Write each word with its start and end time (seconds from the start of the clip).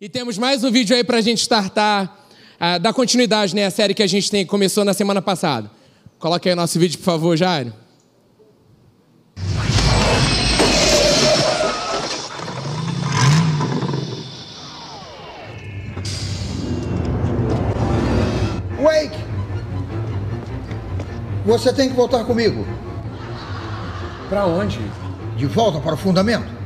E 0.00 0.08
temos 0.08 0.36
mais 0.36 0.64
um 0.64 0.72
vídeo 0.72 0.96
aí 0.96 1.04
para 1.04 1.18
a 1.18 1.20
gente 1.20 1.38
startar, 1.38 2.26
uh, 2.56 2.80
dar 2.80 2.92
continuidade 2.92 3.54
né, 3.54 3.64
à 3.64 3.70
série 3.70 3.94
que 3.94 4.02
a 4.02 4.08
gente 4.08 4.28
tem, 4.28 4.44
começou 4.44 4.84
na 4.84 4.92
semana 4.92 5.22
passada. 5.22 5.70
Coloque 6.18 6.48
aí 6.48 6.52
o 6.52 6.56
nosso 6.56 6.80
vídeo, 6.80 6.98
por 6.98 7.04
favor, 7.04 7.36
Jairo. 7.36 7.72
Wake! 18.82 19.16
Você 21.46 21.72
tem 21.72 21.88
que 21.88 21.94
voltar 21.94 22.24
comigo. 22.24 22.66
Para 24.28 24.44
onde? 24.44 24.80
De 25.36 25.46
volta 25.46 25.78
para 25.78 25.94
o 25.94 25.96
fundamento. 25.96 26.63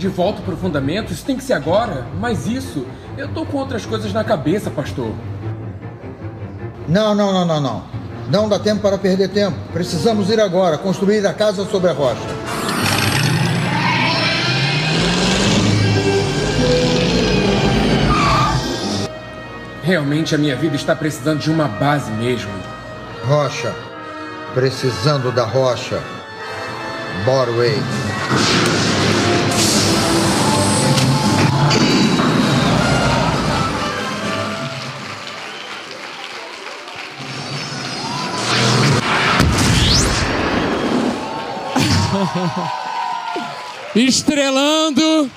De 0.00 0.08
volta 0.08 0.40
para 0.40 0.54
o 0.54 0.56
fundamento? 0.56 1.12
Isso 1.12 1.22
tem 1.26 1.36
que 1.36 1.44
ser 1.44 1.52
agora? 1.52 2.06
Mas 2.18 2.46
isso, 2.46 2.86
eu 3.18 3.28
tô 3.28 3.44
com 3.44 3.58
outras 3.58 3.84
coisas 3.84 4.14
na 4.14 4.24
cabeça, 4.24 4.70
pastor. 4.70 5.12
Não, 6.88 7.14
não, 7.14 7.30
não, 7.30 7.44
não, 7.44 7.60
não. 7.60 7.82
Não 8.30 8.48
dá 8.48 8.58
tempo 8.58 8.80
para 8.80 8.96
perder 8.96 9.28
tempo. 9.28 9.58
Precisamos 9.74 10.30
ir 10.30 10.40
agora, 10.40 10.78
construir 10.78 11.26
a 11.26 11.34
casa 11.34 11.66
sobre 11.66 11.90
a 11.90 11.92
rocha. 11.92 12.18
Realmente 19.82 20.34
a 20.34 20.38
minha 20.38 20.56
vida 20.56 20.76
está 20.76 20.96
precisando 20.96 21.40
de 21.40 21.50
uma 21.50 21.68
base 21.68 22.10
mesmo. 22.12 22.50
Rocha. 23.26 23.74
Precisando 24.54 25.30
da 25.30 25.44
rocha. 25.44 26.02
Borway. 27.26 27.78
Estrelando 43.94 45.30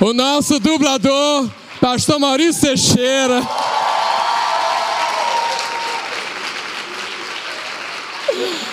o 0.00 0.12
nosso 0.12 0.60
dublador, 0.60 1.48
Pastor 1.80 2.18
Maurício 2.18 2.62
Teixeira. 2.62 3.42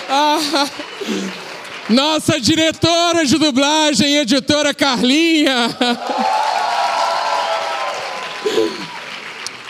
Nossa 1.88 2.40
diretora 2.40 3.26
de 3.26 3.36
dublagem, 3.36 4.16
editora 4.16 4.72
Carlinha. 4.72 5.68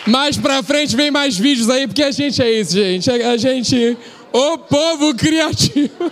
Mais 0.07 0.37
pra 0.37 0.61
frente 0.61 0.95
vem 0.95 1.09
mais 1.09 1.35
vídeos 1.35 1.67
aí, 1.69 1.87
porque 1.87 2.03
a 2.03 2.11
gente 2.11 2.39
é 2.41 2.51
isso, 2.51 2.73
gente. 2.73 3.09
A 3.09 3.35
gente, 3.37 3.97
o 4.31 4.57
povo 4.59 5.15
criativo. 5.15 6.11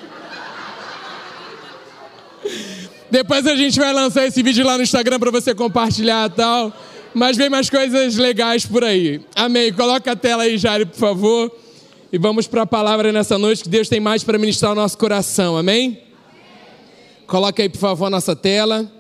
Depois 3.13 3.45
a 3.45 3.55
gente 3.55 3.79
vai 3.79 3.93
lançar 3.93 4.25
esse 4.25 4.41
vídeo 4.41 4.65
lá 4.65 4.75
no 4.75 4.81
Instagram 4.81 5.19
para 5.19 5.29
você 5.29 5.53
compartilhar 5.53 6.27
e 6.27 6.33
tal. 6.33 6.73
Mas 7.13 7.37
vem 7.37 7.47
mais 7.47 7.69
coisas 7.69 8.15
legais 8.17 8.65
por 8.65 8.83
aí. 8.83 9.21
Amém. 9.35 9.71
Coloca 9.71 10.13
a 10.13 10.15
tela 10.15 10.41
aí, 10.41 10.57
Jari, 10.57 10.87
por 10.87 10.97
favor. 10.97 11.55
E 12.11 12.17
vamos 12.17 12.47
para 12.47 12.63
a 12.63 12.65
palavra 12.65 13.11
nessa 13.11 13.37
noite 13.37 13.61
que 13.61 13.69
Deus 13.69 13.87
tem 13.87 13.99
mais 13.99 14.23
para 14.23 14.39
ministrar 14.39 14.71
o 14.71 14.75
nosso 14.75 14.97
coração. 14.97 15.55
Amém? 15.55 15.89
Amém? 15.89 16.03
Coloca 17.27 17.61
aí, 17.61 17.69
por 17.69 17.77
favor, 17.77 18.07
a 18.07 18.09
nossa 18.09 18.35
tela. 18.35 18.91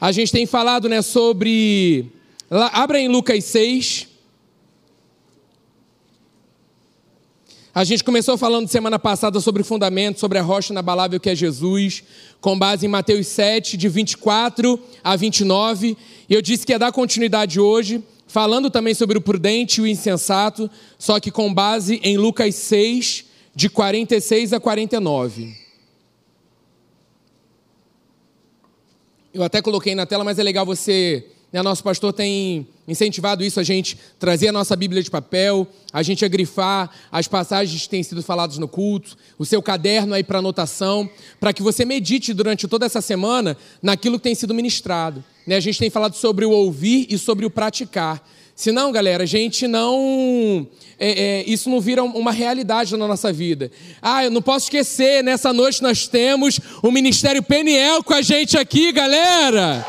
A 0.00 0.10
gente 0.10 0.32
tem 0.32 0.46
falado, 0.46 0.88
né, 0.88 1.02
sobre. 1.02 2.06
Abra 2.72 2.98
em 2.98 3.08
Lucas 3.08 3.44
6. 3.44 4.08
A 7.80 7.84
gente 7.84 8.04
começou 8.04 8.36
falando 8.36 8.68
semana 8.68 8.98
passada 8.98 9.40
sobre 9.40 9.62
o 9.62 9.64
fundamento, 9.64 10.20
sobre 10.20 10.36
a 10.36 10.42
rocha 10.42 10.70
inabalável 10.70 11.18
que 11.18 11.30
é 11.30 11.34
Jesus, 11.34 12.04
com 12.38 12.58
base 12.58 12.84
em 12.84 12.90
Mateus 12.90 13.26
7, 13.28 13.74
de 13.78 13.88
24 13.88 14.78
a 15.02 15.16
29. 15.16 15.96
E 16.28 16.34
eu 16.34 16.42
disse 16.42 16.66
que 16.66 16.72
ia 16.72 16.78
dar 16.78 16.92
continuidade 16.92 17.58
hoje, 17.58 18.04
falando 18.26 18.68
também 18.68 18.92
sobre 18.92 19.16
o 19.16 19.20
prudente 19.22 19.80
e 19.80 19.82
o 19.82 19.86
insensato, 19.86 20.70
só 20.98 21.18
que 21.18 21.30
com 21.30 21.54
base 21.54 21.98
em 22.02 22.18
Lucas 22.18 22.54
6, 22.54 23.24
de 23.54 23.70
46 23.70 24.52
a 24.52 24.60
49. 24.60 25.56
Eu 29.32 29.42
até 29.42 29.62
coloquei 29.62 29.94
na 29.94 30.04
tela, 30.04 30.22
mas 30.22 30.38
é 30.38 30.42
legal 30.42 30.66
você 30.66 31.24
né, 31.52 31.62
nosso 31.62 31.82
pastor 31.82 32.12
tem 32.12 32.66
incentivado 32.86 33.44
isso, 33.44 33.58
a 33.58 33.62
gente 33.62 33.98
trazer 34.18 34.48
a 34.48 34.52
nossa 34.52 34.76
Bíblia 34.76 35.02
de 35.02 35.10
papel, 35.10 35.66
a 35.92 36.02
gente 36.02 36.24
a 36.24 36.28
grifar 36.28 36.90
as 37.10 37.26
passagens 37.26 37.82
que 37.82 37.88
têm 37.88 38.02
sido 38.02 38.22
faladas 38.22 38.58
no 38.58 38.68
culto, 38.68 39.16
o 39.38 39.44
seu 39.44 39.60
caderno 39.60 40.14
aí 40.14 40.22
para 40.22 40.38
anotação, 40.38 41.08
para 41.40 41.52
que 41.52 41.62
você 41.62 41.84
medite 41.84 42.32
durante 42.32 42.68
toda 42.68 42.86
essa 42.86 43.00
semana 43.00 43.56
naquilo 43.82 44.16
que 44.16 44.24
tem 44.24 44.34
sido 44.34 44.54
ministrado. 44.54 45.24
Né, 45.46 45.56
a 45.56 45.60
gente 45.60 45.78
tem 45.78 45.90
falado 45.90 46.14
sobre 46.14 46.44
o 46.44 46.50
ouvir 46.50 47.06
e 47.10 47.18
sobre 47.18 47.44
o 47.44 47.50
praticar. 47.50 48.24
Senão, 48.60 48.92
galera, 48.92 49.22
a 49.22 49.26
gente 49.26 49.66
não. 49.66 50.68
É, 50.98 51.40
é, 51.40 51.44
isso 51.46 51.70
não 51.70 51.80
vira 51.80 52.02
uma 52.02 52.30
realidade 52.30 52.94
na 52.94 53.08
nossa 53.08 53.32
vida. 53.32 53.72
Ah, 54.02 54.22
eu 54.22 54.30
não 54.30 54.42
posso 54.42 54.66
esquecer, 54.66 55.24
nessa 55.24 55.50
noite 55.50 55.82
nós 55.82 56.06
temos 56.06 56.60
o 56.82 56.90
Ministério 56.90 57.42
Peniel 57.42 58.04
com 58.04 58.12
a 58.12 58.20
gente 58.20 58.58
aqui, 58.58 58.92
galera. 58.92 59.82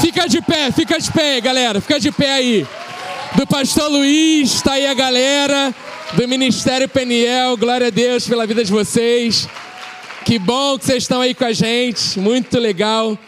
Fica 0.00 0.26
de 0.26 0.40
pé, 0.40 0.72
fica 0.72 0.98
de 0.98 1.12
pé, 1.12 1.42
galera, 1.42 1.78
fica 1.78 2.00
de 2.00 2.10
pé 2.10 2.32
aí. 2.32 2.66
Do 3.34 3.46
pastor 3.46 3.90
Luiz, 3.90 4.54
está 4.54 4.72
aí 4.72 4.86
a 4.86 4.94
galera 4.94 5.74
do 6.14 6.26
Ministério 6.26 6.88
Peniel. 6.88 7.54
Glória 7.58 7.88
a 7.88 7.90
Deus 7.90 8.26
pela 8.26 8.46
vida 8.46 8.64
de 8.64 8.72
vocês. 8.72 9.46
Que 10.24 10.38
bom 10.38 10.78
que 10.78 10.86
vocês 10.86 11.02
estão 11.02 11.20
aí 11.20 11.34
com 11.34 11.44
a 11.44 11.52
gente, 11.52 12.18
muito 12.18 12.58
legal 12.58 13.18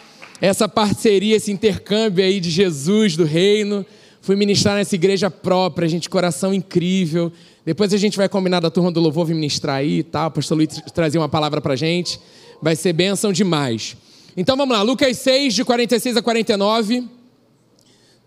essa 0.41 0.67
parceria, 0.67 1.35
esse 1.35 1.51
intercâmbio 1.51 2.25
aí 2.25 2.39
de 2.39 2.49
Jesus, 2.49 3.15
do 3.15 3.23
reino. 3.23 3.85
Fui 4.29 4.35
ministrar 4.35 4.75
nessa 4.75 4.93
igreja 4.93 5.31
própria, 5.31 5.87
gente, 5.87 6.07
coração 6.07 6.53
incrível. 6.53 7.31
Depois 7.65 7.91
a 7.95 7.97
gente 7.97 8.15
vai 8.15 8.29
combinar 8.29 8.59
da 8.59 8.69
turma 8.69 8.91
do 8.91 8.99
louvor 8.99 9.25
vir 9.25 9.33
ministrar 9.33 9.77
aí 9.77 9.97
e 9.97 10.03
tá? 10.03 10.19
tal. 10.19 10.27
O 10.27 10.31
pastor 10.33 10.55
Luiz 10.55 10.69
trazer 10.93 11.17
uma 11.17 11.27
palavra 11.27 11.59
pra 11.59 11.75
gente. 11.75 12.19
Vai 12.61 12.75
ser 12.75 12.93
bênção 12.93 13.33
demais. 13.33 13.97
Então 14.37 14.55
vamos 14.55 14.77
lá, 14.77 14.83
Lucas 14.83 15.17
6, 15.17 15.55
de 15.55 15.65
46 15.65 16.17
a 16.17 16.21
49. 16.21 17.07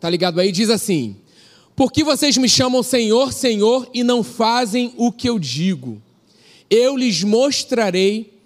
Tá 0.01 0.11
ligado 0.11 0.41
aí? 0.41 0.51
Diz 0.51 0.71
assim: 0.71 1.15
Por 1.77 1.93
que 1.93 2.03
vocês 2.03 2.37
me 2.37 2.49
chamam 2.49 2.83
Senhor, 2.83 3.33
Senhor 3.33 3.89
e 3.95 4.03
não 4.03 4.25
fazem 4.25 4.93
o 4.97 5.13
que 5.13 5.31
eu 5.31 5.39
digo? 5.39 6.03
Eu 6.69 6.97
lhes 6.97 7.23
mostrarei 7.23 8.41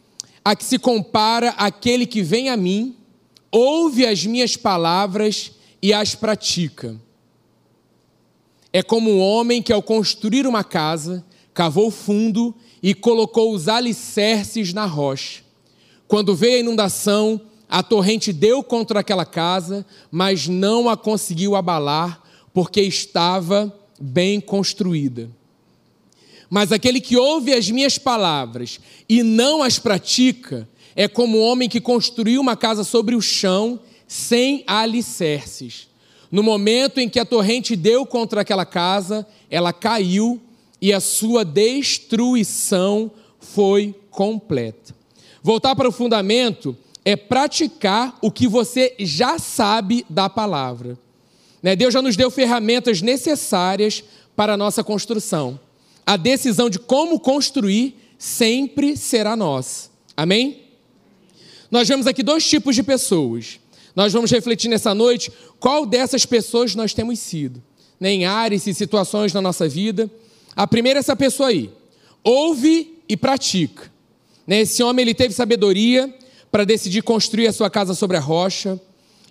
a 0.44 0.54
que 0.54 0.62
se 0.62 0.78
compara 0.78 1.54
aquele 1.56 2.04
que 2.04 2.20
vem 2.22 2.50
a 2.50 2.56
mim, 2.58 2.94
ouve 3.50 4.04
as 4.04 4.26
minhas 4.26 4.58
palavras 4.58 5.52
e 5.80 5.94
as 5.94 6.14
pratica. 6.14 7.00
É 8.76 8.82
como 8.82 9.10
um 9.10 9.20
homem 9.20 9.62
que, 9.62 9.72
ao 9.72 9.82
construir 9.82 10.46
uma 10.46 10.62
casa, 10.62 11.24
cavou 11.54 11.90
fundo 11.90 12.54
e 12.82 12.92
colocou 12.92 13.54
os 13.54 13.68
alicerces 13.68 14.74
na 14.74 14.84
rocha. 14.84 15.42
Quando 16.06 16.36
veio 16.36 16.56
a 16.56 16.60
inundação, 16.60 17.40
a 17.66 17.82
torrente 17.82 18.34
deu 18.34 18.62
contra 18.62 19.00
aquela 19.00 19.24
casa, 19.24 19.86
mas 20.10 20.46
não 20.46 20.90
a 20.90 20.94
conseguiu 20.94 21.56
abalar, 21.56 22.22
porque 22.52 22.82
estava 22.82 23.74
bem 23.98 24.42
construída. 24.42 25.30
Mas 26.50 26.70
aquele 26.70 27.00
que 27.00 27.16
ouve 27.16 27.54
as 27.54 27.70
minhas 27.70 27.96
palavras 27.96 28.78
e 29.08 29.22
não 29.22 29.62
as 29.62 29.78
pratica, 29.78 30.68
é 30.94 31.08
como 31.08 31.38
um 31.38 31.42
homem 31.42 31.66
que 31.66 31.80
construiu 31.80 32.42
uma 32.42 32.54
casa 32.54 32.84
sobre 32.84 33.14
o 33.14 33.22
chão, 33.22 33.80
sem 34.06 34.64
alicerces. 34.66 35.88
No 36.30 36.42
momento 36.42 36.98
em 36.98 37.08
que 37.08 37.20
a 37.20 37.24
torrente 37.24 37.76
deu 37.76 38.04
contra 38.04 38.40
aquela 38.40 38.64
casa, 38.64 39.26
ela 39.50 39.72
caiu 39.72 40.40
e 40.80 40.92
a 40.92 41.00
sua 41.00 41.44
destruição 41.44 43.10
foi 43.38 43.94
completa. 44.10 44.94
Voltar 45.42 45.76
para 45.76 45.88
o 45.88 45.92
fundamento 45.92 46.76
é 47.04 47.14
praticar 47.14 48.18
o 48.20 48.30
que 48.30 48.48
você 48.48 48.94
já 48.98 49.38
sabe 49.38 50.04
da 50.10 50.28
palavra. 50.28 50.98
Né? 51.62 51.76
Deus 51.76 51.94
já 51.94 52.02
nos 52.02 52.16
deu 52.16 52.30
ferramentas 52.30 53.00
necessárias 53.00 54.02
para 54.34 54.54
a 54.54 54.56
nossa 54.56 54.82
construção. 54.82 55.58
A 56.04 56.16
decisão 56.16 56.68
de 56.68 56.78
como 56.78 57.20
construir 57.20 57.96
sempre 58.18 58.96
será 58.96 59.36
nossa. 59.36 59.88
Amém? 60.16 60.62
Nós 61.70 61.88
vemos 61.88 62.06
aqui 62.06 62.22
dois 62.22 62.48
tipos 62.48 62.74
de 62.74 62.82
pessoas. 62.82 63.60
Nós 63.96 64.12
vamos 64.12 64.30
refletir 64.30 64.68
nessa 64.68 64.94
noite 64.94 65.32
qual 65.58 65.86
dessas 65.86 66.26
pessoas 66.26 66.74
nós 66.74 66.92
temos 66.92 67.18
sido, 67.18 67.62
né, 67.98 68.10
em 68.12 68.26
áreas 68.26 68.66
e 68.66 68.74
situações 68.74 69.32
na 69.32 69.40
nossa 69.40 69.66
vida. 69.66 70.10
A 70.54 70.66
primeira 70.66 70.98
é 70.98 71.00
essa 71.00 71.16
pessoa 71.16 71.48
aí, 71.48 71.70
ouve 72.22 72.98
e 73.08 73.16
pratica. 73.16 73.90
Né, 74.46 74.60
esse 74.60 74.82
homem 74.82 75.02
ele 75.02 75.14
teve 75.14 75.32
sabedoria 75.32 76.14
para 76.52 76.64
decidir 76.64 77.02
construir 77.02 77.46
a 77.46 77.52
sua 77.52 77.70
casa 77.70 77.94
sobre 77.94 78.18
a 78.18 78.20
rocha. 78.20 78.78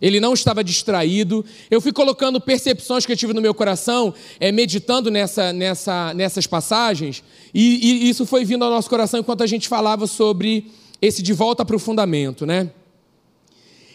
ele 0.01 0.19
não 0.19 0.33
estava 0.33 0.63
distraído. 0.63 1.45
Eu 1.69 1.79
fui 1.79 1.93
colocando 1.93 2.41
percepções 2.41 3.05
que 3.05 3.11
eu 3.11 3.17
tive 3.17 3.33
no 3.33 3.41
meu 3.41 3.53
coração, 3.53 4.13
é, 4.39 4.51
meditando 4.51 5.11
nessa, 5.11 5.53
nessa, 5.53 6.13
nessas 6.13 6.47
passagens, 6.47 7.23
e, 7.53 8.03
e 8.03 8.09
isso 8.09 8.25
foi 8.25 8.43
vindo 8.43 8.65
ao 8.65 8.71
nosso 8.71 8.89
coração 8.89 9.19
enquanto 9.19 9.43
a 9.43 9.47
gente 9.47 9.67
falava 9.67 10.07
sobre 10.07 10.71
esse 11.01 11.21
de 11.21 11.33
volta 11.33 11.63
para 11.63 11.75
o 11.75 11.79
fundamento, 11.79 12.45
né? 12.47 12.71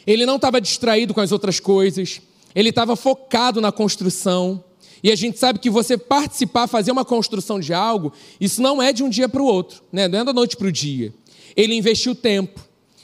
Ele 0.06 0.26
não 0.26 0.36
estava 0.36 0.60
distraído 0.60 1.14
com 1.14 1.20
as 1.20 1.32
outras 1.32 1.60
coisas, 1.60 2.20
ele 2.54 2.70
estava 2.70 2.96
focado 2.96 3.60
na 3.60 3.72
construção. 3.72 4.62
E 5.02 5.10
a 5.10 5.16
gente 5.16 5.38
sabe 5.38 5.58
que 5.58 5.70
você 5.70 5.96
participar, 5.96 6.66
fazer 6.66 6.92
uma 6.92 7.04
construção 7.04 7.58
de 7.58 7.72
algo, 7.72 8.12
isso 8.40 8.60
não 8.60 8.82
é 8.82 8.92
de 8.92 9.02
um 9.02 9.08
dia 9.08 9.28
para 9.28 9.40
o 9.40 9.46
outro, 9.46 9.82
né? 9.90 10.06
não 10.06 10.20
é 10.20 10.24
da 10.24 10.32
noite 10.32 10.56
para 10.56 10.66
o 10.66 10.72
dia. 10.72 11.14
Ele 11.56 11.74
investiu 11.74 12.14
tempo, 12.14 12.60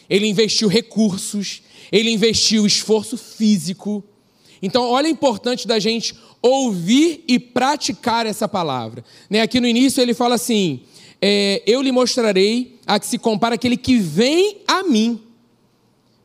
ele 0.09 0.27
investiu 0.27 0.69
recursos, 0.69 1.63
ele 1.91 2.11
investiu 2.11 2.67
esforço 2.67 3.17
físico. 3.17 4.05
Então, 4.61 4.85
olha 4.85 5.07
a 5.07 5.11
importância 5.11 5.67
da 5.67 5.79
gente 5.79 6.15
ouvir 6.43 7.25
e 7.27 7.39
praticar 7.39 8.27
essa 8.27 8.47
palavra. 8.47 9.05
Né? 9.29 9.41
Aqui 9.41 9.61
no 9.61 9.67
início 9.67 10.01
ele 10.01 10.15
fala 10.15 10.35
assim: 10.35 10.81
é, 11.21 11.63
Eu 11.67 11.83
lhe 11.83 11.93
mostrarei 11.93 12.79
a 12.87 12.99
que 13.01 13.07
se 13.07 13.19
compara 13.19 13.55
aquele 13.55 13.77
que 13.77 13.99
vem 13.99 14.59
a 14.67 14.83
mim. 14.83 15.21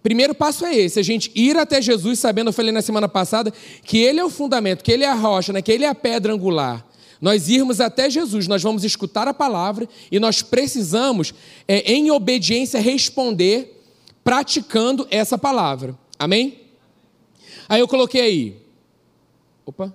Primeiro 0.04 0.34
passo 0.34 0.66
é 0.66 0.76
esse, 0.76 1.00
a 1.00 1.04
gente 1.04 1.32
ir 1.36 1.56
até 1.58 1.82
Jesus, 1.82 2.20
sabendo, 2.20 2.50
eu 2.50 2.54
falei 2.54 2.72
na 2.72 2.82
semana 2.82 3.08
passada, 3.08 3.54
que 3.84 4.00
Ele 4.00 4.20
é 4.20 4.26
o 4.26 4.30
fundamento, 4.30 4.84
que 4.84 4.92
Ele 4.92 5.04
é 5.04 5.10
a 5.10 5.14
rocha, 5.14 5.54
né? 5.54 5.62
que 5.62 5.72
Ele 5.72 5.86
é 5.86 5.88
a 5.88 5.96
pedra 5.96 6.34
angular. 6.34 6.86
Nós 7.22 7.50
irmos 7.50 7.80
até 7.80 8.10
Jesus, 8.10 8.48
nós 8.48 8.64
vamos 8.64 8.84
escutar 8.84 9.28
a 9.28 9.34
palavra 9.34 9.88
e 10.12 10.20
nós 10.20 10.42
precisamos, 10.42 11.36
é, 11.68 11.92
em 11.92 12.10
obediência, 12.10 12.80
responder 12.80 13.80
praticando 14.24 15.08
essa 15.12 15.38
palavra. 15.38 15.96
Amém? 16.18 16.62
Aí 17.70 17.80
eu 17.80 17.88
coloquei 17.88 18.22
aí. 18.22 18.58
Opa. 19.66 19.94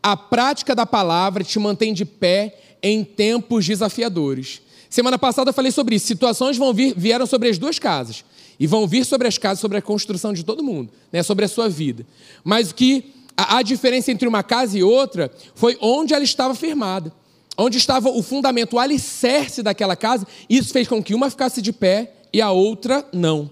A 0.00 0.16
prática 0.16 0.74
da 0.74 0.86
palavra 0.86 1.42
te 1.42 1.58
mantém 1.58 1.92
de 1.92 2.04
pé 2.04 2.58
em 2.80 3.02
tempos 3.02 3.66
desafiadores. 3.66 4.62
Semana 4.92 5.18
passada 5.18 5.48
eu 5.48 5.54
falei 5.54 5.72
sobre 5.72 5.96
isso. 5.96 6.06
Situações 6.06 6.58
vão 6.58 6.74
vir, 6.74 6.92
vieram 6.94 7.24
sobre 7.24 7.48
as 7.48 7.56
duas 7.56 7.78
casas. 7.78 8.26
E 8.60 8.66
vão 8.66 8.86
vir 8.86 9.06
sobre 9.06 9.26
as 9.26 9.38
casas, 9.38 9.58
sobre 9.58 9.78
a 9.78 9.82
construção 9.82 10.34
de 10.34 10.44
todo 10.44 10.62
mundo, 10.62 10.92
né, 11.10 11.22
sobre 11.22 11.46
a 11.46 11.48
sua 11.48 11.66
vida. 11.66 12.04
Mas 12.44 12.70
o 12.70 12.74
que 12.74 13.10
a, 13.34 13.56
a 13.56 13.62
diferença 13.62 14.12
entre 14.12 14.28
uma 14.28 14.42
casa 14.42 14.76
e 14.76 14.82
outra 14.82 15.32
foi 15.54 15.78
onde 15.80 16.12
ela 16.12 16.22
estava 16.22 16.54
firmada. 16.54 17.10
Onde 17.56 17.78
estava 17.78 18.10
o 18.10 18.22
fundamento, 18.22 18.74
o 18.74 18.78
alicerce 18.78 19.62
daquela 19.62 19.96
casa. 19.96 20.26
Isso 20.46 20.74
fez 20.74 20.86
com 20.86 21.02
que 21.02 21.14
uma 21.14 21.30
ficasse 21.30 21.62
de 21.62 21.72
pé 21.72 22.12
e 22.30 22.42
a 22.42 22.50
outra 22.50 23.02
não. 23.14 23.50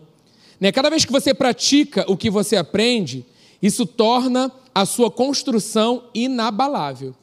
Né? 0.60 0.70
Cada 0.70 0.90
vez 0.90 1.06
que 1.06 1.12
você 1.12 1.32
pratica 1.32 2.04
o 2.06 2.18
que 2.18 2.28
você 2.28 2.56
aprende, 2.56 3.24
isso 3.62 3.86
torna 3.86 4.52
a 4.74 4.84
sua 4.84 5.10
construção 5.10 6.04
inabalável. 6.14 7.14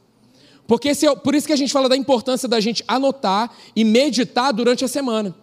Porque 0.68 0.90
é, 0.90 1.16
por 1.24 1.34
isso 1.34 1.48
que 1.48 1.54
a 1.54 1.58
gente 1.58 1.72
fala 1.72 1.88
da 1.88 1.96
importância 1.96 2.48
da 2.48 2.60
gente 2.60 2.84
anotar 2.88 3.50
e 3.76 3.84
meditar 3.84 4.52
durante 4.52 4.84
a 4.84 4.88
semana. 4.88 5.34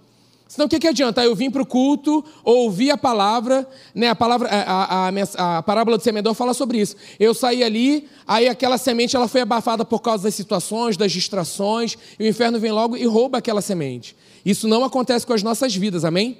Senão 0.46 0.66
o 0.66 0.68
que, 0.68 0.78
que 0.78 0.86
adianta? 0.86 1.24
Eu 1.24 1.34
vim 1.34 1.50
para 1.50 1.62
o 1.62 1.66
culto, 1.66 2.22
ouvi 2.44 2.90
a 2.90 2.96
palavra, 2.96 3.66
né? 3.94 4.08
a, 4.08 4.14
palavra 4.14 4.48
a, 4.48 5.08
a, 5.08 5.58
a, 5.58 5.62
parábola 5.62 5.96
do 5.96 6.04
semeador 6.04 6.34
fala 6.34 6.52
sobre 6.52 6.78
isso. 6.78 6.94
Eu 7.18 7.34
saí 7.34 7.64
ali, 7.64 8.06
aí 8.26 8.46
aquela 8.46 8.76
semente 8.76 9.16
ela 9.16 9.26
foi 9.26 9.40
abafada 9.40 9.84
por 9.84 10.00
causa 10.00 10.24
das 10.24 10.34
situações, 10.34 10.96
das 10.96 11.10
distrações, 11.10 11.96
e 12.20 12.24
o 12.24 12.28
inferno 12.28 12.60
vem 12.60 12.70
logo 12.70 12.96
e 12.96 13.04
rouba 13.06 13.38
aquela 13.38 13.62
semente. 13.62 14.14
Isso 14.44 14.68
não 14.68 14.84
acontece 14.84 15.26
com 15.26 15.32
as 15.32 15.42
nossas 15.42 15.74
vidas, 15.74 16.04
amém? 16.04 16.38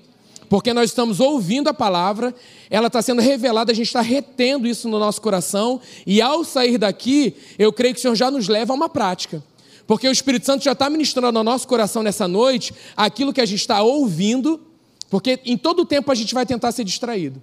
Porque 0.48 0.72
nós 0.72 0.90
estamos 0.90 1.20
ouvindo 1.20 1.68
a 1.68 1.74
palavra, 1.74 2.34
ela 2.70 2.88
está 2.88 3.00
sendo 3.02 3.20
revelada, 3.20 3.72
a 3.72 3.74
gente 3.74 3.86
está 3.86 4.00
retendo 4.00 4.66
isso 4.66 4.88
no 4.88 4.98
nosso 4.98 5.20
coração, 5.20 5.80
e 6.06 6.20
ao 6.20 6.44
sair 6.44 6.78
daqui, 6.78 7.34
eu 7.58 7.72
creio 7.72 7.94
que 7.94 7.98
o 7.98 8.02
Senhor 8.02 8.14
já 8.14 8.30
nos 8.30 8.48
leva 8.48 8.72
a 8.72 8.76
uma 8.76 8.88
prática. 8.88 9.42
Porque 9.86 10.08
o 10.08 10.12
Espírito 10.12 10.46
Santo 10.46 10.64
já 10.64 10.72
está 10.72 10.88
ministrando 10.88 11.32
no 11.32 11.44
nosso 11.44 11.68
coração 11.68 12.02
nessa 12.02 12.26
noite 12.26 12.72
aquilo 12.96 13.32
que 13.32 13.40
a 13.40 13.46
gente 13.46 13.60
está 13.60 13.82
ouvindo, 13.82 14.60
porque 15.10 15.38
em 15.44 15.56
todo 15.56 15.84
tempo 15.84 16.10
a 16.10 16.14
gente 16.14 16.34
vai 16.34 16.46
tentar 16.46 16.72
ser 16.72 16.84
distraído. 16.84 17.42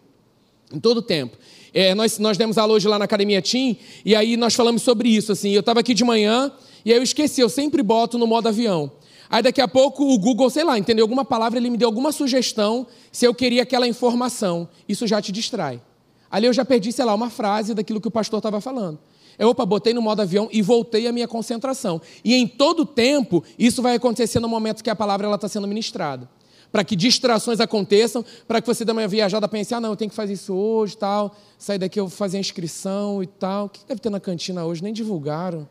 Em 0.74 0.80
todo 0.80 1.02
tempo. 1.02 1.38
É, 1.74 1.94
nós, 1.94 2.18
nós 2.18 2.38
demos 2.38 2.58
aula 2.58 2.74
hoje 2.74 2.88
lá 2.88 2.98
na 2.98 3.06
Academia 3.06 3.42
Team, 3.42 3.76
e 4.04 4.16
aí 4.16 4.36
nós 4.36 4.56
falamos 4.56 4.82
sobre 4.82 5.10
isso. 5.10 5.32
Assim, 5.32 5.52
eu 5.52 5.60
estava 5.60 5.80
aqui 5.80 5.94
de 5.94 6.04
manhã, 6.04 6.52
e 6.84 6.92
aí 6.92 6.98
eu 6.98 7.04
esqueci, 7.04 7.42
eu 7.42 7.50
sempre 7.50 7.84
boto 7.84 8.18
no 8.18 8.26
modo 8.26 8.48
avião. 8.48 8.92
Aí 9.32 9.42
daqui 9.42 9.62
a 9.62 9.68
pouco 9.68 10.04
o 10.04 10.20
Google, 10.20 10.50
sei 10.50 10.66
lá, 10.66 10.78
entendeu 10.78 11.06
alguma 11.06 11.24
palavra, 11.24 11.58
ele 11.58 11.70
me 11.70 11.78
deu 11.78 11.88
alguma 11.88 12.12
sugestão 12.12 12.86
se 13.14 13.26
eu 13.26 13.34
queria 13.34 13.64
aquela 13.64 13.88
informação. 13.88 14.68
Isso 14.90 15.08
já 15.08 15.22
te 15.22 15.32
distrai. 15.32 15.82
Ali 16.30 16.48
eu 16.48 16.54
já 16.54 16.66
perdi, 16.66 16.92
sei 16.92 17.06
lá, 17.06 17.16
uma 17.16 17.30
frase 17.30 17.74
daquilo 17.74 18.02
que 18.02 18.10
o 18.10 18.12
pastor 18.12 18.40
estava 18.40 18.60
falando. 18.60 19.00
Eu, 19.40 19.48
opa, 19.48 19.66
botei 19.66 19.94
no 19.94 20.02
modo 20.02 20.22
avião 20.22 20.50
e 20.52 20.62
voltei 20.62 21.08
a 21.08 21.14
minha 21.14 21.30
concentração. 21.30 22.02
E 22.26 22.36
em 22.36 22.46
todo 22.46 22.86
tempo, 22.86 23.42
isso 23.58 23.82
vai 23.82 23.96
acontecer 23.96 24.42
no 24.42 24.50
momento 24.50 24.84
que 24.84 24.90
a 24.90 24.96
palavra 24.96 25.34
está 25.34 25.48
sendo 25.48 25.66
ministrada. 25.66 26.30
Para 26.70 26.84
que 26.84 26.94
distrações 26.94 27.62
aconteçam, 27.62 28.26
para 28.46 28.60
que 28.60 28.68
você 28.68 28.84
dê 28.84 28.92
uma 28.92 29.08
viajada, 29.08 29.48
pense, 29.48 29.74
ah, 29.74 29.80
não, 29.80 29.92
eu 29.92 29.96
tenho 29.96 30.10
que 30.10 30.16
fazer 30.16 30.34
isso 30.34 30.54
hoje 30.54 30.98
tal. 30.98 31.34
Sair 31.58 31.78
daqui, 31.78 32.02
eu 32.02 32.08
vou 32.08 32.18
fazer 32.18 32.36
a 32.36 32.40
inscrição 32.42 33.24
e 33.24 33.28
tal. 33.28 33.68
O 33.68 33.70
que 33.70 33.80
deve 33.88 34.02
ter 34.02 34.10
na 34.10 34.20
cantina 34.20 34.66
hoje? 34.66 34.84
Nem 34.84 34.92
divulgaram. 34.92 35.66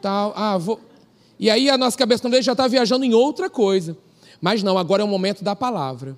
Tal. 0.00 0.32
Ah, 0.36 0.56
vou 0.56 0.80
e 1.38 1.50
aí 1.50 1.68
a 1.68 1.76
nossa 1.76 1.96
cabeça 1.96 2.22
talvez 2.22 2.44
já 2.44 2.52
está 2.52 2.66
viajando 2.66 3.04
em 3.04 3.14
outra 3.14 3.50
coisa. 3.50 3.96
Mas 4.40 4.62
não, 4.62 4.76
agora 4.78 5.02
é 5.02 5.04
o 5.04 5.08
momento 5.08 5.42
da 5.42 5.54
palavra. 5.56 6.16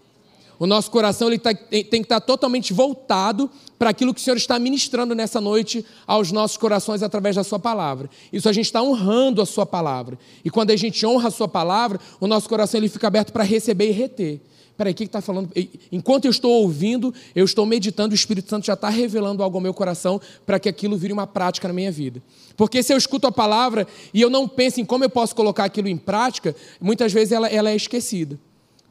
O 0.59 0.67
nosso 0.67 0.91
coração 0.91 1.29
ele 1.29 1.39
tá, 1.39 1.55
tem, 1.55 1.85
tem 1.85 2.01
que 2.03 2.07
estar 2.07 2.21
tá 2.21 2.27
totalmente 2.27 2.73
voltado 2.73 3.49
para 3.79 3.91
aquilo 3.91 4.13
que 4.13 4.21
o 4.21 4.25
Senhor 4.25 4.37
está 4.37 4.59
ministrando 4.59 5.15
nessa 5.15 5.41
noite 5.41 5.87
aos 6.05 6.33
nossos 6.33 6.57
corações 6.57 7.03
através 7.03 7.37
da 7.37 7.45
Sua 7.45 7.61
palavra. 7.61 8.11
Isso 8.33 8.49
a 8.49 8.53
gente 8.53 8.67
está 8.67 8.83
honrando 8.83 9.41
a 9.41 9.47
Sua 9.47 9.65
palavra. 9.65 10.19
E 10.45 10.51
quando 10.51 10.71
a 10.71 10.77
gente 10.77 11.07
honra 11.07 11.29
a 11.29 11.31
Sua 11.31 11.47
palavra, 11.47 12.01
o 12.19 12.27
nosso 12.27 12.49
coração 12.49 12.81
ele 12.81 12.89
fica 12.89 13.07
aberto 13.07 13.33
para 13.33 13.45
receber 13.45 13.89
e 13.89 13.93
reter. 13.93 14.41
Peraí, 14.79 14.93
o 14.93 14.95
que 14.95 15.03
está 15.03 15.21
falando? 15.21 15.51
Enquanto 15.91 16.27
eu 16.27 16.31
estou 16.31 16.53
ouvindo, 16.63 17.13
eu 17.35 17.45
estou 17.45 17.67
meditando, 17.67 18.13
o 18.13 18.15
Espírito 18.15 18.49
Santo 18.49 18.65
já 18.65 18.75
está 18.75 18.89
revelando 18.89 19.43
algo 19.43 19.57
ao 19.57 19.61
meu 19.61 19.75
coração 19.75 20.21
para 20.47 20.61
que 20.61 20.69
aquilo 20.69 20.97
vire 20.97 21.13
uma 21.13 21.27
prática 21.27 21.67
na 21.67 21.75
minha 21.75 21.91
vida. 21.91 22.23
Porque 22.57 22.81
se 22.81 22.93
eu 22.93 22.97
escuto 22.97 23.27
a 23.27 23.33
palavra 23.33 23.89
e 24.15 24.21
eu 24.21 24.31
não 24.31 24.47
penso 24.47 24.81
em 24.81 24.85
como 24.85 25.03
eu 25.03 25.11
posso 25.11 25.35
colocar 25.35 25.65
aquilo 25.65 25.89
em 25.89 25.97
prática, 25.97 26.55
muitas 26.81 27.13
vezes 27.13 27.33
ela, 27.33 27.49
ela 27.49 27.71
é 27.71 27.75
esquecida. 27.75 28.39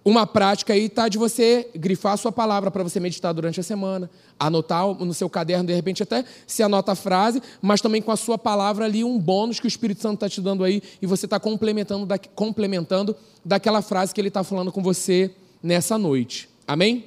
Uma 0.04 0.28
prática 0.28 0.74
aí 0.74 0.88
está 0.88 1.07
de 1.07 1.18
você 1.18 1.69
grifar 1.74 2.12
a 2.12 2.18
sua 2.18 2.34
palavra 2.34 2.69
para 2.69 2.84
você 2.84 3.00
meditar 3.00 3.34
durante 3.34 3.62
a 3.62 3.63
semana, 3.63 4.10
anotar 4.38 4.86
no 4.94 5.13
seu 5.13 5.30
caderno, 5.30 5.68
de 5.68 5.74
repente 5.74 6.04
até 6.04 6.25
se 6.45 6.62
anota 6.62 6.92
a 6.92 6.95
frase, 6.95 7.42
mas 7.62 7.80
também 7.80 8.01
com 8.01 8.12
a 8.12 8.18
sua 8.18 8.38
palavra 8.38 8.84
ali 8.84 9.06
um 9.06 9.17
bônus 9.17 9.58
que 9.58 9.67
o 9.67 9.70
Espírito 9.70 10.01
Santo 10.01 10.15
está 10.15 10.27
te 10.27 10.41
dando 10.41 10.65
aí 10.65 10.84
e 11.01 11.08
você 11.08 11.25
está 11.25 11.39
complementando, 11.39 12.06
complementando 12.36 13.15
daquela 13.44 13.82
frase 13.82 14.13
que 14.13 14.20
ele 14.20 14.27
está 14.27 14.44
falando 14.44 14.70
com 14.70 14.84
você 14.84 15.34
nessa 15.61 15.97
noite. 15.97 16.49
Amém? 16.67 17.05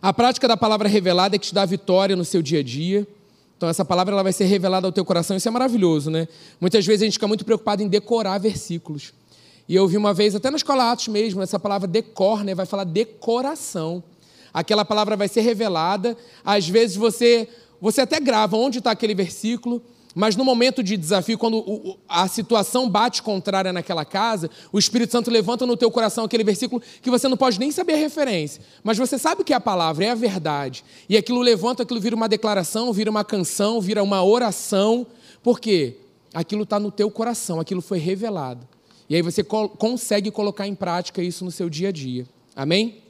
A 0.00 0.12
prática 0.12 0.46
da 0.46 0.56
palavra 0.56 0.88
revelada 0.88 1.36
é 1.36 1.38
que 1.38 1.48
te 1.48 1.54
dá 1.54 1.64
vitória 1.64 2.14
no 2.14 2.24
seu 2.24 2.40
dia 2.40 2.60
a 2.60 2.62
dia. 2.62 3.06
Então, 3.56 3.68
essa 3.68 3.84
palavra 3.84 4.14
ela 4.14 4.22
vai 4.22 4.32
ser 4.32 4.44
revelada 4.44 4.86
ao 4.86 4.92
teu 4.92 5.04
coração. 5.04 5.36
Isso 5.36 5.48
é 5.48 5.50
maravilhoso, 5.50 6.10
né? 6.10 6.28
Muitas 6.60 6.86
vezes 6.86 7.02
a 7.02 7.04
gente 7.06 7.14
fica 7.14 7.26
muito 7.26 7.44
preocupado 7.44 7.82
em 7.82 7.88
decorar 7.88 8.38
versículos. 8.38 9.12
E 9.68 9.74
eu 9.74 9.86
vi 9.88 9.96
uma 9.96 10.14
vez, 10.14 10.34
até 10.34 10.50
na 10.50 10.56
escola 10.56 10.92
Atos 10.92 11.08
mesmo, 11.08 11.42
essa 11.42 11.58
palavra 11.58 11.88
decor, 11.88 12.44
né? 12.44 12.54
Vai 12.54 12.66
falar 12.66 12.84
decoração. 12.84 14.02
Aquela 14.54 14.84
palavra 14.84 15.16
vai 15.16 15.26
ser 15.26 15.40
revelada. 15.40 16.16
Às 16.44 16.68
vezes 16.68 16.94
você, 16.94 17.48
você 17.80 18.02
até 18.02 18.20
grava 18.20 18.56
onde 18.56 18.78
está 18.78 18.92
aquele 18.92 19.14
versículo, 19.14 19.82
mas 20.14 20.34
no 20.34 20.44
momento 20.44 20.82
de 20.82 20.96
desafio, 20.96 21.38
quando 21.38 21.98
a 22.08 22.26
situação 22.26 22.88
bate 22.88 23.22
contrária 23.22 23.72
naquela 23.72 24.04
casa, 24.04 24.50
o 24.72 24.78
Espírito 24.78 25.12
Santo 25.12 25.30
levanta 25.30 25.66
no 25.66 25.76
teu 25.76 25.90
coração 25.90 26.24
aquele 26.24 26.44
versículo 26.44 26.82
que 27.02 27.10
você 27.10 27.28
não 27.28 27.36
pode 27.36 27.60
nem 27.60 27.70
saber 27.70 27.94
a 27.94 27.96
referência, 27.96 28.62
mas 28.82 28.98
você 28.98 29.18
sabe 29.18 29.44
que 29.44 29.52
é 29.52 29.56
a 29.56 29.60
palavra, 29.60 30.06
é 30.06 30.10
a 30.10 30.14
verdade. 30.14 30.84
E 31.08 31.16
aquilo 31.16 31.40
levanta, 31.40 31.82
aquilo 31.82 32.00
vira 32.00 32.16
uma 32.16 32.28
declaração, 32.28 32.92
vira 32.92 33.10
uma 33.10 33.24
canção, 33.24 33.80
vira 33.80 34.02
uma 34.02 34.24
oração. 34.24 35.06
Por 35.42 35.60
quê? 35.60 35.96
Aquilo 36.32 36.62
está 36.62 36.80
no 36.80 36.90
teu 36.90 37.10
coração, 37.10 37.60
aquilo 37.60 37.80
foi 37.80 37.98
revelado. 37.98 38.66
E 39.08 39.14
aí 39.14 39.22
você 39.22 39.42
consegue 39.42 40.30
colocar 40.30 40.66
em 40.66 40.74
prática 40.74 41.22
isso 41.22 41.44
no 41.44 41.50
seu 41.50 41.70
dia 41.70 41.88
a 41.88 41.92
dia. 41.92 42.26
Amém? 42.54 43.02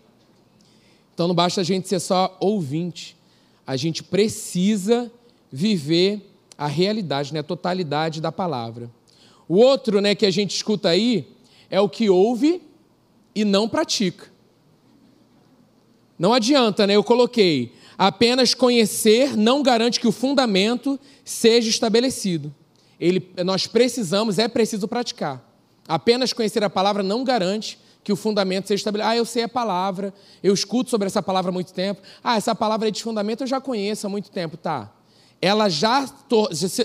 Então 1.14 1.26
não 1.26 1.34
basta 1.34 1.60
a 1.60 1.64
gente 1.64 1.88
ser 1.88 1.98
só 1.98 2.36
ouvinte, 2.38 3.16
a 3.66 3.76
gente 3.76 4.04
precisa 4.04 5.10
viver 5.50 6.27
a 6.58 6.66
realidade, 6.66 7.32
né, 7.32 7.38
a 7.38 7.44
totalidade 7.44 8.20
da 8.20 8.32
palavra. 8.32 8.90
O 9.48 9.58
outro 9.58 10.00
né, 10.00 10.16
que 10.16 10.26
a 10.26 10.30
gente 10.30 10.56
escuta 10.56 10.88
aí 10.88 11.28
é 11.70 11.80
o 11.80 11.88
que 11.88 12.10
ouve 12.10 12.60
e 13.34 13.44
não 13.44 13.68
pratica. 13.68 14.26
Não 16.18 16.34
adianta, 16.34 16.86
né? 16.86 16.96
Eu 16.96 17.04
coloquei. 17.04 17.72
Apenas 17.96 18.54
conhecer 18.54 19.36
não 19.36 19.62
garante 19.62 20.00
que 20.00 20.08
o 20.08 20.12
fundamento 20.12 20.98
seja 21.24 21.70
estabelecido. 21.70 22.52
Ele, 22.98 23.30
nós 23.44 23.68
precisamos, 23.68 24.38
é 24.38 24.48
preciso 24.48 24.88
praticar. 24.88 25.44
Apenas 25.86 26.32
conhecer 26.32 26.64
a 26.64 26.70
palavra 26.70 27.02
não 27.02 27.22
garante 27.22 27.78
que 28.02 28.12
o 28.12 28.16
fundamento 28.16 28.66
seja 28.66 28.80
estabelecido. 28.80 29.10
Ah, 29.12 29.16
eu 29.16 29.24
sei 29.24 29.44
a 29.44 29.48
palavra, 29.48 30.12
eu 30.42 30.52
escuto 30.52 30.90
sobre 30.90 31.06
essa 31.06 31.22
palavra 31.22 31.50
há 31.50 31.52
muito 31.52 31.72
tempo. 31.72 32.02
Ah, 32.22 32.36
essa 32.36 32.54
palavra 32.54 32.88
é 32.88 32.90
de 32.90 33.02
fundamento 33.02 33.42
eu 33.42 33.46
já 33.46 33.60
conheço 33.60 34.06
há 34.06 34.10
muito 34.10 34.30
tempo. 34.30 34.56
Tá. 34.56 34.92
Ela 35.40 35.68
já, 35.68 36.08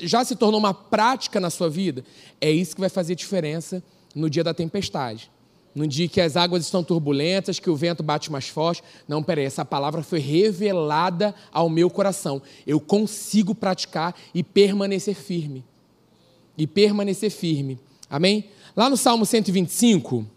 já 0.04 0.24
se 0.24 0.36
tornou 0.36 0.60
uma 0.60 0.74
prática 0.74 1.40
na 1.40 1.50
sua 1.50 1.70
vida? 1.70 2.06
É 2.40 2.52
isso 2.52 2.76
que 2.76 2.82
vai 2.82 2.90
fazer 2.90 3.16
diferença 3.16 3.84
no 4.16 4.30
dia 4.30 4.44
da 4.44 4.54
tempestade. 4.54 5.32
No 5.74 5.88
dia 5.88 6.08
que 6.08 6.22
as 6.22 6.38
águas 6.38 6.64
estão 6.64 6.84
turbulentas, 6.84 7.60
que 7.60 7.70
o 7.70 7.76
vento 7.76 8.04
bate 8.04 8.32
mais 8.32 8.48
forte. 8.48 8.84
Não, 9.08 9.24
peraí, 9.24 9.46
essa 9.46 9.66
palavra 9.66 10.04
foi 10.04 10.20
revelada 10.20 11.34
ao 11.52 11.68
meu 11.68 11.90
coração. 11.90 12.42
Eu 12.68 12.80
consigo 12.80 13.56
praticar 13.56 14.16
e 14.36 14.44
permanecer 14.44 15.16
firme. 15.16 15.66
E 16.56 16.68
permanecer 16.68 17.32
firme. 17.32 17.80
Amém? 18.08 18.46
Lá 18.76 18.88
no 18.88 18.96
Salmo 18.96 19.26
125, 19.26 20.28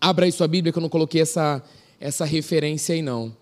abra 0.00 0.24
aí 0.24 0.32
sua 0.32 0.48
Bíblia 0.48 0.72
que 0.72 0.78
eu 0.78 0.82
não 0.82 0.88
coloquei 0.88 1.20
essa, 1.20 1.62
essa 2.00 2.24
referência 2.24 2.94
aí 2.94 3.02
não. 3.02 3.36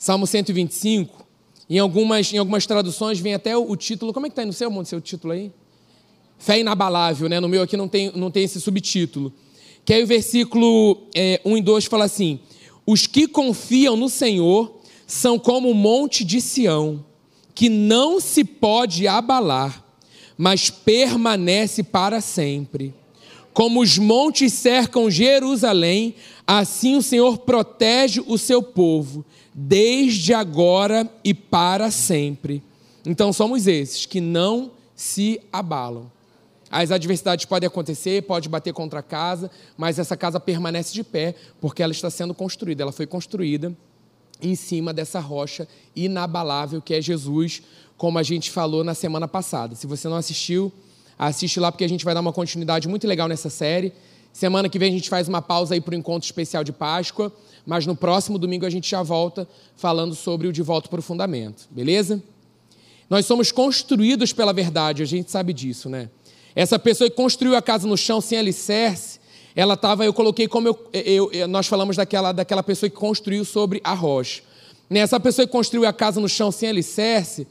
Salmo 0.00 0.26
125, 0.26 1.26
em 1.68 1.78
algumas, 1.78 2.32
em 2.32 2.38
algumas 2.38 2.64
traduções 2.64 3.20
vem 3.20 3.34
até 3.34 3.54
o, 3.54 3.76
título, 3.76 4.14
como 4.14 4.24
é 4.24 4.30
que 4.30 4.32
está 4.32 4.40
aí 4.40 4.46
no 4.46 4.52
seu, 4.54 4.70
mundo, 4.70 4.86
seu 4.86 4.98
título 4.98 5.34
aí? 5.34 5.52
Fé 6.38 6.58
inabalável, 6.58 7.28
né? 7.28 7.38
No 7.38 7.50
meu 7.50 7.60
aqui 7.60 7.76
não 7.76 7.86
tem, 7.86 8.10
não 8.16 8.30
tem 8.30 8.44
esse 8.44 8.58
subtítulo. 8.62 9.30
Que 9.84 9.92
aí 9.92 10.02
o 10.02 10.06
versículo 10.06 11.06
é, 11.14 11.38
1 11.44 11.58
e 11.58 11.60
2 11.60 11.84
fala 11.84 12.06
assim: 12.06 12.40
Os 12.86 13.06
que 13.06 13.28
confiam 13.28 13.94
no 13.94 14.08
Senhor 14.08 14.74
são 15.06 15.38
como 15.38 15.70
o 15.70 15.74
monte 15.74 16.24
de 16.24 16.40
Sião, 16.40 17.04
que 17.54 17.68
não 17.68 18.20
se 18.20 18.42
pode 18.42 19.06
abalar, 19.06 19.84
mas 20.34 20.70
permanece 20.70 21.82
para 21.82 22.22
sempre. 22.22 22.94
Como 23.52 23.82
os 23.82 23.98
montes 23.98 24.54
cercam 24.54 25.10
Jerusalém, 25.10 26.14
assim 26.46 26.96
o 26.96 27.02
Senhor 27.02 27.36
protege 27.36 28.22
o 28.26 28.38
seu 28.38 28.62
povo, 28.62 29.26
desde 29.54 30.32
agora 30.32 31.08
e 31.24 31.34
para 31.34 31.90
sempre. 31.90 32.62
Então 33.04 33.32
somos 33.32 33.66
esses 33.66 34.06
que 34.06 34.20
não 34.20 34.70
se 34.94 35.40
abalam. 35.52 36.10
As 36.70 36.92
adversidades 36.92 37.46
podem 37.46 37.66
acontecer, 37.66 38.22
pode 38.22 38.48
bater 38.48 38.72
contra 38.72 39.00
a 39.00 39.02
casa, 39.02 39.50
mas 39.76 39.98
essa 39.98 40.16
casa 40.16 40.38
permanece 40.38 40.92
de 40.94 41.02
pé 41.02 41.34
porque 41.60 41.82
ela 41.82 41.92
está 41.92 42.08
sendo 42.08 42.32
construída. 42.32 42.82
Ela 42.82 42.92
foi 42.92 43.06
construída 43.06 43.76
em 44.40 44.54
cima 44.54 44.92
dessa 44.92 45.18
rocha 45.18 45.66
inabalável 45.96 46.80
que 46.80 46.94
é 46.94 47.02
Jesus, 47.02 47.62
como 47.96 48.18
a 48.18 48.22
gente 48.22 48.50
falou 48.50 48.84
na 48.84 48.94
semana 48.94 49.26
passada. 49.26 49.74
Se 49.74 49.86
você 49.86 50.08
não 50.08 50.16
assistiu, 50.16 50.72
assiste 51.18 51.58
lá 51.58 51.72
porque 51.72 51.84
a 51.84 51.88
gente 51.88 52.04
vai 52.04 52.14
dar 52.14 52.20
uma 52.20 52.32
continuidade 52.32 52.86
muito 52.86 53.06
legal 53.06 53.26
nessa 53.26 53.50
série. 53.50 53.92
Semana 54.32 54.68
que 54.68 54.78
vem 54.78 54.90
a 54.90 54.96
gente 54.96 55.08
faz 55.08 55.28
uma 55.28 55.42
pausa 55.42 55.74
aí 55.74 55.80
para 55.80 55.92
o 55.92 55.98
encontro 55.98 56.26
especial 56.26 56.62
de 56.62 56.72
Páscoa, 56.72 57.32
mas 57.66 57.86
no 57.86 57.96
próximo 57.96 58.38
domingo 58.38 58.64
a 58.64 58.70
gente 58.70 58.88
já 58.88 59.02
volta 59.02 59.46
falando 59.76 60.14
sobre 60.14 60.46
o 60.46 60.52
de 60.52 60.62
volta 60.62 60.88
para 60.88 61.00
o 61.00 61.02
fundamento, 61.02 61.68
beleza? 61.70 62.22
Nós 63.08 63.26
somos 63.26 63.50
construídos 63.50 64.32
pela 64.32 64.52
verdade, 64.52 65.02
a 65.02 65.06
gente 65.06 65.30
sabe 65.30 65.52
disso, 65.52 65.88
né? 65.88 66.08
Essa 66.54 66.78
pessoa 66.78 67.10
que 67.10 67.16
construiu 67.16 67.56
a 67.56 67.62
casa 67.62 67.86
no 67.86 67.96
chão 67.96 68.20
sem 68.20 68.38
alicerce, 68.38 69.20
ela 69.54 69.74
estava, 69.74 70.04
eu 70.04 70.12
coloquei 70.12 70.46
como 70.46 70.68
eu, 70.68 70.88
eu, 70.92 71.32
eu, 71.32 71.48
nós 71.48 71.66
falamos 71.66 71.96
daquela, 71.96 72.32
daquela 72.32 72.62
pessoa 72.62 72.88
que 72.88 72.96
construiu 72.96 73.44
sobre 73.44 73.80
a 73.82 73.94
rocha. 73.94 74.42
Essa 74.88 75.20
pessoa 75.20 75.46
que 75.46 75.52
construiu 75.52 75.86
a 75.86 75.92
casa 75.92 76.20
no 76.20 76.28
chão 76.28 76.50
sem 76.50 76.68
alicerce, 76.68 77.46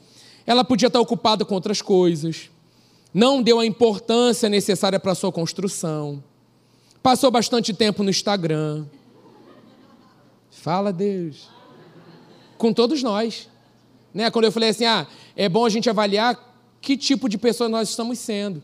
ela 0.46 0.64
podia 0.64 0.88
estar 0.88 1.00
ocupada 1.00 1.44
com 1.44 1.54
outras 1.54 1.80
coisas, 1.80 2.50
não 3.12 3.42
deu 3.42 3.58
a 3.58 3.66
importância 3.66 4.48
necessária 4.48 4.98
para 4.98 5.12
a 5.12 5.14
sua 5.14 5.32
construção, 5.32 6.22
passou 7.02 7.30
bastante 7.30 7.72
tempo 7.72 8.02
no 8.02 8.10
Instagram. 8.10 8.84
Fala, 10.50 10.92
Deus. 10.92 11.48
Com 12.58 12.72
todos 12.72 13.02
nós. 13.02 13.48
Né? 14.12 14.30
Quando 14.30 14.44
eu 14.44 14.52
falei 14.52 14.70
assim, 14.70 14.84
ah, 14.84 15.06
é 15.36 15.48
bom 15.48 15.64
a 15.64 15.70
gente 15.70 15.88
avaliar 15.88 16.38
que 16.80 16.96
tipo 16.96 17.28
de 17.28 17.38
pessoa 17.38 17.68
nós 17.68 17.88
estamos 17.90 18.18
sendo. 18.18 18.62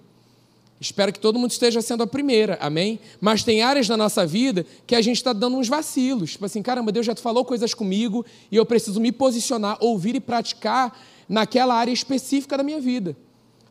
Espero 0.79 1.11
que 1.11 1.19
todo 1.19 1.39
mundo 1.39 1.51
esteja 1.51 1.81
sendo 1.81 2.03
a 2.03 2.07
primeira, 2.07 2.59
amém? 2.61 3.01
Mas 3.19 3.43
tem 3.43 3.63
áreas 3.63 3.89
da 3.89 3.97
nossa 3.97 4.27
vida 4.27 4.67
que 4.87 4.95
a 4.95 5.01
gente 5.01 5.17
está 5.17 5.33
dando 5.33 5.57
uns 5.57 5.69
vacilos. 5.69 6.33
Tipo 6.33 6.45
assim, 6.45 6.63
caramba, 6.63 6.93
Deus 6.93 7.07
já 7.07 7.17
falou 7.17 7.45
coisas 7.47 7.73
comigo 7.73 8.27
e 8.51 8.57
eu 8.57 8.67
preciso 8.67 9.01
me 9.01 9.11
posicionar, 9.11 9.79
ouvir 9.81 10.15
e 10.15 10.21
praticar 10.21 10.99
naquela 11.27 11.75
área 11.75 11.93
específica 11.93 12.59
da 12.59 12.63
minha 12.63 12.81
vida. 12.81 13.17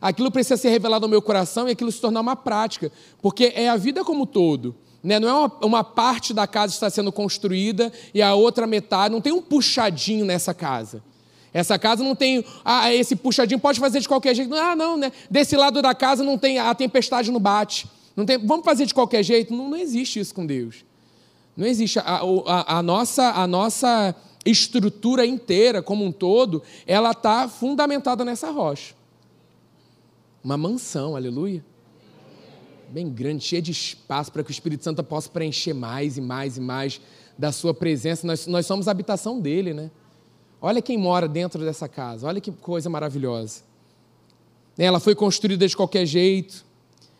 Aquilo 0.00 0.30
precisa 0.30 0.56
ser 0.56 0.68
revelado 0.68 1.06
ao 1.06 1.10
meu 1.10 1.22
coração 1.22 1.68
e 1.68 1.72
aquilo 1.72 1.90
se 1.90 2.00
tornar 2.00 2.20
uma 2.20 2.36
prática, 2.36 2.92
porque 3.22 3.52
é 3.54 3.68
a 3.68 3.76
vida 3.76 4.04
como 4.04 4.22
um 4.22 4.26
todo. 4.26 4.74
Né? 5.02 5.18
Não 5.18 5.28
é 5.28 5.32
uma, 5.32 5.52
uma 5.62 5.84
parte 5.84 6.34
da 6.34 6.46
casa 6.46 6.74
está 6.74 6.90
sendo 6.90 7.12
construída 7.12 7.92
e 8.12 8.20
a 8.20 8.34
outra 8.34 8.66
metade, 8.66 9.12
não 9.12 9.20
tem 9.20 9.32
um 9.32 9.40
puxadinho 9.40 10.24
nessa 10.24 10.52
casa. 10.52 11.02
Essa 11.52 11.78
casa 11.78 12.04
não 12.04 12.14
tem, 12.14 12.44
ah, 12.62 12.92
esse 12.92 13.16
puxadinho 13.16 13.58
pode 13.58 13.80
fazer 13.80 14.00
de 14.00 14.08
qualquer 14.08 14.34
jeito. 14.34 14.54
Ah, 14.54 14.76
não, 14.76 14.96
né? 14.96 15.10
Desse 15.30 15.56
lado 15.56 15.80
da 15.80 15.94
casa 15.94 16.22
não 16.22 16.36
tem, 16.36 16.58
a 16.58 16.74
tempestade 16.74 17.30
não 17.30 17.40
bate. 17.40 17.88
Não 18.14 18.26
tem, 18.26 18.36
vamos 18.36 18.64
fazer 18.64 18.84
de 18.84 18.92
qualquer 18.92 19.22
jeito? 19.22 19.54
Não, 19.54 19.70
não 19.70 19.76
existe 19.76 20.20
isso 20.20 20.34
com 20.34 20.44
Deus. 20.44 20.84
Não 21.56 21.66
existe. 21.66 21.98
A, 21.98 22.20
a, 22.46 22.78
a, 22.78 22.82
nossa, 22.82 23.30
a 23.30 23.46
nossa 23.46 24.14
estrutura 24.44 25.24
inteira, 25.24 25.82
como 25.82 26.04
um 26.04 26.12
todo, 26.12 26.62
ela 26.86 27.12
está 27.12 27.48
fundamentada 27.48 28.24
nessa 28.24 28.50
rocha. 28.50 28.94
Uma 30.46 30.56
mansão, 30.56 31.16
aleluia. 31.16 31.60
Bem 32.90 33.10
grande, 33.10 33.42
cheia 33.42 33.60
de 33.60 33.72
espaço 33.72 34.30
para 34.30 34.44
que 34.44 34.50
o 34.50 34.52
Espírito 34.52 34.84
Santo 34.84 35.02
possa 35.02 35.28
preencher 35.28 35.74
mais 35.74 36.16
e 36.16 36.20
mais 36.20 36.56
e 36.56 36.60
mais 36.60 37.00
da 37.36 37.50
sua 37.50 37.74
presença. 37.74 38.24
Nós, 38.24 38.46
nós 38.46 38.64
somos 38.64 38.86
a 38.86 38.92
habitação 38.92 39.40
dele, 39.40 39.74
né? 39.74 39.90
Olha 40.62 40.80
quem 40.80 40.96
mora 40.96 41.26
dentro 41.26 41.64
dessa 41.64 41.88
casa, 41.88 42.28
olha 42.28 42.40
que 42.40 42.52
coisa 42.52 42.88
maravilhosa. 42.88 43.62
Ela 44.78 45.00
foi 45.00 45.16
construída 45.16 45.66
de 45.66 45.76
qualquer 45.76 46.06
jeito. 46.06 46.64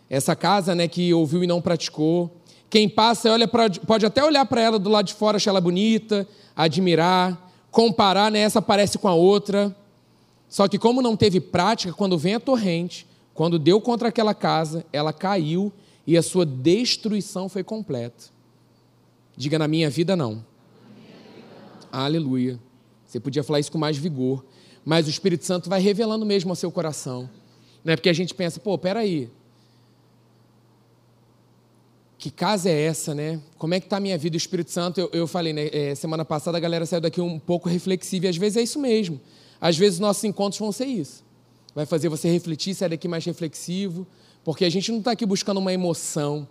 Essa 0.09 0.37
casa 0.37 0.73
né, 0.73 0.87
que 0.87 1.13
ouviu 1.13 1.43
e 1.43 1.49
não 1.49 1.61
praticou. 1.61 2.31
Quem 2.71 2.89
passa 2.89 3.33
olha 3.33 3.49
pra, 3.49 3.69
pode 3.69 4.07
até 4.07 4.25
olhar 4.25 4.47
para 4.47 4.61
ela 4.61 4.79
do 4.79 4.89
lado 4.89 5.07
de 5.07 5.15
fora, 5.15 5.39
achar 5.39 5.51
ela 5.51 5.61
bonita, 5.61 6.29
admirar, 6.55 7.53
comparar, 7.73 8.31
né, 8.31 8.39
essa 8.39 8.63
parece 8.63 8.99
com 8.99 9.09
a 9.09 9.15
outra. 9.15 9.75
Só 10.49 10.69
que, 10.69 10.79
como 10.79 11.03
não 11.03 11.17
teve 11.17 11.41
prática, 11.41 11.93
quando 11.93 12.17
vem 12.17 12.37
a 12.37 12.41
torrente, 12.41 13.05
quando 13.37 13.59
deu 13.59 13.79
contra 13.83 14.09
aquela 14.09 14.35
casa, 14.35 14.85
ela 14.91 15.13
caiu 15.13 15.71
e 16.07 16.17
a 16.17 16.23
sua 16.23 16.47
destruição 16.47 17.51
foi 17.51 17.63
completa. 17.63 18.25
Diga 19.37 19.59
na 19.59 19.69
minha 19.69 19.91
vida, 19.91 20.17
não. 20.17 20.43
Aleluia. 21.93 22.59
Você 23.07 23.21
podia 23.21 23.45
falar 23.45 23.61
isso 23.61 23.71
com 23.71 23.77
mais 23.77 23.99
vigor. 23.99 24.43
Mas 24.83 25.07
o 25.07 25.11
Espírito 25.11 25.45
Santo 25.45 25.69
vai 25.69 25.81
revelando 25.81 26.25
mesmo 26.25 26.51
ao 26.51 26.57
seu 26.57 26.73
coração. 26.73 27.29
Não 27.85 27.93
é 27.93 27.97
porque 27.97 28.09
a 28.09 28.13
gente 28.15 28.35
pensa, 28.35 28.59
pô, 28.59 28.79
peraí. 28.79 29.29
Que 32.17 32.31
casa 32.31 32.71
é 32.71 32.85
essa, 32.85 33.15
né? 33.15 33.39
Como 33.59 33.75
é 33.75 33.81
que 33.81 33.85
está 33.85 33.99
a 33.99 34.01
minha 34.01 34.17
vida? 34.17 34.35
O 34.35 34.39
Espírito 34.39 34.71
Santo, 34.71 34.99
eu, 34.99 35.11
eu 35.13 35.27
falei, 35.27 35.53
né? 35.53 35.69
É, 35.71 35.95
semana 35.95 36.25
passada 36.25 36.57
a 36.57 36.61
galera 36.61 36.87
saiu 36.87 37.03
daqui 37.03 37.21
um 37.21 37.39
pouco 37.39 37.69
reflexiva 37.69 38.25
e 38.25 38.29
às 38.31 38.37
vezes 38.39 38.57
é 38.57 38.63
isso 38.63 38.79
mesmo. 38.81 39.21
Às 39.61 39.77
vezes 39.77 39.99
nossos 39.99 40.25
encontros 40.25 40.59
vão 40.59 40.73
ser 40.73 40.87
isso. 40.87 41.26
Vai 41.77 41.85
fazer 41.85 42.09
você 42.09 42.31
refletir, 42.31 42.75
sair 42.75 42.89
daqui 42.89 43.07
mais 43.07 43.23
reflexivo, 43.27 44.07
porque 44.43 44.65
a 44.65 44.71
gente 44.71 44.91
não 44.91 45.01
está 45.01 45.11
aqui 45.11 45.27
buscando 45.27 45.59
uma 45.59 45.75
emoção. 45.75 46.49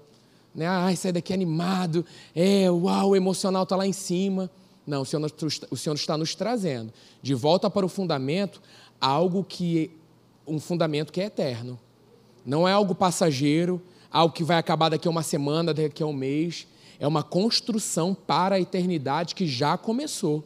Né? 0.53 0.67
Ah, 0.67 0.95
sair 0.95 1.13
daqui 1.13 1.33
animado, 1.33 2.05
é, 2.35 2.69
uau, 2.69 3.09
o 3.09 3.15
emocional 3.15 3.63
está 3.63 3.75
lá 3.75 3.87
em 3.87 3.91
cima. 3.91 4.51
Não, 4.85 5.01
o 5.01 5.05
Senhor, 5.05 5.31
o 5.71 5.75
Senhor 5.75 5.95
está 5.95 6.15
nos 6.15 6.35
trazendo 6.35 6.93
de 7.23 7.33
volta 7.33 7.71
para 7.71 7.83
o 7.83 7.89
fundamento 7.89 8.61
algo 9.01 9.43
que 9.43 9.89
um 10.45 10.59
fundamento 10.59 11.11
que 11.11 11.19
é 11.19 11.25
eterno. 11.25 11.79
Não 12.45 12.67
é 12.67 12.71
algo 12.71 12.93
passageiro, 12.93 13.81
algo 14.11 14.31
que 14.31 14.43
vai 14.43 14.59
acabar 14.59 14.89
daqui 14.89 15.07
a 15.07 15.11
uma 15.11 15.23
semana, 15.23 15.73
daqui 15.73 16.03
a 16.03 16.05
um 16.05 16.13
mês. 16.13 16.67
É 16.99 17.07
uma 17.07 17.23
construção 17.23 18.13
para 18.13 18.57
a 18.57 18.61
eternidade 18.61 19.33
que 19.33 19.47
já 19.47 19.75
começou. 19.75 20.43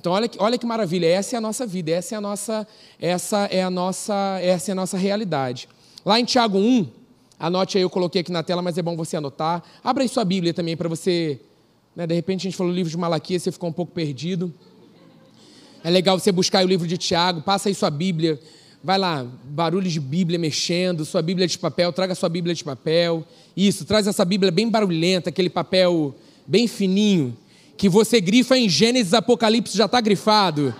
Então 0.00 0.12
olha 0.12 0.28
que, 0.28 0.42
olha 0.42 0.58
que 0.58 0.66
maravilha, 0.66 1.06
essa 1.06 1.36
é 1.36 1.38
a 1.38 1.40
nossa 1.40 1.66
vida, 1.66 1.90
essa 1.90 2.14
é 2.14 2.18
a 2.18 2.20
nossa, 2.20 2.66
essa 2.98 3.38
é 3.50 3.62
a 3.62 3.70
nossa, 3.70 4.38
essa 4.42 4.70
é 4.70 4.72
a 4.72 4.74
nossa 4.74 4.96
realidade. 4.96 5.68
Lá 6.04 6.18
em 6.18 6.24
Tiago 6.24 6.58
1, 6.58 6.88
anote 7.38 7.76
aí, 7.78 7.82
eu 7.82 7.90
coloquei 7.90 8.22
aqui 8.22 8.32
na 8.32 8.42
tela, 8.42 8.62
mas 8.62 8.78
é 8.78 8.82
bom 8.82 8.96
você 8.96 9.16
anotar. 9.16 9.62
Abra 9.84 10.02
aí 10.02 10.08
sua 10.08 10.24
Bíblia 10.24 10.52
também 10.52 10.76
para 10.76 10.88
você 10.88 11.40
né? 11.94 12.06
De 12.06 12.14
repente 12.14 12.40
a 12.40 12.44
gente 12.50 12.56
falou 12.56 12.72
o 12.72 12.74
livro 12.74 12.90
de 12.90 12.96
Malaquias, 12.96 13.42
você 13.42 13.52
ficou 13.52 13.68
um 13.68 13.72
pouco 13.72 13.92
perdido. 13.92 14.52
É 15.82 15.90
legal 15.90 16.18
você 16.18 16.30
buscar 16.30 16.64
o 16.64 16.68
livro 16.68 16.86
de 16.86 16.96
Tiago, 16.96 17.42
passa 17.42 17.68
aí 17.68 17.74
sua 17.74 17.90
Bíblia, 17.90 18.38
vai 18.82 18.98
lá, 18.98 19.26
barulhos 19.44 19.92
de 19.92 20.00
Bíblia 20.00 20.38
mexendo, 20.38 21.04
sua 21.04 21.22
Bíblia 21.22 21.46
de 21.46 21.58
papel, 21.58 21.92
traga 21.92 22.14
sua 22.14 22.28
Bíblia 22.28 22.54
de 22.54 22.62
papel. 22.62 23.24
Isso, 23.56 23.84
traz 23.84 24.06
essa 24.06 24.24
Bíblia 24.24 24.52
bem 24.52 24.68
barulhenta, 24.68 25.30
aquele 25.30 25.50
papel 25.50 26.14
bem 26.46 26.66
fininho, 26.66 27.36
que 27.80 27.88
você 27.88 28.20
grifa 28.20 28.58
em 28.58 28.68
Gênesis, 28.68 29.14
Apocalipse 29.14 29.74
já 29.74 29.86
está 29.86 30.02
grifado. 30.02 30.74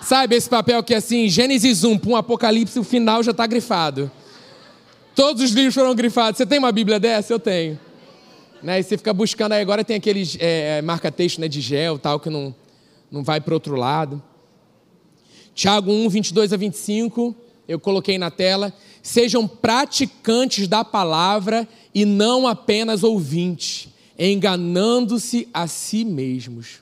Sabe 0.00 0.36
esse 0.36 0.48
papel 0.48 0.82
que 0.82 0.94
é 0.94 0.96
assim, 0.96 1.28
Gênesis 1.28 1.84
1 1.84 1.98
para 1.98 2.10
um 2.10 2.16
Apocalipse, 2.16 2.78
o 2.78 2.82
final 2.82 3.22
já 3.22 3.32
está 3.32 3.46
grifado. 3.46 4.10
Todos 5.14 5.42
os 5.42 5.50
livros 5.50 5.74
foram 5.74 5.94
grifados. 5.94 6.38
Você 6.38 6.46
tem 6.46 6.58
uma 6.58 6.72
Bíblia 6.72 6.98
dessa? 6.98 7.30
Eu 7.30 7.38
tenho. 7.38 7.78
Né? 8.62 8.80
E 8.80 8.82
você 8.82 8.96
fica 8.96 9.12
buscando 9.12 9.52
aí. 9.52 9.60
Agora 9.60 9.84
tem 9.84 9.96
aqueles 9.96 10.34
é, 10.40 10.80
marca-texto 10.80 11.42
né, 11.42 11.46
de 11.46 11.60
gel 11.60 11.98
tal, 11.98 12.18
que 12.18 12.30
não, 12.30 12.54
não 13.10 13.22
vai 13.22 13.38
para 13.38 13.52
outro 13.52 13.76
lado. 13.76 14.22
Tiago 15.54 15.92
1, 15.92 16.08
22 16.08 16.54
a 16.54 16.56
25, 16.56 17.36
eu 17.68 17.78
coloquei 17.78 18.16
na 18.16 18.30
tela. 18.30 18.72
Sejam 19.02 19.46
praticantes 19.46 20.68
da 20.68 20.82
palavra 20.82 21.68
e 21.94 22.06
não 22.06 22.46
apenas 22.46 23.02
ouvintes, 23.02 23.90
enganando-se 24.18 25.48
a 25.52 25.66
si 25.66 26.04
mesmos. 26.04 26.80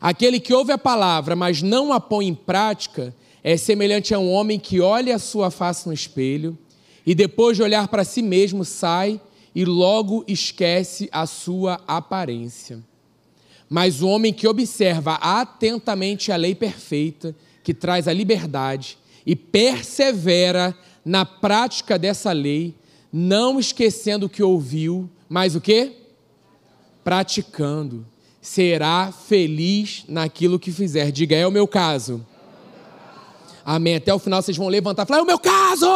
Aquele 0.00 0.40
que 0.40 0.54
ouve 0.54 0.72
a 0.72 0.78
palavra, 0.78 1.36
mas 1.36 1.62
não 1.62 1.92
a 1.92 2.00
põe 2.00 2.26
em 2.26 2.34
prática, 2.34 3.14
é 3.42 3.56
semelhante 3.56 4.14
a 4.14 4.18
um 4.18 4.30
homem 4.30 4.58
que 4.58 4.80
olha 4.80 5.14
a 5.16 5.18
sua 5.18 5.50
face 5.50 5.86
no 5.86 5.92
espelho 5.92 6.58
e 7.06 7.14
depois 7.14 7.56
de 7.56 7.62
olhar 7.62 7.88
para 7.88 8.04
si 8.04 8.22
mesmo 8.22 8.64
sai 8.64 9.20
e 9.54 9.64
logo 9.64 10.24
esquece 10.28 11.08
a 11.10 11.26
sua 11.26 11.80
aparência. 11.86 12.82
Mas 13.68 14.02
o 14.02 14.08
homem 14.08 14.32
que 14.32 14.46
observa 14.46 15.14
atentamente 15.14 16.32
a 16.32 16.36
lei 16.36 16.54
perfeita, 16.54 17.34
que 17.62 17.74
traz 17.74 18.08
a 18.08 18.12
liberdade, 18.12 18.98
e 19.26 19.36
persevera 19.36 20.76
na 21.04 21.24
prática 21.26 21.98
dessa 21.98 22.32
lei, 22.32 22.74
não 23.12 23.58
esquecendo 23.58 24.26
o 24.26 24.28
que 24.28 24.42
ouviu, 24.42 25.08
mas 25.28 25.54
o 25.54 25.60
que? 25.60 25.92
Praticando. 27.08 28.04
Será 28.42 29.10
feliz 29.10 30.04
naquilo 30.06 30.58
que 30.58 30.70
fizer. 30.70 31.10
Diga, 31.10 31.34
é 31.34 31.46
o 31.46 31.50
meu 31.50 31.66
caso. 31.66 32.22
Amém. 33.64 33.96
Até 33.96 34.12
o 34.12 34.18
final 34.18 34.42
vocês 34.42 34.58
vão 34.58 34.68
levantar 34.68 35.04
e 35.04 35.06
falar: 35.06 35.20
é 35.20 35.22
o 35.22 35.26
meu 35.26 35.38
caso! 35.38 35.86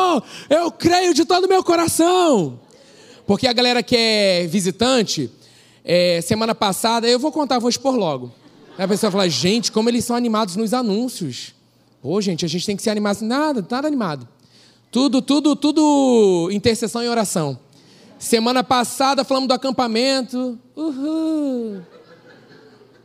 Eu 0.48 0.72
creio 0.72 1.12
de 1.12 1.26
todo 1.26 1.44
o 1.44 1.48
meu 1.50 1.62
coração. 1.62 2.58
Porque 3.26 3.46
a 3.46 3.52
galera 3.52 3.82
que 3.82 3.94
é 3.94 4.46
visitante, 4.46 5.30
é, 5.84 6.22
semana 6.22 6.54
passada, 6.54 7.06
eu 7.06 7.18
vou 7.18 7.30
contar, 7.30 7.58
vou 7.58 7.68
expor 7.68 7.94
logo. 7.94 8.32
Aí 8.78 8.86
a 8.86 8.88
pessoa 8.88 9.12
fala: 9.12 9.28
gente, 9.28 9.70
como 9.70 9.90
eles 9.90 10.06
são 10.06 10.16
animados 10.16 10.56
nos 10.56 10.72
anúncios. 10.72 11.52
Pô, 12.00 12.22
gente, 12.22 12.46
a 12.46 12.48
gente 12.48 12.64
tem 12.64 12.74
que 12.74 12.82
ser 12.82 12.88
animado. 12.88 13.20
Nada, 13.20 13.66
nada 13.70 13.86
animado. 13.86 14.26
Tudo, 14.90 15.20
tudo, 15.20 15.54
tudo 15.56 16.48
intercessão 16.50 17.04
e 17.04 17.08
oração. 17.10 17.58
Semana 18.22 18.62
passada 18.62 19.24
falamos 19.24 19.48
do 19.48 19.52
acampamento. 19.52 20.56
Uhul. 20.76 21.82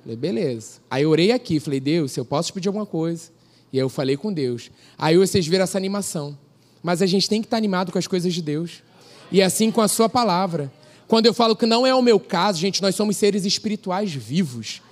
Falei, 0.04 0.16
beleza. 0.16 0.80
Aí 0.92 1.02
eu 1.02 1.10
orei 1.10 1.32
aqui, 1.32 1.60
falei, 1.60 1.80
Deus, 1.80 2.16
eu 2.16 2.24
posso 2.24 2.50
te 2.50 2.54
pedir 2.54 2.68
alguma 2.68 2.86
coisa. 2.86 3.32
E 3.74 3.80
aí 3.80 3.84
eu 3.84 3.90
falei 3.90 4.16
com 4.16 4.32
Deus. 4.32 4.70
Aí 4.96 5.18
vocês 5.18 5.48
viram 5.48 5.64
essa 5.64 5.76
animação. 5.76 6.38
Mas 6.84 7.02
a 7.02 7.08
gente 7.08 7.28
tem 7.28 7.42
que 7.42 7.48
estar 7.48 7.58
animado 7.58 7.92
com 7.92 7.98
as 7.98 8.06
coisas 8.06 8.32
de 8.32 8.44
Deus. 8.44 8.84
E 9.32 9.42
assim 9.42 9.72
com 9.72 9.82
a 9.82 9.88
sua 9.88 10.08
palavra. 10.08 10.72
Quando 11.08 11.26
eu 11.26 11.34
falo 11.34 11.56
que 11.56 11.66
não 11.66 11.86
é 11.86 11.96
o 11.96 12.02
meu 12.02 12.20
caso, 12.20 12.60
gente, 12.60 12.80
nós 12.80 12.94
somos 12.94 13.18
seres 13.18 13.44
espirituais 13.44 14.14
vivos. 14.14 14.84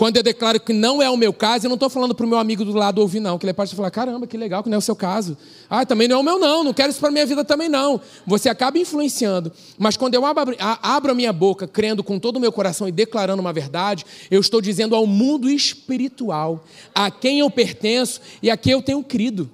Quando 0.00 0.16
eu 0.16 0.22
declaro 0.22 0.58
que 0.58 0.72
não 0.72 1.02
é 1.02 1.10
o 1.10 1.16
meu 1.18 1.30
caso, 1.30 1.66
eu 1.66 1.68
não 1.68 1.74
estou 1.74 1.90
falando 1.90 2.14
para 2.14 2.24
o 2.24 2.26
meu 2.26 2.38
amigo 2.38 2.64
do 2.64 2.72
lado 2.72 3.02
ouvir, 3.02 3.20
não. 3.20 3.36
Que 3.36 3.44
ele 3.44 3.52
pode 3.52 3.76
falar: 3.76 3.90
caramba, 3.90 4.26
que 4.26 4.34
legal 4.34 4.62
que 4.62 4.70
não 4.70 4.76
é 4.76 4.78
o 4.78 4.80
seu 4.80 4.96
caso. 4.96 5.36
Ah, 5.68 5.84
também 5.84 6.08
não 6.08 6.16
é 6.16 6.20
o 6.20 6.22
meu, 6.22 6.38
não. 6.38 6.64
Não 6.64 6.72
quero 6.72 6.88
isso 6.88 6.98
para 6.98 7.10
minha 7.10 7.26
vida 7.26 7.44
também, 7.44 7.68
não. 7.68 8.00
Você 8.26 8.48
acaba 8.48 8.78
influenciando. 8.78 9.52
Mas 9.76 9.98
quando 9.98 10.14
eu 10.14 10.24
abro 10.24 11.12
a 11.12 11.14
minha 11.14 11.34
boca, 11.34 11.68
crendo 11.68 12.02
com 12.02 12.18
todo 12.18 12.38
o 12.38 12.40
meu 12.40 12.50
coração 12.50 12.88
e 12.88 12.92
declarando 12.92 13.42
uma 13.42 13.52
verdade, 13.52 14.06
eu 14.30 14.40
estou 14.40 14.62
dizendo 14.62 14.96
ao 14.96 15.06
mundo 15.06 15.50
espiritual 15.50 16.64
a 16.94 17.10
quem 17.10 17.40
eu 17.40 17.50
pertenço 17.50 18.22
e 18.42 18.50
a 18.50 18.56
quem 18.56 18.72
eu 18.72 18.80
tenho 18.80 19.04
crido. 19.04 19.50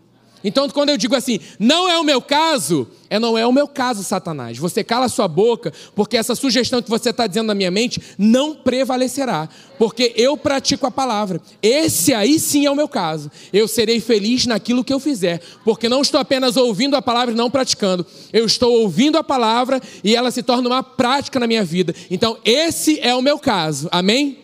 Então, 0.47 0.69
quando 0.69 0.91
eu 0.91 0.97
digo 0.97 1.17
assim, 1.17 1.41
não 1.59 1.89
é 1.89 1.99
o 1.99 2.05
meu 2.05 2.23
caso, 2.23 2.87
é 3.11 3.19
não 3.19 3.37
é 3.37 3.45
o 3.45 3.53
meu 3.53 3.67
caso, 3.67 4.05
Satanás. 4.05 4.57
Você 4.57 4.85
cala 4.85 5.07
a 5.07 5.09
sua 5.09 5.27
boca, 5.27 5.73
porque 5.93 6.17
essa 6.17 6.37
sugestão 6.37 6.81
que 6.81 6.89
você 6.89 7.11
está 7.11 7.27
dizendo 7.27 7.49
na 7.49 7.55
minha 7.55 7.69
mente 7.69 8.01
não 8.17 8.55
prevalecerá, 8.55 9.49
porque 9.77 10.13
eu 10.15 10.37
pratico 10.37 10.87
a 10.87 10.91
palavra. 10.91 11.41
Esse 11.61 12.15
aí 12.15 12.39
sim 12.39 12.65
é 12.65 12.71
o 12.71 12.77
meu 12.77 12.87
caso. 12.87 13.29
Eu 13.53 13.67
serei 13.67 13.99
feliz 13.99 14.47
naquilo 14.47 14.85
que 14.85 14.95
eu 14.95 15.01
fizer, 15.01 15.41
porque 15.65 15.89
não 15.89 16.01
estou 16.01 16.21
apenas 16.21 16.57
ouvindo 16.57 16.95
a 16.95 17.03
palavra 17.03 17.35
e 17.35 17.37
não 17.37 17.51
praticando. 17.51 18.07
Eu 18.33 18.47
estou 18.47 18.83
ouvindo 18.83 19.19
a 19.19 19.25
palavra 19.25 19.83
e 20.05 20.15
ela 20.15 20.31
se 20.31 20.45
torna 20.45 20.69
uma 20.69 20.81
prática 20.81 21.41
na 21.41 21.49
minha 21.49 21.65
vida. 21.65 21.93
Então, 22.09 22.39
esse 22.45 23.01
é 23.01 23.13
o 23.13 23.21
meu 23.21 23.37
caso. 23.37 23.89
Amém? 23.91 24.27
amém. 24.27 24.39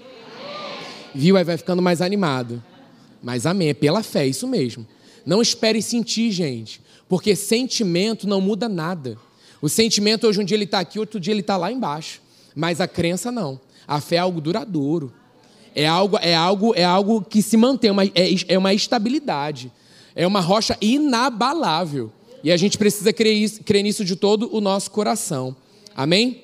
Viu? 1.14 1.36
Aí 1.36 1.44
vai 1.44 1.56
ficando 1.56 1.80
mais 1.80 2.02
animado. 2.02 2.60
Mas 3.22 3.46
amém, 3.46 3.68
é 3.68 3.74
pela 3.74 4.02
fé, 4.02 4.26
isso 4.26 4.48
mesmo. 4.48 4.84
Não 5.24 5.40
espere 5.40 5.80
sentir, 5.80 6.30
gente, 6.30 6.80
porque 7.08 7.36
sentimento 7.36 8.26
não 8.26 8.40
muda 8.40 8.68
nada. 8.68 9.18
O 9.60 9.68
sentimento 9.68 10.26
hoje 10.26 10.40
um 10.40 10.44
dia 10.44 10.56
ele 10.56 10.64
está 10.64 10.80
aqui, 10.80 10.98
outro 10.98 11.20
dia 11.20 11.32
ele 11.32 11.40
está 11.40 11.56
lá 11.56 11.70
embaixo. 11.70 12.20
Mas 12.54 12.80
a 12.80 12.88
crença 12.88 13.30
não. 13.30 13.60
A 13.86 14.00
fé 14.00 14.16
é 14.16 14.18
algo 14.18 14.40
duradouro. 14.40 15.12
É 15.74 15.86
algo, 15.86 16.18
é 16.18 16.34
algo, 16.34 16.74
é 16.74 16.84
algo 16.84 17.22
que 17.22 17.40
se 17.40 17.56
mantém, 17.56 17.90
uma, 17.90 18.04
é, 18.04 18.34
é 18.48 18.58
uma 18.58 18.74
estabilidade. 18.74 19.72
É 20.14 20.26
uma 20.26 20.40
rocha 20.40 20.76
inabalável. 20.80 22.12
E 22.44 22.50
a 22.50 22.56
gente 22.56 22.76
precisa 22.76 23.12
crer, 23.12 23.48
crer 23.64 23.82
nisso 23.82 24.04
de 24.04 24.16
todo 24.16 24.54
o 24.54 24.60
nosso 24.60 24.90
coração. 24.90 25.56
Amém? 25.94 26.42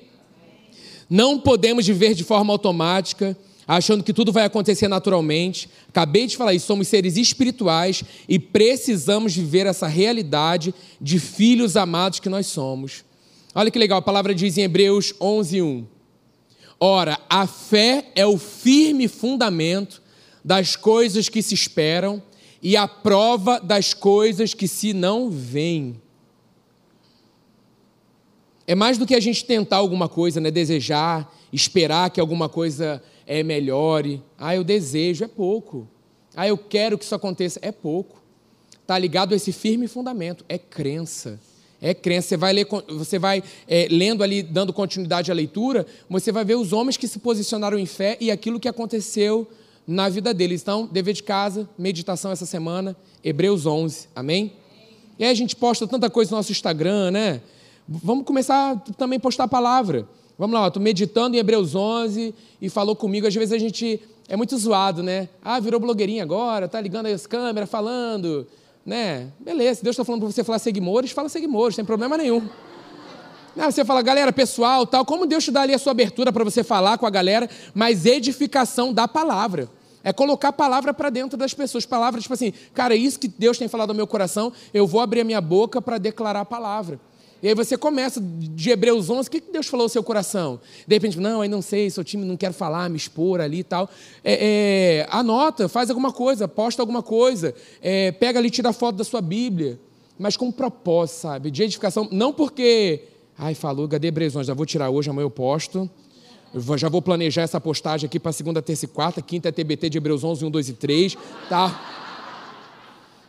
Não 1.09 1.39
podemos 1.39 1.85
viver 1.85 2.13
de 2.13 2.23
forma 2.23 2.53
automática 2.53 3.37
achando 3.77 4.03
que 4.03 4.13
tudo 4.13 4.31
vai 4.31 4.45
acontecer 4.45 4.87
naturalmente. 4.87 5.69
Acabei 5.89 6.25
de 6.25 6.35
falar 6.35 6.55
isso, 6.55 6.65
somos 6.65 6.87
seres 6.87 7.17
espirituais 7.17 8.03
e 8.27 8.39
precisamos 8.39 9.35
viver 9.35 9.67
essa 9.67 9.85
realidade 9.85 10.73
de 10.99 11.19
filhos 11.19 11.77
amados 11.77 12.19
que 12.19 12.29
nós 12.29 12.47
somos. 12.47 13.03
Olha 13.53 13.69
que 13.69 13.77
legal, 13.77 13.99
a 13.99 14.01
palavra 14.01 14.33
diz 14.33 14.57
em 14.57 14.63
Hebreus 14.63 15.13
11:1. 15.21 15.85
Ora, 16.79 17.19
a 17.29 17.45
fé 17.45 18.05
é 18.15 18.25
o 18.25 18.39
firme 18.39 19.07
fundamento 19.07 20.01
das 20.43 20.75
coisas 20.75 21.29
que 21.29 21.43
se 21.43 21.53
esperam 21.53 22.23
e 22.63 22.75
a 22.75 22.87
prova 22.87 23.59
das 23.59 23.93
coisas 23.93 24.53
que 24.55 24.67
se 24.67 24.93
não 24.93 25.29
veem. 25.29 26.01
É 28.65 28.73
mais 28.73 28.97
do 28.97 29.05
que 29.05 29.15
a 29.15 29.19
gente 29.19 29.45
tentar 29.45 29.77
alguma 29.77 30.07
coisa, 30.07 30.39
né? 30.39 30.49
desejar, 30.49 31.31
esperar 31.51 32.09
que 32.09 32.19
alguma 32.19 32.47
coisa 32.47 33.01
é 33.29 33.43
melhore. 33.43 34.23
Ah, 34.39 34.55
eu 34.55 34.63
desejo, 34.63 35.23
é 35.23 35.27
pouco. 35.27 35.87
Ah, 36.35 36.47
eu 36.47 36.57
quero 36.57 36.97
que 36.97 37.05
isso 37.05 37.13
aconteça, 37.13 37.59
é 37.61 37.71
pouco. 37.71 38.19
Está 38.81 38.97
ligado 38.97 39.33
a 39.33 39.35
esse 39.35 39.51
firme 39.51 39.87
fundamento, 39.87 40.43
é 40.49 40.57
crença. 40.57 41.39
É 41.79 41.93
crença. 41.93 42.29
Você 42.29 42.37
vai, 42.37 42.51
ler, 42.51 42.67
você 42.87 43.19
vai 43.19 43.43
é, 43.67 43.87
lendo 43.91 44.23
ali, 44.23 44.41
dando 44.41 44.73
continuidade 44.73 45.29
à 45.29 45.33
leitura, 45.33 45.85
você 46.09 46.31
vai 46.31 46.43
ver 46.43 46.55
os 46.55 46.73
homens 46.73 46.97
que 46.97 47.07
se 47.07 47.19
posicionaram 47.19 47.77
em 47.77 47.85
fé 47.85 48.17
e 48.19 48.31
aquilo 48.31 48.59
que 48.59 48.67
aconteceu 48.67 49.47
na 49.85 50.09
vida 50.09 50.33
deles. 50.33 50.63
Então, 50.63 50.89
dever 50.91 51.13
de 51.13 51.21
casa, 51.21 51.69
meditação 51.77 52.31
essa 52.31 52.47
semana, 52.47 52.97
Hebreus 53.23 53.67
11, 53.67 54.09
amém? 54.15 54.53
E 55.19 55.23
aí 55.23 55.29
a 55.29 55.35
gente 55.35 55.55
posta 55.55 55.85
tanta 55.85 56.09
coisa 56.09 56.31
no 56.31 56.37
nosso 56.37 56.51
Instagram, 56.51 57.11
né? 57.11 57.41
Vamos 57.87 58.25
começar 58.25 58.75
também 58.97 59.17
a 59.17 59.19
postar 59.19 59.43
a 59.43 59.47
palavra. 59.47 60.07
Vamos 60.39 60.57
lá, 60.57 60.67
estou 60.67 60.81
meditando 60.81 61.35
em 61.35 61.39
Hebreus 61.39 61.75
11 61.75 62.33
e 62.61 62.69
falou 62.69 62.95
comigo. 62.95 63.27
Às 63.27 63.35
vezes 63.35 63.51
a 63.51 63.57
gente 63.57 63.99
é 64.25 64.37
muito 64.37 64.57
zoado, 64.57 65.03
né? 65.03 65.27
Ah, 65.43 65.59
virou 65.59 65.81
blogueirinha 65.81 66.23
agora, 66.23 66.65
tá 66.65 66.79
ligando 66.79 67.07
as 67.07 67.27
câmeras, 67.27 67.69
falando, 67.69 68.47
né? 68.85 69.27
Beleza, 69.37 69.81
Deus 69.83 69.95
está 69.95 70.05
falando 70.05 70.21
para 70.21 70.31
você 70.31 70.41
falar 70.41 70.59
seguimores, 70.59 71.11
fala 71.11 71.27
seguimores, 71.27 71.75
sem 71.75 71.83
problema 71.83 72.15
nenhum. 72.17 72.47
Não, 73.53 73.69
você 73.69 73.83
fala, 73.83 74.01
galera, 74.01 74.31
pessoal, 74.31 74.87
tal, 74.87 75.03
como 75.03 75.25
Deus 75.25 75.43
te 75.43 75.51
dá 75.51 75.63
ali 75.63 75.73
a 75.73 75.77
sua 75.77 75.91
abertura 75.91 76.31
para 76.31 76.45
você 76.45 76.63
falar 76.63 76.97
com 76.97 77.05
a 77.05 77.09
galera, 77.09 77.49
mas 77.73 78.05
edificação 78.05 78.93
da 78.93 79.09
palavra. 79.09 79.67
É 80.05 80.13
colocar 80.13 80.47
a 80.47 80.53
palavra 80.53 80.93
para 80.93 81.09
dentro 81.09 81.37
das 81.37 81.53
pessoas. 81.53 81.85
Palavra, 81.85 82.21
tipo 82.21 82.33
assim, 82.33 82.53
cara, 82.73 82.93
é 82.93 82.97
isso 82.97 83.19
que 83.19 83.27
Deus 83.27 83.57
tem 83.57 83.67
falado 83.67 83.89
ao 83.89 83.95
meu 83.95 84.07
coração, 84.07 84.53
eu 84.73 84.87
vou 84.87 85.01
abrir 85.01 85.19
a 85.19 85.25
minha 85.25 85.41
boca 85.41 85.81
para 85.81 85.97
declarar 85.97 86.39
a 86.39 86.45
palavra. 86.45 86.97
E 87.41 87.47
aí 87.47 87.55
você 87.55 87.77
começa 87.77 88.21
de 88.21 88.69
Hebreus 88.69 89.09
11, 89.09 89.27
o 89.27 89.31
que 89.31 89.39
Deus 89.39 89.67
falou 89.67 89.85
ao 89.85 89.89
seu 89.89 90.03
coração? 90.03 90.59
De 90.85 90.93
repente, 90.93 91.17
não, 91.19 91.41
aí 91.41 91.47
não 91.47 91.61
sei, 91.61 91.89
sou 91.89 92.03
time, 92.03 92.25
não 92.25 92.35
quero 92.35 92.53
falar, 92.53 92.89
me 92.89 92.97
expor 92.97 93.39
ali 93.39 93.59
e 93.59 93.63
tal. 93.63 93.89
É, 94.23 95.05
é, 95.05 95.07
anota, 95.09 95.69
faz 95.69 95.89
alguma 95.89 96.11
coisa, 96.11 96.47
posta 96.47 96.81
alguma 96.81 97.01
coisa, 97.01 97.55
é, 97.81 98.11
pega 98.11 98.39
ali, 98.39 98.49
tira 98.49 98.73
foto 98.73 98.97
da 98.97 99.05
sua 99.05 99.21
Bíblia, 99.21 99.79
mas 100.17 100.35
com 100.35 100.51
propósito, 100.51 101.21
sabe? 101.21 101.49
De 101.49 101.63
edificação, 101.63 102.09
não 102.11 102.33
porque, 102.33 103.03
ai, 103.37 103.55
falou, 103.55 103.87
cadê 103.87 104.09
Hebreus 104.09 104.35
11? 104.35 104.47
Já 104.47 104.53
vou 104.53 104.65
tirar 104.65 104.89
hoje, 104.89 105.09
amanhã 105.09 105.25
eu 105.25 105.31
posto. 105.31 105.89
Eu 106.53 106.77
já 106.77 106.89
vou 106.89 107.01
planejar 107.01 107.43
essa 107.43 107.61
postagem 107.61 108.07
aqui 108.07 108.19
para 108.19 108.33
segunda, 108.33 108.61
terça 108.61 108.83
e 108.83 108.87
quarta, 108.87 109.21
quinta 109.21 109.49
é 109.49 109.51
TBT 109.51 109.89
de 109.91 109.97
Hebreus 109.97 110.23
11, 110.23 110.43
1, 110.43 110.51
2 110.51 110.69
e 110.69 110.73
3, 110.73 111.17
tá? 111.47 111.99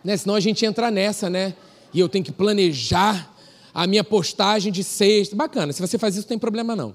Né? 0.03 0.17
Senão 0.17 0.35
a 0.35 0.41
gente 0.41 0.65
entra 0.65 0.91
nessa, 0.91 1.29
né? 1.29 1.55
E 1.93 2.01
eu 2.01 2.09
tenho 2.09 2.25
que 2.25 2.33
planejar 2.33 3.31
a 3.73 3.87
minha 3.87 4.05
postagem 4.05 4.73
de 4.73 4.85
sexta. 4.85 5.35
Bacana, 5.37 5.73
se 5.73 5.81
você 5.81 5.99
faz 5.99 6.15
isso, 6.15 6.25
não 6.25 6.29
tem 6.29 6.39
problema 6.39 6.75
não. 6.77 6.95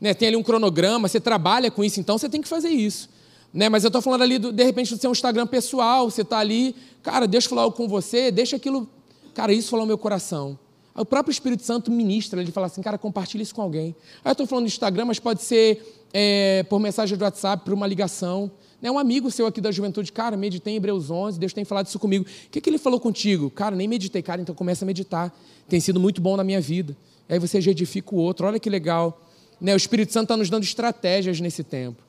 Né, 0.00 0.12
tem 0.12 0.28
ali 0.28 0.36
um 0.36 0.42
cronograma, 0.42 1.08
você 1.08 1.20
trabalha 1.20 1.70
com 1.70 1.82
isso, 1.82 2.00
então 2.00 2.18
você 2.18 2.28
tem 2.28 2.42
que 2.42 2.48
fazer 2.48 2.68
isso. 2.68 3.08
Né, 3.52 3.68
mas 3.68 3.84
eu 3.84 3.88
estou 3.88 4.02
falando 4.02 4.22
ali, 4.22 4.38
do, 4.38 4.52
de 4.52 4.64
repente, 4.64 4.94
do 4.94 5.00
seu 5.00 5.10
Instagram 5.12 5.46
pessoal, 5.46 6.10
você 6.10 6.22
está 6.22 6.38
ali, 6.38 6.74
cara, 7.02 7.26
deixa 7.26 7.46
eu 7.46 7.50
falar 7.50 7.62
algo 7.62 7.76
com 7.76 7.86
você, 7.86 8.30
deixa 8.30 8.56
aquilo. 8.56 8.88
Cara, 9.32 9.52
isso 9.52 9.70
falar 9.70 9.84
o 9.84 9.86
meu 9.86 9.98
coração. 9.98 10.58
O 10.94 11.04
próprio 11.04 11.32
Espírito 11.32 11.64
Santo 11.64 11.90
ministra, 11.90 12.40
ele 12.40 12.52
fala 12.52 12.66
assim, 12.66 12.80
cara, 12.80 12.96
compartilha 12.96 13.42
isso 13.42 13.54
com 13.54 13.62
alguém. 13.62 13.96
Aí 14.24 14.30
eu 14.30 14.32
estou 14.32 14.46
falando 14.46 14.64
do 14.64 14.68
Instagram, 14.68 15.06
mas 15.06 15.18
pode 15.18 15.42
ser 15.42 16.04
é, 16.12 16.62
por 16.64 16.78
mensagem 16.78 17.18
do 17.18 17.24
WhatsApp, 17.24 17.64
por 17.64 17.74
uma 17.74 17.86
ligação. 17.86 18.50
Né? 18.84 18.90
Um 18.90 18.98
amigo 18.98 19.30
seu 19.30 19.46
aqui 19.46 19.62
da 19.62 19.72
juventude, 19.72 20.12
cara, 20.12 20.36
meditei 20.36 20.74
em 20.74 20.76
Hebreus 20.76 21.10
11, 21.10 21.40
Deus 21.40 21.54
tem 21.54 21.64
falado 21.64 21.86
isso 21.86 21.98
comigo. 21.98 22.26
O 22.26 22.50
que, 22.50 22.60
que 22.60 22.68
ele 22.68 22.76
falou 22.76 23.00
contigo? 23.00 23.48
Cara, 23.48 23.74
nem 23.74 23.88
meditei, 23.88 24.20
cara, 24.20 24.42
então 24.42 24.54
começa 24.54 24.84
a 24.84 24.86
meditar. 24.86 25.34
Tem 25.66 25.80
sido 25.80 25.98
muito 25.98 26.20
bom 26.20 26.36
na 26.36 26.44
minha 26.44 26.60
vida. 26.60 26.94
Aí 27.26 27.38
você 27.38 27.62
já 27.62 27.70
edifica 27.70 28.14
o 28.14 28.18
outro, 28.18 28.46
olha 28.46 28.60
que 28.60 28.68
legal. 28.68 29.18
Né? 29.58 29.72
O 29.72 29.76
Espírito 29.78 30.12
Santo 30.12 30.24
está 30.24 30.36
nos 30.36 30.50
dando 30.50 30.64
estratégias 30.64 31.40
nesse 31.40 31.64
tempo. 31.64 32.02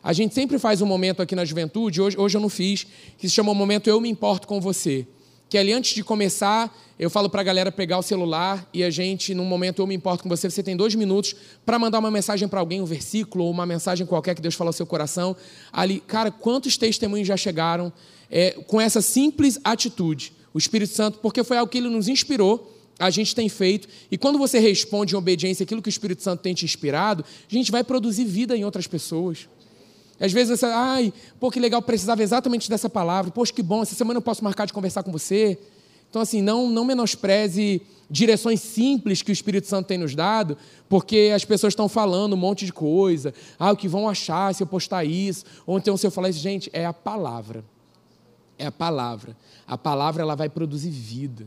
A 0.00 0.12
gente 0.12 0.32
sempre 0.32 0.56
faz 0.56 0.80
um 0.80 0.86
momento 0.86 1.20
aqui 1.20 1.34
na 1.34 1.44
juventude, 1.44 2.00
hoje, 2.00 2.16
hoje 2.16 2.36
eu 2.36 2.40
não 2.40 2.48
fiz, 2.48 2.86
que 3.18 3.28
se 3.28 3.34
chama 3.34 3.50
o 3.50 3.54
momento 3.54 3.90
Eu 3.90 4.00
Me 4.00 4.08
Importo 4.08 4.46
com 4.46 4.60
Você. 4.60 5.08
Que 5.50 5.58
ali 5.58 5.72
antes 5.72 5.96
de 5.96 6.04
começar, 6.04 6.72
eu 6.96 7.10
falo 7.10 7.28
para 7.28 7.40
a 7.40 7.44
galera 7.44 7.72
pegar 7.72 7.98
o 7.98 8.02
celular 8.02 8.64
e 8.72 8.84
a 8.84 8.88
gente, 8.88 9.34
num 9.34 9.44
momento 9.44 9.82
Eu 9.82 9.86
Me 9.86 9.96
Importo 9.96 10.22
com 10.22 10.28
Você, 10.28 10.48
você 10.48 10.62
tem 10.62 10.76
dois 10.76 10.94
minutos 10.94 11.34
para 11.66 11.76
mandar 11.76 11.98
uma 11.98 12.10
mensagem 12.10 12.46
para 12.46 12.60
alguém, 12.60 12.80
um 12.80 12.84
versículo 12.84 13.44
ou 13.44 13.50
uma 13.50 13.66
mensagem 13.66 14.06
qualquer 14.06 14.36
que 14.36 14.40
Deus 14.40 14.54
falou 14.54 14.68
ao 14.68 14.72
seu 14.72 14.86
coração. 14.86 15.36
Ali, 15.72 15.98
cara, 15.98 16.30
quantos 16.30 16.76
testemunhos 16.76 17.26
já 17.26 17.36
chegaram 17.36 17.92
é, 18.30 18.52
com 18.68 18.80
essa 18.80 19.02
simples 19.02 19.58
atitude? 19.64 20.32
O 20.54 20.58
Espírito 20.58 20.94
Santo, 20.94 21.18
porque 21.18 21.42
foi 21.42 21.56
algo 21.58 21.70
que 21.70 21.78
ele 21.78 21.88
nos 21.88 22.06
inspirou 22.06 22.76
a 23.00 23.08
gente 23.08 23.34
tem 23.34 23.48
feito. 23.48 23.88
E 24.10 24.18
quando 24.18 24.38
você 24.38 24.58
responde 24.58 25.14
em 25.14 25.18
obediência 25.18 25.64
aquilo 25.64 25.80
que 25.80 25.88
o 25.88 25.90
Espírito 25.90 26.22
Santo 26.22 26.42
tem 26.42 26.52
te 26.52 26.66
inspirado, 26.66 27.24
a 27.50 27.54
gente 27.54 27.72
vai 27.72 27.82
produzir 27.82 28.26
vida 28.26 28.54
em 28.54 28.62
outras 28.62 28.86
pessoas. 28.86 29.48
Às 30.20 30.32
vezes 30.32 30.58
você, 30.58 30.66
ai, 30.66 31.12
pô, 31.40 31.50
que 31.50 31.58
legal, 31.58 31.80
precisava 31.80 32.22
exatamente 32.22 32.68
dessa 32.68 32.90
palavra. 32.90 33.30
Poxa, 33.30 33.52
que 33.52 33.62
bom, 33.62 33.82
essa 33.82 33.94
semana 33.94 34.18
eu 34.18 34.22
posso 34.22 34.44
marcar 34.44 34.66
de 34.66 34.72
conversar 34.72 35.02
com 35.02 35.10
você. 35.10 35.58
Então, 36.10 36.20
assim, 36.20 36.42
não, 36.42 36.68
não 36.68 36.84
menospreze 36.84 37.80
direções 38.10 38.60
simples 38.60 39.22
que 39.22 39.30
o 39.30 39.32
Espírito 39.32 39.68
Santo 39.68 39.86
tem 39.86 39.96
nos 39.96 40.14
dado, 40.14 40.58
porque 40.88 41.32
as 41.34 41.44
pessoas 41.44 41.70
estão 41.70 41.88
falando 41.88 42.32
um 42.34 42.36
monte 42.36 42.66
de 42.66 42.72
coisa. 42.72 43.32
Ah, 43.58 43.70
o 43.70 43.76
que 43.76 43.88
vão 43.88 44.08
achar 44.08 44.52
se 44.54 44.62
eu 44.62 44.66
postar 44.66 45.04
isso? 45.04 45.44
Ou 45.64 45.78
então 45.78 45.96
se 45.96 46.06
eu 46.06 46.10
falar 46.10 46.28
isso, 46.28 46.40
gente, 46.40 46.68
é 46.72 46.84
a 46.84 46.92
palavra. 46.92 47.64
É 48.58 48.66
a 48.66 48.72
palavra. 48.72 49.36
A 49.66 49.78
palavra 49.78 50.22
ela 50.22 50.34
vai 50.34 50.48
produzir 50.48 50.90
vida. 50.90 51.46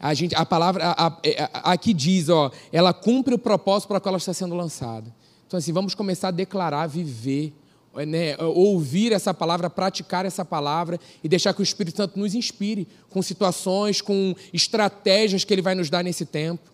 A, 0.00 0.14
gente, 0.14 0.34
a 0.34 0.46
palavra 0.46 0.86
a, 0.86 1.06
a, 1.06 1.18
a, 1.52 1.72
aqui 1.72 1.92
diz, 1.92 2.30
ó, 2.30 2.50
ela 2.72 2.94
cumpre 2.94 3.34
o 3.34 3.38
propósito 3.38 3.88
para 3.88 3.98
o 3.98 4.00
qual 4.00 4.12
ela 4.12 4.18
está 4.18 4.32
sendo 4.32 4.54
lançada. 4.54 5.14
Então, 5.46 5.58
assim, 5.58 5.72
vamos 5.72 5.94
começar 5.94 6.28
a 6.28 6.30
declarar, 6.30 6.86
viver, 6.86 7.52
né, 8.06 8.36
ouvir 8.38 9.12
essa 9.12 9.34
palavra, 9.34 9.68
praticar 9.68 10.24
essa 10.24 10.44
palavra 10.44 10.98
e 11.22 11.28
deixar 11.28 11.52
que 11.52 11.60
o 11.60 11.62
Espírito 11.62 11.96
Santo 11.96 12.18
nos 12.18 12.34
inspire 12.34 12.86
com 13.08 13.20
situações, 13.20 14.00
com 14.00 14.34
estratégias 14.52 15.44
que 15.44 15.52
ele 15.52 15.62
vai 15.62 15.74
nos 15.74 15.90
dar 15.90 16.02
nesse 16.02 16.24
tempo. 16.24 16.70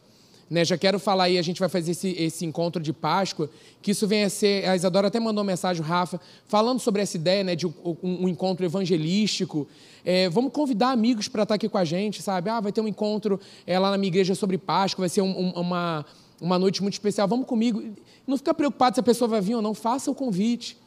Né, 0.48 0.64
já 0.64 0.79
quero 0.79 1.00
falar 1.00 1.24
aí, 1.24 1.38
a 1.38 1.42
gente 1.42 1.59
vai 1.59 1.68
fazer 1.68 1.90
esse, 1.90 2.11
esse 2.11 2.46
encontro 2.46 2.81
de 2.81 2.92
Páscoa, 2.92 3.50
que 3.83 3.90
isso 3.90 4.07
venha 4.07 4.26
a 4.26 4.31
ser. 4.31 4.68
A 4.68 4.76
Isadora 4.76 5.09
até 5.09 5.18
mandou 5.18 5.42
uma 5.42 5.50
mensagem, 5.50 5.83
Rafa, 5.83 6.20
falando 6.46 6.79
sobre 6.79 7.02
essa 7.02 7.16
ideia 7.16 7.42
né, 7.42 7.57
de 7.57 7.66
um, 7.66 7.72
um 8.00 8.29
encontro 8.29 8.64
evangelístico. 8.64 9.66
É, 10.05 10.29
vamos 10.29 10.52
convidar 10.52 10.90
amigos 10.90 11.26
para 11.26 11.42
estar 11.42 11.57
aqui 11.57 11.68
com 11.68 11.79
a 11.79 11.85
gente, 11.85 12.22
sabe? 12.22 12.48
Ah, 12.48 12.61
vai 12.61 12.70
ter 12.70 12.81
um 12.81 12.87
encontro 12.87 13.40
é, 13.66 13.76
lá 13.76 13.90
na 13.90 13.98
minha 13.98 14.07
igreja 14.07 14.37
sobre 14.37 14.57
Páscoa, 14.57 15.02
vai 15.02 15.09
ser 15.09 15.20
um, 15.20 15.37
um, 15.37 15.50
uma, 15.61 16.07
uma 16.40 16.59
noite 16.61 16.81
muito 16.81 16.94
especial. 16.94 17.26
Vamos 17.26 17.46
comigo. 17.46 17.83
Não 18.24 18.37
fica 18.37 18.55
preocupado 18.55 18.94
se 18.94 19.00
a 19.00 19.02
pessoa 19.02 19.26
vai 19.26 19.40
vir 19.40 19.57
ou 19.57 19.62
não, 19.62 19.74
faça 19.74 20.09
o 20.12 20.14
convite. 20.14 20.79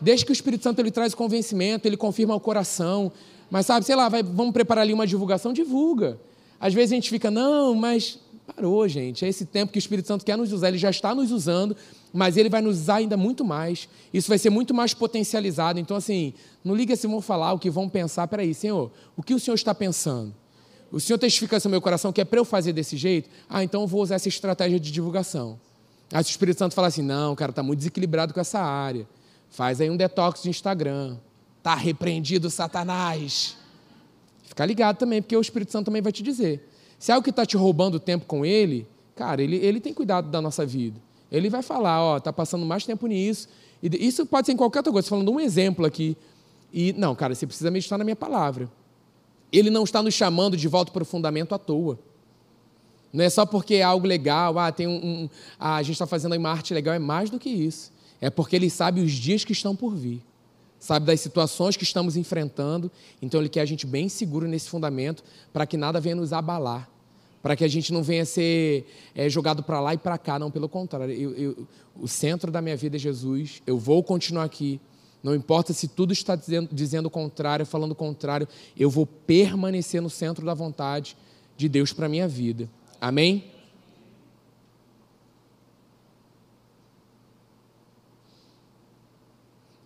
Desde 0.00 0.24
que 0.24 0.32
o 0.32 0.34
Espírito 0.34 0.62
Santo 0.62 0.80
ele 0.80 0.90
traz 0.90 1.14
convencimento, 1.14 1.86
ele 1.86 1.96
confirma 1.96 2.34
o 2.34 2.40
coração. 2.40 3.10
Mas 3.50 3.66
sabe, 3.66 3.84
sei 3.84 3.96
lá, 3.96 4.08
vai, 4.08 4.22
vamos 4.22 4.52
preparar 4.52 4.82
ali 4.82 4.92
uma 4.92 5.06
divulgação, 5.06 5.52
divulga. 5.52 6.18
Às 6.60 6.74
vezes 6.74 6.92
a 6.92 6.94
gente 6.94 7.10
fica, 7.10 7.30
não, 7.30 7.74
mas 7.74 8.18
parou, 8.46 8.86
gente. 8.88 9.24
É 9.24 9.28
esse 9.28 9.44
tempo 9.44 9.72
que 9.72 9.78
o 9.78 9.80
Espírito 9.80 10.08
Santo 10.08 10.24
quer 10.24 10.36
nos 10.36 10.52
usar, 10.52 10.68
ele 10.68 10.78
já 10.78 10.90
está 10.90 11.14
nos 11.14 11.30
usando, 11.30 11.76
mas 12.12 12.36
ele 12.36 12.48
vai 12.48 12.60
nos 12.60 12.78
usar 12.78 12.96
ainda 12.96 13.16
muito 13.16 13.44
mais. 13.44 13.88
Isso 14.12 14.28
vai 14.28 14.38
ser 14.38 14.50
muito 14.50 14.72
mais 14.72 14.94
potencializado. 14.94 15.78
Então, 15.78 15.96
assim, 15.96 16.32
não 16.64 16.74
liga 16.74 16.94
se 16.96 17.06
vão 17.06 17.20
falar, 17.20 17.52
o 17.52 17.58
que 17.58 17.70
vão 17.70 17.88
pensar. 17.88 18.26
Peraí, 18.28 18.54
Senhor, 18.54 18.90
o 19.16 19.22
que 19.22 19.34
o 19.34 19.40
Senhor 19.40 19.54
está 19.54 19.74
pensando? 19.74 20.34
O 20.90 20.98
Senhor 20.98 21.18
testifica 21.18 21.58
no 21.62 21.70
meu 21.70 21.80
coração 21.80 22.12
que 22.12 22.20
é 22.20 22.24
para 22.24 22.38
eu 22.38 22.44
fazer 22.44 22.72
desse 22.72 22.96
jeito? 22.96 23.28
Ah, 23.48 23.62
então 23.62 23.82
eu 23.82 23.86
vou 23.86 24.02
usar 24.02 24.14
essa 24.14 24.28
estratégia 24.28 24.80
de 24.80 24.90
divulgação. 24.90 25.58
Aí 26.10 26.22
o 26.22 26.22
Espírito 26.22 26.58
Santo 26.58 26.74
fala 26.74 26.88
assim: 26.88 27.02
não, 27.02 27.36
cara, 27.36 27.50
está 27.50 27.62
muito 27.62 27.78
desequilibrado 27.78 28.32
com 28.32 28.40
essa 28.40 28.58
área. 28.58 29.06
Faz 29.50 29.80
aí 29.80 29.90
um 29.90 29.96
detox 29.96 30.42
de 30.42 30.50
Instagram. 30.50 31.16
Tá 31.62 31.74
repreendido, 31.74 32.50
Satanás. 32.50 33.56
Fica 34.44 34.64
ligado 34.64 34.96
também, 34.96 35.20
porque 35.20 35.36
o 35.36 35.40
Espírito 35.40 35.72
Santo 35.72 35.86
também 35.86 36.02
vai 36.02 36.12
te 36.12 36.22
dizer. 36.22 36.68
Se 36.98 37.10
é 37.10 37.14
algo 37.14 37.24
que 37.24 37.30
está 37.30 37.44
te 37.44 37.56
roubando 37.56 38.00
tempo 38.00 38.26
com 38.26 38.44
ele, 38.44 38.86
cara, 39.14 39.42
ele, 39.42 39.56
ele 39.56 39.80
tem 39.80 39.92
cuidado 39.94 40.30
da 40.30 40.40
nossa 40.40 40.64
vida. 40.64 41.00
Ele 41.30 41.50
vai 41.50 41.62
falar, 41.62 42.02
ó, 42.02 42.18
tá 42.18 42.32
passando 42.32 42.64
mais 42.64 42.84
tempo 42.84 43.06
nisso. 43.06 43.48
E 43.82 44.06
isso 44.06 44.26
pode 44.26 44.46
ser 44.46 44.52
em 44.52 44.56
qualquer 44.56 44.80
outra 44.80 44.92
coisa. 44.92 45.06
Estou 45.06 45.18
falando 45.18 45.32
um 45.32 45.40
exemplo 45.40 45.84
aqui. 45.84 46.16
E, 46.72 46.92
não, 46.94 47.14
cara, 47.14 47.34
você 47.34 47.46
precisa 47.46 47.70
meditar 47.70 47.98
na 47.98 48.04
minha 48.04 48.16
palavra. 48.16 48.70
Ele 49.52 49.70
não 49.70 49.84
está 49.84 50.02
nos 50.02 50.14
chamando 50.14 50.56
de 50.56 50.68
volta 50.68 50.92
para 50.92 51.02
o 51.02 51.06
fundamento 51.06 51.54
à 51.54 51.58
toa. 51.58 51.98
Não 53.12 53.24
é 53.24 53.30
só 53.30 53.46
porque 53.46 53.76
é 53.76 53.82
algo 53.82 54.06
legal, 54.06 54.58
ah, 54.58 54.70
tem 54.70 54.86
um, 54.86 54.96
um 54.96 55.30
ah, 55.58 55.76
a 55.76 55.82
gente 55.82 55.94
está 55.94 56.06
fazendo 56.06 56.36
uma 56.36 56.50
arte 56.50 56.74
legal, 56.74 56.94
é 56.94 56.98
mais 56.98 57.30
do 57.30 57.38
que 57.38 57.48
isso. 57.48 57.90
É 58.20 58.30
porque 58.30 58.56
ele 58.56 58.68
sabe 58.68 59.00
os 59.00 59.12
dias 59.12 59.44
que 59.44 59.52
estão 59.52 59.74
por 59.76 59.94
vir, 59.94 60.22
sabe 60.78 61.06
das 61.06 61.20
situações 61.20 61.76
que 61.76 61.84
estamos 61.84 62.16
enfrentando, 62.16 62.90
então 63.22 63.40
ele 63.40 63.48
quer 63.48 63.60
a 63.60 63.64
gente 63.64 63.86
bem 63.86 64.08
seguro 64.08 64.46
nesse 64.46 64.68
fundamento 64.68 65.22
para 65.52 65.66
que 65.66 65.76
nada 65.76 66.00
venha 66.00 66.16
nos 66.16 66.32
abalar, 66.32 66.88
para 67.42 67.54
que 67.54 67.64
a 67.64 67.68
gente 67.68 67.92
não 67.92 68.02
venha 68.02 68.24
ser 68.24 68.86
é, 69.14 69.28
jogado 69.28 69.62
para 69.62 69.80
lá 69.80 69.94
e 69.94 69.98
para 69.98 70.18
cá, 70.18 70.38
não, 70.38 70.50
pelo 70.50 70.68
contrário. 70.68 71.14
Eu, 71.14 71.34
eu, 71.34 71.68
o 71.94 72.08
centro 72.08 72.50
da 72.50 72.60
minha 72.60 72.76
vida 72.76 72.96
é 72.96 72.98
Jesus, 72.98 73.62
eu 73.66 73.78
vou 73.78 74.02
continuar 74.02 74.44
aqui, 74.44 74.80
não 75.22 75.34
importa 75.34 75.72
se 75.72 75.88
tudo 75.88 76.12
está 76.12 76.36
dizendo, 76.36 76.68
dizendo 76.72 77.06
o 77.06 77.10
contrário, 77.10 77.66
falando 77.66 77.92
o 77.92 77.96
contrário, 77.96 78.48
eu 78.76 78.90
vou 78.90 79.06
permanecer 79.06 80.00
no 80.00 80.10
centro 80.10 80.44
da 80.44 80.54
vontade 80.54 81.16
de 81.56 81.68
Deus 81.68 81.92
para 81.92 82.06
a 82.06 82.08
minha 82.08 82.28
vida. 82.28 82.68
Amém? 83.00 83.52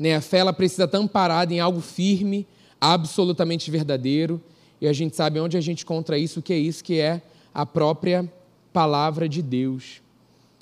Né? 0.02 0.16
A 0.16 0.20
fé 0.20 0.38
ela 0.38 0.52
precisa 0.52 0.82
estar 0.82 0.98
amparada 0.98 1.54
em 1.54 1.60
algo 1.60 1.80
firme, 1.80 2.44
absolutamente 2.80 3.70
verdadeiro. 3.70 4.42
E 4.80 4.88
a 4.88 4.92
gente 4.92 5.14
sabe 5.14 5.38
onde 5.38 5.56
a 5.56 5.60
gente 5.60 5.84
encontra 5.84 6.18
isso, 6.18 6.40
o 6.40 6.42
que 6.42 6.52
é 6.52 6.58
isso, 6.58 6.82
que 6.82 6.98
é 6.98 7.22
a 7.54 7.64
própria 7.64 8.28
palavra 8.72 9.28
de 9.28 9.40
Deus. 9.40 10.02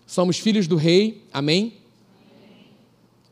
Somos 0.07 0.38
filhos 0.38 0.66
do 0.66 0.76
rei, 0.76 1.24
amém? 1.33 1.72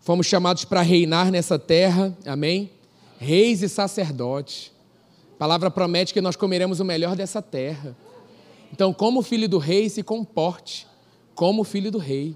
Fomos 0.01 0.27
chamados 0.27 0.65
para 0.65 0.81
reinar 0.81 1.31
nessa 1.31 1.59
terra, 1.59 2.17
amém? 2.25 2.71
Reis 3.19 3.61
e 3.61 3.69
sacerdotes. 3.69 4.73
A 5.35 5.39
palavra 5.39 5.71
promete 5.71 6.15
que 6.15 6.23
nós 6.23 6.37
comeremos 6.37 6.81
o 6.81 6.87
melhor 6.87 7.17
dessa 7.17 7.43
terra. 7.43 7.95
Então, 8.73 8.95
como 8.95 9.21
filho 9.21 9.47
do 9.47 9.59
rei, 9.59 9.91
se 9.91 10.03
comporte 10.03 10.87
como 11.35 11.65
filho 11.65 11.91
do 11.91 11.99
rei. 11.99 12.35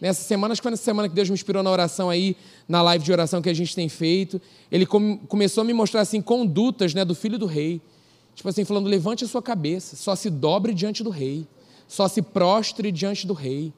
Nessa 0.00 0.22
semana, 0.22 0.52
acho 0.52 0.60
que 0.60 0.64
foi 0.64 0.70
nessa 0.70 0.84
semana 0.84 1.08
que 1.08 1.14
Deus 1.14 1.28
me 1.28 1.34
inspirou 1.34 1.62
na 1.62 1.70
oração 1.70 2.10
aí, 2.10 2.36
na 2.68 2.82
live 2.82 3.04
de 3.04 3.12
oração 3.12 3.40
que 3.40 3.48
a 3.48 3.54
gente 3.54 3.74
tem 3.74 3.88
feito. 3.88 4.40
Ele 4.70 4.86
começou 4.86 5.62
a 5.62 5.64
me 5.64 5.72
mostrar 5.72 6.00
assim 6.00 6.20
condutas, 6.20 6.94
né, 6.94 7.04
do 7.04 7.14
filho 7.14 7.38
do 7.38 7.46
rei. 7.46 7.80
Tipo 8.34 8.48
assim, 8.48 8.64
falando: 8.64 8.88
levante 8.88 9.24
a 9.24 9.28
sua 9.28 9.42
cabeça, 9.42 9.96
só 9.96 10.14
se 10.14 10.28
dobre 10.28 10.74
diante 10.74 11.02
do 11.02 11.10
rei, 11.10 11.46
só 11.86 12.08
se 12.08 12.20
prostre 12.20 12.90
diante 12.90 13.26
do 13.26 13.32
rei. 13.32 13.72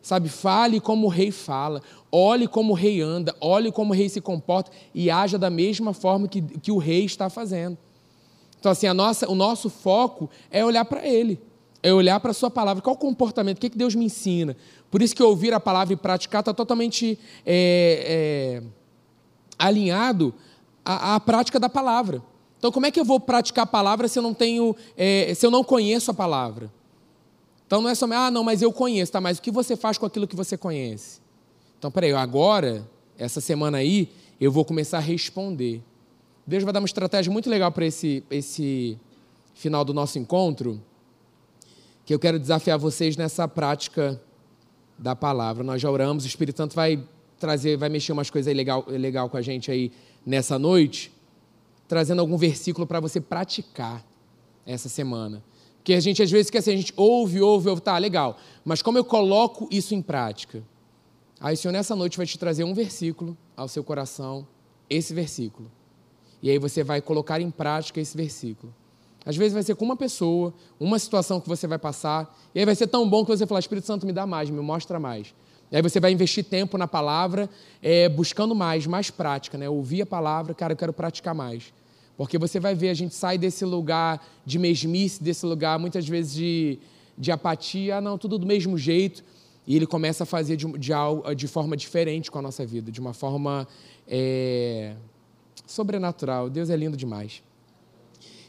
Sabe, 0.00 0.28
fale 0.28 0.78
como 0.78 1.08
o 1.08 1.10
rei 1.10 1.32
fala, 1.32 1.82
olhe 2.12 2.46
como 2.46 2.72
o 2.72 2.76
rei 2.76 3.00
anda, 3.00 3.34
olhe 3.40 3.72
como 3.72 3.92
o 3.92 3.96
rei 3.96 4.08
se 4.08 4.20
comporta 4.20 4.70
e 4.94 5.10
haja 5.10 5.36
da 5.36 5.50
mesma 5.50 5.92
forma 5.92 6.28
que, 6.28 6.40
que 6.40 6.70
o 6.70 6.78
rei 6.78 7.04
está 7.04 7.28
fazendo. 7.28 7.76
Então, 8.60 8.70
assim, 8.70 8.86
a 8.86 8.94
nossa, 8.94 9.28
o 9.28 9.34
nosso 9.34 9.68
foco 9.68 10.30
é 10.48 10.64
olhar 10.64 10.84
para 10.84 11.04
ele, 11.04 11.40
é 11.86 11.92
olhar 11.92 12.18
para 12.18 12.32
a 12.32 12.34
sua 12.34 12.50
palavra. 12.50 12.82
Qual 12.82 12.96
o 12.96 12.98
comportamento? 12.98 13.58
O 13.58 13.60
que, 13.60 13.70
que 13.70 13.78
Deus 13.78 13.94
me 13.94 14.04
ensina? 14.04 14.56
Por 14.90 15.00
isso 15.00 15.14
que 15.14 15.22
ouvir 15.22 15.54
a 15.54 15.60
palavra 15.60 15.94
e 15.94 15.96
praticar 15.96 16.40
está 16.40 16.52
totalmente 16.52 17.16
é, 17.46 18.60
é, 18.60 18.62
alinhado 19.56 20.34
à, 20.84 21.14
à, 21.14 21.20
prática 21.20 21.60
da 21.60 21.68
palavra. 21.68 22.20
Então, 22.58 22.72
como 22.72 22.86
é 22.86 22.90
que 22.90 22.98
eu 22.98 23.04
vou 23.04 23.20
praticar 23.20 23.62
a 23.62 23.66
palavra 23.66 24.08
se 24.08 24.18
eu 24.18 24.22
não 24.22 24.34
tenho, 24.34 24.74
é, 24.96 25.32
se 25.32 25.46
eu 25.46 25.50
não 25.50 25.62
conheço 25.62 26.10
a 26.10 26.14
palavra? 26.14 26.72
Então 27.68 27.80
não 27.80 27.88
é 27.88 27.94
só, 27.94 28.06
ah, 28.12 28.32
não, 28.32 28.42
mas 28.42 28.62
eu 28.62 28.72
conheço, 28.72 29.12
tá? 29.12 29.20
Mas 29.20 29.38
o 29.38 29.42
que 29.42 29.52
você 29.52 29.76
faz 29.76 29.96
com 29.96 30.06
aquilo 30.06 30.26
que 30.26 30.34
você 30.34 30.56
conhece? 30.56 31.20
Então, 31.78 31.88
peraí, 31.88 32.12
agora, 32.12 32.84
essa 33.16 33.40
semana 33.40 33.78
aí, 33.78 34.08
eu 34.40 34.50
vou 34.50 34.64
começar 34.64 34.98
a 34.98 35.00
responder. 35.00 35.80
Deus 36.44 36.64
vai 36.64 36.72
dar 36.72 36.80
uma 36.80 36.86
estratégia 36.86 37.30
muito 37.30 37.48
legal 37.48 37.70
para 37.70 37.86
esse, 37.86 38.24
esse 38.28 38.98
final 39.54 39.84
do 39.84 39.94
nosso 39.94 40.18
encontro, 40.18 40.80
que 42.06 42.14
eu 42.14 42.20
quero 42.20 42.38
desafiar 42.38 42.78
vocês 42.78 43.16
nessa 43.16 43.48
prática 43.48 44.22
da 44.96 45.16
palavra. 45.16 45.64
Nós 45.64 45.82
já 45.82 45.90
oramos, 45.90 46.24
o 46.24 46.26
Espírito 46.28 46.56
Santo 46.56 46.76
vai 46.76 47.04
trazer, 47.36 47.76
vai 47.76 47.88
mexer 47.88 48.12
umas 48.12 48.30
coisas 48.30 48.54
legal, 48.54 48.84
legal 48.86 49.28
com 49.28 49.36
a 49.36 49.42
gente 49.42 49.72
aí 49.72 49.90
nessa 50.24 50.56
noite, 50.56 51.12
trazendo 51.88 52.20
algum 52.20 52.36
versículo 52.36 52.86
para 52.86 53.00
você 53.00 53.20
praticar 53.20 54.06
essa 54.64 54.88
semana. 54.88 55.42
Porque 55.78 55.94
a 55.94 56.00
gente 56.00 56.22
às 56.22 56.30
vezes 56.30 56.48
quer 56.48 56.58
assim, 56.58 56.74
a 56.74 56.76
gente 56.76 56.94
ouve, 56.96 57.40
ouve, 57.40 57.68
ouve, 57.68 57.82
tá, 57.82 57.98
legal. 57.98 58.38
Mas 58.64 58.80
como 58.82 58.96
eu 58.96 59.04
coloco 59.04 59.68
isso 59.68 59.92
em 59.92 60.00
prática? 60.00 60.62
Aí 61.40 61.54
o 61.54 61.56
Senhor 61.56 61.72
nessa 61.72 61.96
noite 61.96 62.16
vai 62.16 62.26
te 62.26 62.38
trazer 62.38 62.62
um 62.62 62.72
versículo 62.72 63.36
ao 63.56 63.66
seu 63.66 63.82
coração, 63.82 64.46
esse 64.88 65.12
versículo. 65.12 65.68
E 66.40 66.50
aí 66.50 66.58
você 66.58 66.84
vai 66.84 67.00
colocar 67.00 67.40
em 67.40 67.50
prática 67.50 68.00
esse 68.00 68.16
versículo. 68.16 68.72
Às 69.26 69.36
vezes 69.36 69.52
vai 69.52 69.64
ser 69.64 69.74
com 69.74 69.84
uma 69.84 69.96
pessoa, 69.96 70.54
uma 70.78 71.00
situação 71.00 71.40
que 71.40 71.48
você 71.48 71.66
vai 71.66 71.78
passar, 71.78 72.32
e 72.54 72.60
aí 72.60 72.64
vai 72.64 72.76
ser 72.76 72.86
tão 72.86 73.10
bom 73.10 73.24
que 73.24 73.36
você 73.36 73.44
falar, 73.44 73.58
Espírito 73.58 73.84
Santo, 73.84 74.06
me 74.06 74.12
dá 74.12 74.24
mais, 74.24 74.48
me 74.48 74.60
mostra 74.60 75.00
mais. 75.00 75.34
E 75.70 75.74
aí 75.74 75.82
você 75.82 75.98
vai 75.98 76.12
investir 76.12 76.44
tempo 76.44 76.78
na 76.78 76.86
palavra, 76.86 77.50
é, 77.82 78.08
buscando 78.08 78.54
mais, 78.54 78.86
mais 78.86 79.10
prática, 79.10 79.58
né? 79.58 79.68
Ouvir 79.68 80.02
a 80.02 80.06
palavra, 80.06 80.54
cara, 80.54 80.74
eu 80.74 80.76
quero 80.76 80.92
praticar 80.92 81.34
mais. 81.34 81.74
Porque 82.16 82.38
você 82.38 82.60
vai 82.60 82.76
ver, 82.76 82.88
a 82.88 82.94
gente 82.94 83.16
sai 83.16 83.36
desse 83.36 83.64
lugar 83.64 84.24
de 84.46 84.60
mesmice, 84.60 85.20
desse 85.20 85.44
lugar 85.44 85.76
muitas 85.76 86.08
vezes 86.08 86.32
de, 86.32 86.78
de 87.18 87.32
apatia, 87.32 87.96
ah, 87.96 88.00
não, 88.00 88.16
tudo 88.16 88.38
do 88.38 88.46
mesmo 88.46 88.78
jeito. 88.78 89.24
E 89.66 89.74
ele 89.74 89.88
começa 89.88 90.22
a 90.22 90.26
fazer 90.26 90.56
de, 90.56 90.66
de, 90.78 90.92
de 91.36 91.48
forma 91.48 91.76
diferente 91.76 92.30
com 92.30 92.38
a 92.38 92.42
nossa 92.42 92.64
vida, 92.64 92.92
de 92.92 93.00
uma 93.00 93.12
forma 93.12 93.66
é, 94.06 94.94
sobrenatural. 95.66 96.48
Deus 96.48 96.70
é 96.70 96.76
lindo 96.76 96.96
demais. 96.96 97.42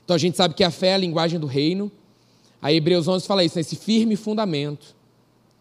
Então 0.08 0.16
a 0.16 0.18
gente 0.18 0.38
sabe 0.38 0.54
que 0.54 0.64
a 0.64 0.72
fé 0.72 0.88
é 0.88 0.94
a 0.94 0.98
linguagem 0.98 1.38
do 1.38 1.46
reino. 1.46 1.92
A 2.62 2.72
Hebreus 2.72 3.10
11 3.10 3.28
fala 3.28 3.44
isso, 3.44 3.58
né? 3.58 3.60
esse 3.60 3.76
firme 3.76 4.16
fundamento. 4.16 4.96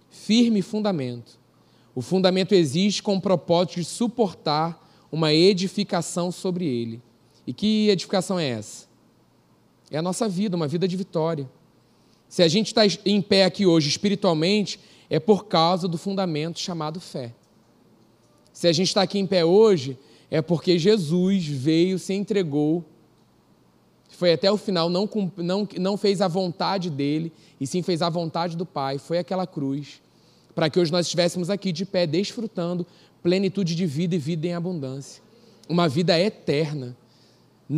Firme 0.08 0.62
fundamento. 0.62 1.36
O 1.96 2.00
fundamento 2.00 2.54
existe 2.54 3.02
com 3.02 3.16
o 3.16 3.20
propósito 3.20 3.80
de 3.80 3.84
suportar 3.84 4.88
uma 5.10 5.34
edificação 5.34 6.30
sobre 6.30 6.64
ele. 6.64 7.02
E 7.44 7.52
que 7.52 7.88
edificação 7.88 8.38
é 8.38 8.50
essa? 8.50 8.86
É 9.90 9.98
a 9.98 10.02
nossa 10.02 10.28
vida, 10.28 10.54
uma 10.54 10.68
vida 10.68 10.86
de 10.86 10.96
vitória. 10.96 11.50
Se 12.28 12.40
a 12.40 12.46
gente 12.46 12.68
está 12.68 12.82
em 13.04 13.20
pé 13.20 13.46
aqui 13.46 13.66
hoje 13.66 13.88
espiritualmente, 13.88 14.78
é 15.10 15.18
por 15.18 15.46
causa 15.46 15.88
do 15.88 15.98
fundamento 15.98 16.60
chamado 16.60 17.00
fé. 17.00 17.34
Se 18.52 18.68
a 18.68 18.72
gente 18.72 18.86
está 18.86 19.02
aqui 19.02 19.18
em 19.18 19.26
pé 19.26 19.44
hoje, 19.44 19.98
é 20.30 20.40
porque 20.40 20.78
Jesus 20.78 21.44
veio, 21.48 21.98
se 21.98 22.14
entregou, 22.14 22.84
foi 24.08 24.32
até 24.32 24.50
o 24.50 24.56
final, 24.56 24.88
não, 24.88 25.08
não, 25.36 25.68
não 25.78 25.96
fez 25.96 26.20
a 26.20 26.28
vontade 26.28 26.90
dele, 26.90 27.32
e 27.60 27.66
sim 27.66 27.82
fez 27.82 28.02
a 28.02 28.08
vontade 28.08 28.56
do 28.56 28.64
Pai, 28.64 28.98
foi 28.98 29.18
aquela 29.18 29.46
cruz, 29.46 30.00
para 30.54 30.70
que 30.70 30.78
hoje 30.78 30.90
nós 30.92 31.06
estivéssemos 31.06 31.50
aqui 31.50 31.72
de 31.72 31.84
pé, 31.84 32.06
desfrutando 32.06 32.86
plenitude 33.22 33.74
de 33.74 33.86
vida 33.86 34.14
e 34.14 34.18
vida 34.18 34.46
em 34.46 34.54
abundância. 34.54 35.22
Uma 35.68 35.88
vida 35.88 36.18
eterna. 36.18 36.96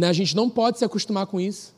A 0.07 0.13
gente 0.13 0.37
não 0.37 0.51
pode 0.51 0.79
se 0.79 0.85
acostumar 0.85 1.27
com 1.27 1.41
isso. 1.41 1.75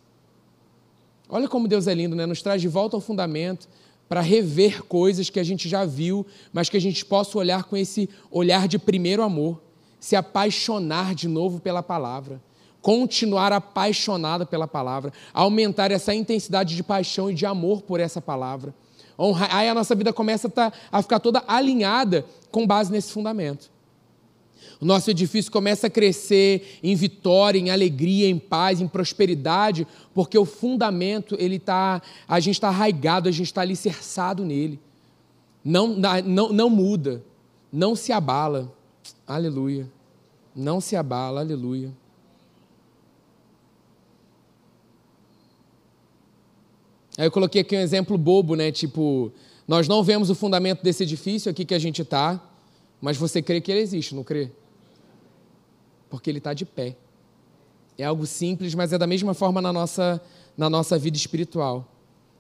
Olha 1.29 1.49
como 1.49 1.69
Deus 1.69 1.87
é 1.87 1.95
lindo, 1.95 2.17
né? 2.17 2.27
Nos 2.27 2.43
traz 2.43 2.61
de 2.61 2.67
volta 2.67 2.97
ao 2.97 3.01
fundamento, 3.01 3.69
para 4.09 4.21
rever 4.21 4.83
coisas 4.83 5.31
que 5.31 5.39
a 5.39 5.45
gente 5.45 5.69
já 5.69 5.85
viu, 5.85 6.27
mas 6.53 6.69
que 6.69 6.77
a 6.77 6.81
gente 6.81 7.05
possa 7.05 7.39
olhar 7.39 7.63
com 7.63 7.77
esse 7.77 8.11
olhar 8.29 8.67
de 8.67 8.77
primeiro 8.77 9.23
amor, 9.23 9.63
se 10.01 10.17
apaixonar 10.17 11.15
de 11.15 11.29
novo 11.29 11.61
pela 11.61 11.81
palavra, 11.81 12.43
continuar 12.83 13.53
apaixonado 13.53 14.47
pela 14.47 14.67
palavra, 14.67 15.13
aumentar 15.33 15.91
essa 15.91 16.15
intensidade 16.15 16.75
de 16.75 16.83
paixão 16.83 17.31
e 17.31 17.35
de 17.35 17.45
amor 17.47 17.83
por 17.83 18.01
essa 18.01 18.21
palavra. 18.21 18.75
Aí 19.51 19.69
a 19.69 19.75
nossa 19.75 19.95
vida 19.95 20.13
começa 20.13 20.49
a, 20.49 20.51
tá, 20.51 20.73
a 20.91 21.03
ficar 21.03 21.21
toda 21.21 21.45
alinhada 21.47 22.25
com 22.51 22.67
base 22.67 22.91
nesse 22.91 23.13
fundamento. 23.13 23.71
O 24.81 24.85
nosso 24.87 25.11
edifício 25.11 25.53
começa 25.53 25.89
a 25.89 25.91
crescer 25.91 26.79
em 26.83 26.95
vitória, 26.95 27.59
em 27.59 27.71
alegria, 27.71 28.29
em 28.29 28.39
paz, 28.39 28.81
em 28.81 28.89
prosperidade, 28.89 29.87
porque 30.15 30.39
o 30.39 30.47
fundamento, 30.47 31.37
ele 31.39 31.59
tá, 31.59 32.01
a 32.27 32.41
gente 32.41 32.55
está 32.55 32.69
arraigado, 32.69 33.29
a 33.29 33.33
gente 33.33 33.47
está 33.47 33.61
alicerçado 33.61 34.43
nele. 34.43 34.81
Não, 35.63 35.89
não, 36.25 36.51
não 36.51 36.71
muda, 36.71 37.23
não 37.71 37.95
se 37.95 38.11
abala. 38.11 38.73
Aleluia. 39.27 39.87
Não 40.57 40.81
se 40.81 40.97
abala, 40.97 41.41
aleluia. 41.41 41.93
Aí 47.21 47.27
eu 47.27 47.31
coloquei 47.31 47.61
aqui 47.61 47.77
um 47.77 47.81
exemplo 47.81 48.17
bobo, 48.17 48.55
né? 48.55 48.73
Tipo, 48.73 49.31
nós 49.69 49.87
não 49.87 50.03
vemos 50.03 50.31
o 50.31 50.35
fundamento 50.35 50.83
desse 50.83 51.03
edifício 51.03 51.51
aqui 51.51 51.65
que 51.65 51.75
a 51.75 51.79
gente 51.79 52.01
está, 52.01 52.41
mas 53.01 53.17
você 53.17 53.43
crê 53.43 53.61
que 53.61 53.71
ele 53.71 53.81
existe, 53.81 54.15
não 54.15 54.25
crê? 54.25 54.51
porque 56.11 56.29
ele 56.29 56.39
está 56.39 56.53
de 56.53 56.67
pé. 56.67 56.97
É 57.97 58.05
algo 58.05 58.27
simples, 58.27 58.75
mas 58.75 58.93
é 58.93 58.99
da 58.99 59.07
mesma 59.07 59.33
forma 59.33 59.63
na 59.63 59.73
nossa, 59.73 60.21
na 60.57 60.69
nossa 60.69 60.99
vida 60.99 61.17
espiritual. 61.17 61.87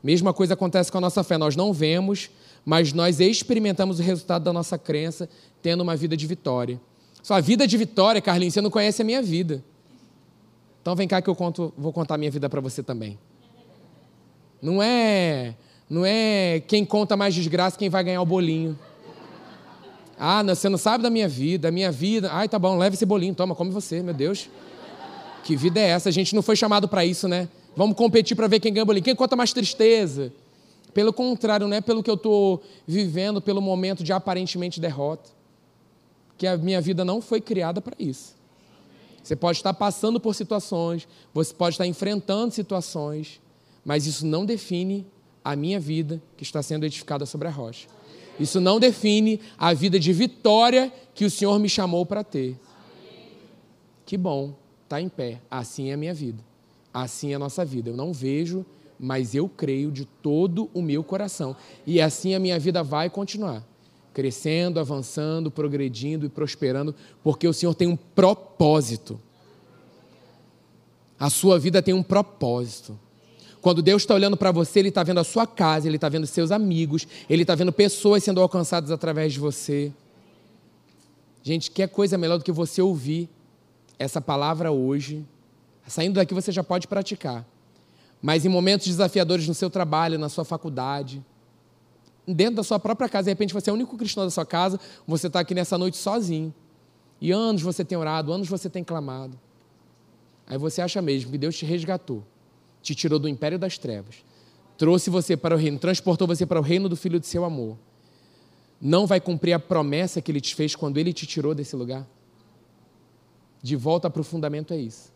Mesma 0.02 0.34
coisa 0.34 0.54
acontece 0.54 0.90
com 0.90 0.98
a 0.98 1.00
nossa 1.00 1.22
fé. 1.22 1.38
Nós 1.38 1.54
não 1.54 1.72
vemos, 1.72 2.30
mas 2.64 2.92
nós 2.92 3.20
experimentamos 3.20 4.00
o 4.00 4.02
resultado 4.02 4.42
da 4.42 4.52
nossa 4.52 4.76
crença, 4.76 5.28
tendo 5.62 5.82
uma 5.82 5.94
vida 5.94 6.16
de 6.16 6.26
vitória. 6.26 6.80
Sua 7.22 7.40
vida 7.40 7.66
de 7.66 7.76
vitória, 7.76 8.20
Carlinhos, 8.20 8.54
você 8.54 8.60
não 8.60 8.70
conhece 8.70 9.02
a 9.02 9.04
minha 9.04 9.22
vida. 9.22 9.62
Então 10.82 10.96
vem 10.96 11.06
cá 11.06 11.22
que 11.22 11.28
eu 11.28 11.36
conto, 11.36 11.72
vou 11.76 11.92
contar 11.92 12.14
a 12.14 12.18
minha 12.18 12.30
vida 12.30 12.48
para 12.48 12.60
você 12.60 12.82
também. 12.82 13.18
Não 14.60 14.82
é, 14.82 15.54
não 15.88 16.04
é 16.04 16.62
quem 16.66 16.84
conta 16.84 17.16
mais 17.16 17.34
desgraça 17.34 17.78
quem 17.78 17.88
vai 17.88 18.04
ganhar 18.04 18.20
o 18.20 18.26
bolinho. 18.26 18.78
Ah, 20.18 20.42
você 20.42 20.68
não 20.68 20.76
sabe 20.76 21.02
da 21.02 21.08
minha 21.08 21.26
vida, 21.26 21.68
a 21.68 21.70
minha 21.70 21.90
vida. 21.90 22.28
Ai, 22.30 22.48
tá 22.48 22.58
bom, 22.58 22.76
leva 22.76 22.94
esse 22.94 23.06
bolinho, 23.06 23.34
toma, 23.34 23.54
come 23.54 23.70
você, 23.70 24.02
meu 24.02 24.12
Deus. 24.12 24.50
Que 25.44 25.56
vida 25.56 25.80
é 25.80 25.88
essa? 25.88 26.10
A 26.10 26.12
gente 26.12 26.34
não 26.34 26.42
foi 26.42 26.56
chamado 26.56 26.86
para 26.86 27.04
isso, 27.04 27.26
né? 27.26 27.48
Vamos 27.74 27.96
competir 27.96 28.36
para 28.36 28.46
ver 28.46 28.60
quem 28.60 28.72
ganha 28.72 28.84
bolinho. 28.84 29.02
Quem 29.02 29.14
conta 29.14 29.34
mais 29.34 29.52
tristeza? 29.52 30.32
Pelo 30.92 31.12
contrário, 31.12 31.66
não 31.66 31.76
é 31.76 31.80
pelo 31.80 32.02
que 32.02 32.10
eu 32.10 32.14
estou 32.14 32.62
vivendo, 32.86 33.40
pelo 33.40 33.62
momento 33.62 34.04
de 34.04 34.12
aparentemente 34.12 34.80
derrota. 34.80 35.30
Que 36.36 36.46
a 36.46 36.56
minha 36.56 36.80
vida 36.80 37.04
não 37.04 37.22
foi 37.22 37.40
criada 37.40 37.80
para 37.80 37.94
isso. 37.98 38.34
Você 39.22 39.36
pode 39.36 39.58
estar 39.58 39.72
passando 39.74 40.18
por 40.18 40.34
situações, 40.34 41.06
você 41.32 41.54
pode 41.54 41.74
estar 41.74 41.86
enfrentando 41.86 42.52
situações, 42.52 43.40
mas 43.84 44.06
isso 44.06 44.26
não 44.26 44.44
define 44.44 45.06
a 45.44 45.56
minha 45.56 45.80
vida 45.80 46.22
que 46.36 46.42
está 46.42 46.62
sendo 46.62 46.84
edificada 46.84 47.24
sobre 47.24 47.48
a 47.48 47.50
rocha. 47.50 47.88
Isso 48.38 48.60
não 48.60 48.80
define 48.80 49.40
a 49.58 49.74
vida 49.74 49.98
de 49.98 50.12
vitória 50.12 50.92
que 51.14 51.24
o 51.24 51.30
Senhor 51.30 51.58
me 51.58 51.68
chamou 51.68 52.06
para 52.06 52.24
ter. 52.24 52.58
Que 54.06 54.16
bom, 54.16 54.54
está 54.84 55.00
em 55.00 55.08
pé. 55.08 55.40
Assim 55.50 55.90
é 55.90 55.92
a 55.92 55.96
minha 55.96 56.14
vida. 56.14 56.42
Assim 56.92 57.32
é 57.32 57.34
a 57.34 57.38
nossa 57.38 57.64
vida. 57.64 57.90
Eu 57.90 57.96
não 57.96 58.12
vejo, 58.12 58.64
mas 58.98 59.34
eu 59.34 59.48
creio 59.48 59.90
de 59.90 60.04
todo 60.04 60.70
o 60.72 60.82
meu 60.82 61.04
coração. 61.04 61.54
E 61.86 62.00
assim 62.00 62.34
a 62.34 62.40
minha 62.40 62.58
vida 62.58 62.82
vai 62.82 63.10
continuar. 63.10 63.62
Crescendo, 64.12 64.80
avançando, 64.80 65.50
progredindo 65.50 66.26
e 66.26 66.28
prosperando, 66.28 66.94
porque 67.22 67.46
o 67.46 67.52
Senhor 67.52 67.74
tem 67.74 67.88
um 67.88 67.96
propósito. 67.96 69.20
A 71.18 71.30
sua 71.30 71.58
vida 71.58 71.82
tem 71.82 71.94
um 71.94 72.02
propósito. 72.02 72.98
Quando 73.60 73.82
Deus 73.82 74.02
está 74.02 74.14
olhando 74.14 74.36
para 74.36 74.50
você, 74.50 74.78
Ele 74.78 74.88
está 74.88 75.02
vendo 75.02 75.20
a 75.20 75.24
sua 75.24 75.46
casa, 75.46 75.86
Ele 75.86 75.96
está 75.96 76.08
vendo 76.08 76.26
seus 76.26 76.50
amigos, 76.50 77.06
Ele 77.28 77.42
está 77.42 77.54
vendo 77.54 77.72
pessoas 77.72 78.24
sendo 78.24 78.40
alcançadas 78.40 78.90
através 78.90 79.32
de 79.32 79.38
você. 79.38 79.92
Gente, 81.42 81.70
que 81.70 81.86
coisa 81.86 82.16
melhor 82.16 82.38
do 82.38 82.44
que 82.44 82.52
você 82.52 82.80
ouvir 82.80 83.28
essa 83.98 84.20
palavra 84.20 84.70
hoje? 84.70 85.24
Saindo 85.86 86.14
daqui 86.14 86.32
você 86.32 86.50
já 86.50 86.64
pode 86.64 86.86
praticar. 86.86 87.46
Mas 88.22 88.44
em 88.44 88.48
momentos 88.48 88.86
desafiadores 88.86 89.46
no 89.46 89.54
seu 89.54 89.68
trabalho, 89.68 90.18
na 90.18 90.28
sua 90.28 90.44
faculdade, 90.44 91.24
dentro 92.26 92.56
da 92.56 92.62
sua 92.62 92.78
própria 92.78 93.08
casa, 93.08 93.24
de 93.24 93.30
repente 93.30 93.52
você 93.52 93.68
é 93.68 93.72
o 93.72 93.76
único 93.76 93.96
cristão 93.96 94.24
da 94.24 94.30
sua 94.30 94.46
casa, 94.46 94.78
você 95.06 95.26
está 95.26 95.40
aqui 95.40 95.54
nessa 95.54 95.76
noite 95.76 95.96
sozinho. 95.96 96.54
E 97.20 97.30
anos 97.30 97.60
você 97.60 97.84
tem 97.84 97.98
orado, 97.98 98.32
anos 98.32 98.48
você 98.48 98.70
tem 98.70 98.82
clamado. 98.82 99.38
Aí 100.46 100.56
você 100.56 100.80
acha 100.80 101.02
mesmo 101.02 101.30
que 101.30 101.38
Deus 101.38 101.56
te 101.56 101.66
resgatou 101.66 102.24
te 102.82 102.94
tirou 102.94 103.18
do 103.18 103.28
império 103.28 103.58
das 103.58 103.78
trevas, 103.78 104.16
trouxe 104.76 105.10
você 105.10 105.36
para 105.36 105.54
o 105.54 105.58
reino, 105.58 105.78
transportou 105.78 106.26
você 106.26 106.46
para 106.46 106.58
o 106.58 106.62
reino 106.62 106.88
do 106.88 106.96
Filho 106.96 107.20
de 107.20 107.26
seu 107.26 107.44
amor, 107.44 107.76
não 108.80 109.06
vai 109.06 109.20
cumprir 109.20 109.52
a 109.52 109.58
promessa 109.58 110.22
que 110.22 110.32
ele 110.32 110.40
te 110.40 110.54
fez 110.54 110.74
quando 110.74 110.96
ele 110.96 111.12
te 111.12 111.26
tirou 111.26 111.54
desse 111.54 111.76
lugar? 111.76 112.06
De 113.62 113.76
volta 113.76 114.08
para 114.08 114.22
o 114.22 114.24
fundamento 114.24 114.72
é 114.72 114.78
isso. 114.78 115.12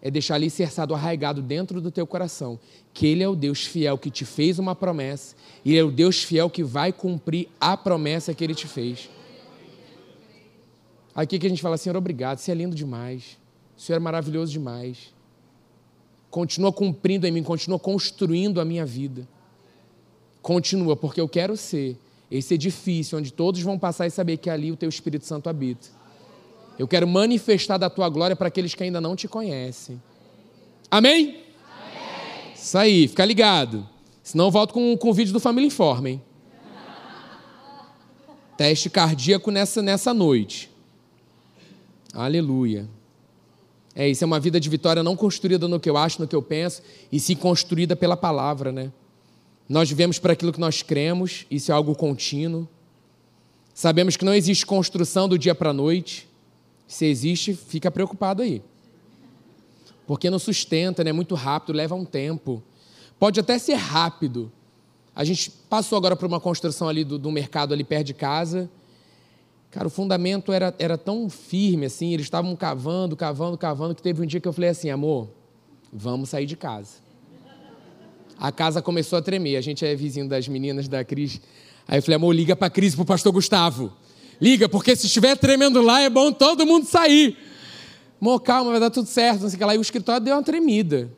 É 0.00 0.10
deixar 0.10 0.36
ali 0.36 0.48
cerçado, 0.48 0.94
arraigado 0.94 1.42
dentro 1.42 1.80
do 1.80 1.90
teu 1.90 2.06
coração, 2.06 2.60
que 2.94 3.06
Ele 3.06 3.24
é 3.24 3.28
o 3.28 3.34
Deus 3.34 3.64
fiel 3.64 3.98
que 3.98 4.10
te 4.10 4.24
fez 4.24 4.58
uma 4.60 4.74
promessa, 4.76 5.34
e 5.64 5.70
Ele 5.72 5.80
é 5.80 5.82
o 5.82 5.90
Deus 5.90 6.22
fiel 6.22 6.48
que 6.48 6.62
vai 6.62 6.92
cumprir 6.92 7.48
a 7.58 7.76
promessa 7.76 8.32
que 8.32 8.44
Ele 8.44 8.54
te 8.54 8.68
fez. 8.68 9.10
Aqui 11.12 11.38
que 11.38 11.46
a 11.46 11.50
gente 11.50 11.62
fala, 11.62 11.76
Senhor, 11.76 11.96
obrigado, 11.96 12.38
você 12.38 12.52
é 12.52 12.54
lindo 12.54 12.76
demais, 12.76 13.38
o 13.76 13.80
Senhor 13.80 13.96
é 13.96 14.00
maravilhoso 14.00 14.52
demais 14.52 15.15
continua 16.36 16.70
cumprindo 16.70 17.26
em 17.26 17.30
mim, 17.30 17.42
continua 17.42 17.78
construindo 17.78 18.60
a 18.60 18.64
minha 18.64 18.84
vida. 18.84 19.26
Continua, 20.42 20.94
porque 20.94 21.18
eu 21.18 21.26
quero 21.26 21.56
ser 21.56 21.96
esse 22.30 22.52
edifício 22.52 23.16
onde 23.16 23.32
todos 23.32 23.62
vão 23.62 23.78
passar 23.78 24.06
e 24.06 24.10
saber 24.10 24.36
que 24.36 24.50
ali 24.50 24.70
o 24.70 24.76
teu 24.76 24.86
Espírito 24.86 25.24
Santo 25.24 25.48
habita. 25.48 25.88
Eu 26.78 26.86
quero 26.86 27.08
manifestar 27.08 27.78
da 27.78 27.88
tua 27.88 28.10
glória 28.10 28.36
para 28.36 28.48
aqueles 28.48 28.74
que 28.74 28.82
ainda 28.82 29.00
não 29.00 29.16
te 29.16 29.26
conhecem. 29.26 29.98
Amém? 30.90 31.28
Amém. 31.28 32.52
Isso 32.54 32.76
aí, 32.76 33.08
fica 33.08 33.24
ligado. 33.24 33.88
Senão 34.22 34.44
eu 34.44 34.50
volto 34.50 34.74
com, 34.74 34.94
com 34.94 35.08
o 35.08 35.14
vídeo 35.14 35.32
do 35.32 35.40
Família 35.40 35.68
Informe, 35.68 36.10
hein? 36.10 36.22
Teste 38.58 38.90
cardíaco 38.90 39.50
nessa, 39.50 39.80
nessa 39.80 40.12
noite. 40.12 40.70
Aleluia. 42.12 42.86
É, 43.98 44.06
isso 44.06 44.22
é 44.22 44.26
uma 44.26 44.38
vida 44.38 44.60
de 44.60 44.68
vitória 44.68 45.02
não 45.02 45.16
construída 45.16 45.66
no 45.66 45.80
que 45.80 45.88
eu 45.88 45.96
acho, 45.96 46.20
no 46.20 46.28
que 46.28 46.36
eu 46.36 46.42
penso, 46.42 46.82
e 47.10 47.18
sim 47.18 47.34
construída 47.34 47.96
pela 47.96 48.14
palavra, 48.14 48.70
né? 48.70 48.92
Nós 49.66 49.88
vivemos 49.88 50.18
para 50.18 50.34
aquilo 50.34 50.52
que 50.52 50.60
nós 50.60 50.82
cremos, 50.82 51.46
isso 51.50 51.72
é 51.72 51.74
algo 51.74 51.94
contínuo. 51.94 52.68
Sabemos 53.72 54.14
que 54.14 54.24
não 54.24 54.34
existe 54.34 54.66
construção 54.66 55.26
do 55.26 55.38
dia 55.38 55.54
para 55.54 55.70
a 55.70 55.72
noite. 55.72 56.28
Se 56.86 57.06
existe, 57.06 57.54
fica 57.54 57.90
preocupado 57.90 58.42
aí. 58.42 58.62
Porque 60.06 60.28
não 60.28 60.38
sustenta, 60.38 61.02
né? 61.02 61.10
é 61.10 61.12
muito 61.12 61.34
rápido, 61.34 61.74
leva 61.74 61.94
um 61.94 62.04
tempo. 62.04 62.62
Pode 63.18 63.40
até 63.40 63.58
ser 63.58 63.74
rápido. 63.74 64.52
A 65.14 65.24
gente 65.24 65.50
passou 65.70 65.96
agora 65.96 66.14
por 66.14 66.26
uma 66.26 66.38
construção 66.38 66.86
ali 66.86 67.02
do, 67.02 67.18
do 67.18 67.30
mercado 67.32 67.72
ali 67.72 67.82
perto 67.82 68.08
de 68.08 68.14
casa. 68.14 68.70
Cara, 69.70 69.86
o 69.86 69.90
fundamento 69.90 70.52
era, 70.52 70.74
era 70.78 70.96
tão 70.96 71.28
firme 71.28 71.86
assim, 71.86 72.12
eles 72.12 72.26
estavam 72.26 72.54
cavando, 72.56 73.16
cavando, 73.16 73.58
cavando, 73.58 73.94
que 73.94 74.02
teve 74.02 74.22
um 74.22 74.26
dia 74.26 74.40
que 74.40 74.48
eu 74.48 74.52
falei 74.52 74.70
assim, 74.70 74.90
amor, 74.90 75.28
vamos 75.92 76.30
sair 76.30 76.46
de 76.46 76.56
casa. 76.56 77.06
A 78.38 78.52
casa 78.52 78.82
começou 78.82 79.18
a 79.18 79.22
tremer. 79.22 79.56
A 79.56 79.60
gente 79.60 79.84
é 79.84 79.94
vizinho 79.94 80.28
das 80.28 80.46
meninas 80.46 80.88
da 80.88 81.04
Cris. 81.04 81.40
Aí 81.88 81.98
eu 81.98 82.02
falei, 82.02 82.16
amor, 82.16 82.34
liga 82.34 82.54
para 82.54 82.66
a 82.66 82.70
Cris 82.70 82.92
e 82.92 82.96
para 82.96 83.02
o 83.02 83.06
pastor 83.06 83.32
Gustavo. 83.32 83.92
Liga, 84.40 84.68
porque 84.68 84.94
se 84.94 85.06
estiver 85.06 85.36
tremendo 85.36 85.80
lá, 85.80 86.00
é 86.00 86.10
bom 86.10 86.30
todo 86.30 86.66
mundo 86.66 86.84
sair. 86.86 87.36
Amor, 88.20 88.40
calma, 88.40 88.72
vai 88.72 88.80
dar 88.80 88.90
tudo 88.90 89.08
certo. 89.08 89.42
Não 89.42 89.48
sei 89.48 89.56
o 89.56 89.58
que 89.58 89.64
lá. 89.64 89.74
E 89.74 89.78
o 89.78 89.80
escritório 89.80 90.22
deu 90.22 90.34
uma 90.34 90.42
tremida. 90.42 91.10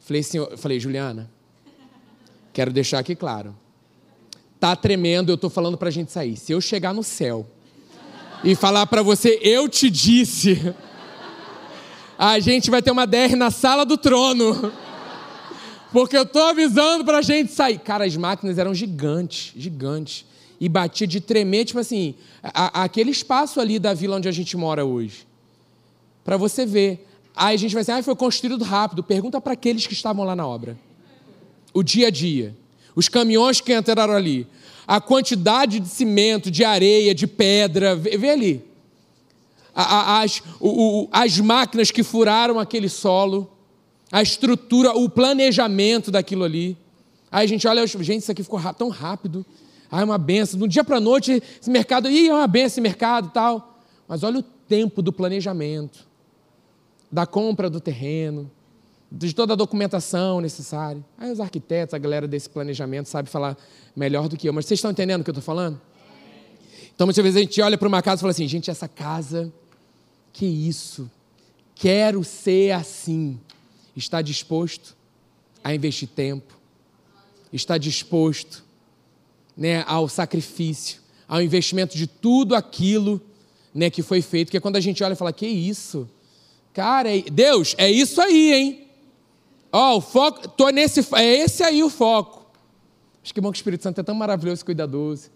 Falei, 0.00 0.22
senhor, 0.22 0.56
falei, 0.56 0.80
Juliana, 0.80 1.30
quero 2.52 2.72
deixar 2.72 2.98
aqui 2.98 3.14
claro. 3.14 3.56
Tá 4.58 4.74
tremendo, 4.74 5.30
eu 5.30 5.34
estou 5.34 5.50
falando 5.50 5.76
para 5.76 5.88
a 5.88 5.92
gente 5.92 6.10
sair. 6.10 6.36
Se 6.36 6.52
eu 6.52 6.60
chegar 6.60 6.94
no 6.94 7.02
céu 7.02 7.46
e 8.44 8.54
falar 8.54 8.86
para 8.86 9.02
você, 9.02 9.38
eu 9.42 9.68
te 9.68 9.90
disse, 9.90 10.74
a 12.18 12.38
gente 12.38 12.70
vai 12.70 12.80
ter 12.80 12.90
uma 12.90 13.06
DR 13.06 13.36
na 13.36 13.50
sala 13.50 13.84
do 13.84 13.96
trono. 13.96 14.72
Porque 15.92 16.16
eu 16.16 16.22
estou 16.22 16.42
avisando 16.42 17.04
para 17.04 17.18
a 17.18 17.22
gente 17.22 17.52
sair. 17.52 17.78
Cara, 17.78 18.04
as 18.04 18.16
máquinas 18.16 18.58
eram 18.58 18.74
gigantes, 18.74 19.52
gigantes. 19.56 20.24
E 20.60 20.68
batia 20.68 21.06
de 21.06 21.20
tremer, 21.20 21.64
tipo 21.66 21.78
assim, 21.78 22.14
a, 22.42 22.80
a, 22.80 22.84
aquele 22.84 23.10
espaço 23.10 23.60
ali 23.60 23.78
da 23.78 23.92
vila 23.94 24.16
onde 24.16 24.28
a 24.28 24.32
gente 24.32 24.56
mora 24.56 24.84
hoje. 24.84 25.26
Para 26.24 26.36
você 26.36 26.64
ver. 26.66 27.06
Aí 27.34 27.54
a 27.54 27.58
gente 27.58 27.74
vai 27.74 27.82
dizer, 27.82 27.92
ah, 27.92 28.02
foi 28.02 28.16
construído 28.16 28.64
rápido. 28.64 29.02
Pergunta 29.02 29.40
para 29.40 29.52
aqueles 29.52 29.86
que 29.86 29.92
estavam 29.92 30.24
lá 30.24 30.34
na 30.34 30.46
obra. 30.46 30.78
O 31.72 31.82
dia 31.82 32.08
a 32.08 32.10
dia. 32.10 32.56
Os 32.94 33.08
caminhões 33.08 33.60
que 33.60 33.74
entraram 33.74 34.14
ali. 34.14 34.46
A 34.86 35.00
quantidade 35.00 35.80
de 35.80 35.88
cimento, 35.88 36.50
de 36.50 36.64
areia, 36.64 37.14
de 37.14 37.26
pedra. 37.26 37.96
Vê, 37.96 38.16
vê 38.16 38.30
ali. 38.30 38.64
As, 39.74 40.42
o, 40.60 41.08
as 41.12 41.38
máquinas 41.38 41.90
que 41.90 42.02
furaram 42.02 42.58
aquele 42.58 42.88
solo 42.88 43.50
a 44.10 44.22
estrutura, 44.22 44.92
o 44.92 45.08
planejamento 45.08 46.10
daquilo 46.10 46.44
ali. 46.44 46.76
Aí 47.30 47.44
a 47.44 47.48
gente 47.48 47.66
olha, 47.66 47.86
gente, 47.86 48.22
isso 48.22 48.32
aqui 48.32 48.42
ficou 48.42 48.60
tão 48.74 48.88
rápido. 48.88 49.44
Ah, 49.90 50.00
é 50.00 50.04
uma 50.04 50.18
benção. 50.18 50.60
Um 50.62 50.68
dia 50.68 50.84
para 50.84 50.96
a 50.96 51.00
noite, 51.00 51.42
esse 51.60 51.70
mercado, 51.70 52.08
ih, 52.08 52.28
é 52.28 52.32
uma 52.32 52.46
benção 52.46 52.66
esse 52.66 52.80
mercado 52.80 53.30
tal. 53.30 53.80
Mas 54.08 54.22
olha 54.22 54.38
o 54.38 54.42
tempo 54.42 55.02
do 55.02 55.12
planejamento, 55.12 56.06
da 57.10 57.26
compra 57.26 57.68
do 57.68 57.80
terreno, 57.80 58.50
de 59.10 59.34
toda 59.34 59.52
a 59.52 59.56
documentação 59.56 60.40
necessária. 60.40 61.04
Aí 61.18 61.30
os 61.30 61.40
arquitetos, 61.40 61.94
a 61.94 61.98
galera 61.98 62.26
desse 62.26 62.50
planejamento 62.50 63.08
sabe 63.08 63.28
falar 63.28 63.56
melhor 63.94 64.28
do 64.28 64.36
que 64.36 64.48
eu. 64.48 64.52
Mas 64.52 64.66
vocês 64.66 64.78
estão 64.78 64.90
entendendo 64.90 65.20
o 65.20 65.24
que 65.24 65.30
eu 65.30 65.32
estou 65.32 65.44
falando? 65.44 65.80
Então, 66.94 67.06
muitas 67.06 67.22
vezes 67.22 67.36
a 67.36 67.40
gente 67.40 67.60
olha 67.60 67.76
para 67.76 67.88
uma 67.88 68.02
casa 68.02 68.20
e 68.20 68.22
fala 68.22 68.30
assim, 68.30 68.48
gente, 68.48 68.70
essa 68.70 68.88
casa, 68.88 69.52
que 70.32 70.46
isso? 70.46 71.10
Quero 71.74 72.24
ser 72.24 72.72
assim 72.72 73.38
está 73.96 74.20
disposto 74.20 74.94
a 75.64 75.74
investir 75.74 76.08
tempo, 76.08 76.54
está 77.52 77.78
disposto 77.78 78.64
né, 79.56 79.82
ao 79.86 80.08
sacrifício, 80.08 81.00
ao 81.26 81.42
investimento 81.42 81.96
de 81.96 82.06
tudo 82.06 82.54
aquilo 82.54 83.20
né, 83.74 83.88
que 83.90 84.02
foi 84.02 84.20
feito. 84.20 84.50
Que 84.50 84.58
é 84.58 84.60
quando 84.60 84.76
a 84.76 84.80
gente 84.80 85.02
olha 85.02 85.14
e 85.14 85.16
fala: 85.16 85.32
Que 85.32 85.46
isso? 85.46 86.08
Cara, 86.72 87.16
é, 87.16 87.22
Deus, 87.22 87.74
é 87.78 87.90
isso 87.90 88.20
aí, 88.20 88.52
hein? 88.52 88.85
Ó, 89.78 89.92
oh, 89.92 89.96
o 89.98 90.00
foco, 90.00 90.48
tô 90.48 90.70
nesse, 90.70 91.06
é 91.16 91.36
esse 91.36 91.62
aí 91.62 91.84
o 91.84 91.90
foco. 91.90 92.46
Acho 93.22 93.34
que 93.34 93.42
bom 93.42 93.52
que 93.52 93.56
o 93.56 93.60
Espírito 93.60 93.82
Santo 93.82 94.00
é 94.00 94.02
tão 94.02 94.14
maravilhoso 94.14 94.62
e 94.62 94.64
cuidadoso. 94.64 95.28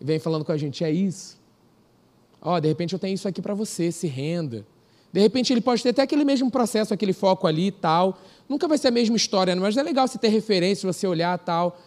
E 0.00 0.04
vem 0.04 0.18
falando 0.18 0.44
com 0.44 0.50
a 0.50 0.56
gente, 0.56 0.82
é 0.82 0.90
isso. 0.90 1.38
Ó, 2.42 2.56
oh, 2.56 2.60
de 2.60 2.66
repente 2.66 2.94
eu 2.94 2.98
tenho 2.98 3.14
isso 3.14 3.28
aqui 3.28 3.40
para 3.40 3.54
você, 3.54 3.92
se 3.92 4.08
renda. 4.08 4.66
De 5.12 5.20
repente 5.20 5.52
ele 5.52 5.60
pode 5.60 5.84
ter 5.84 5.90
até 5.90 6.02
aquele 6.02 6.24
mesmo 6.24 6.50
processo, 6.50 6.92
aquele 6.92 7.12
foco 7.12 7.46
ali 7.46 7.68
e 7.68 7.70
tal. 7.70 8.18
Nunca 8.48 8.66
vai 8.66 8.76
ser 8.76 8.88
a 8.88 8.90
mesma 8.90 9.14
história, 9.14 9.54
mas 9.54 9.76
é 9.76 9.84
legal 9.84 10.08
você 10.08 10.18
ter 10.18 10.30
referência, 10.30 10.92
você 10.92 11.06
olhar 11.06 11.38
tal. 11.38 11.80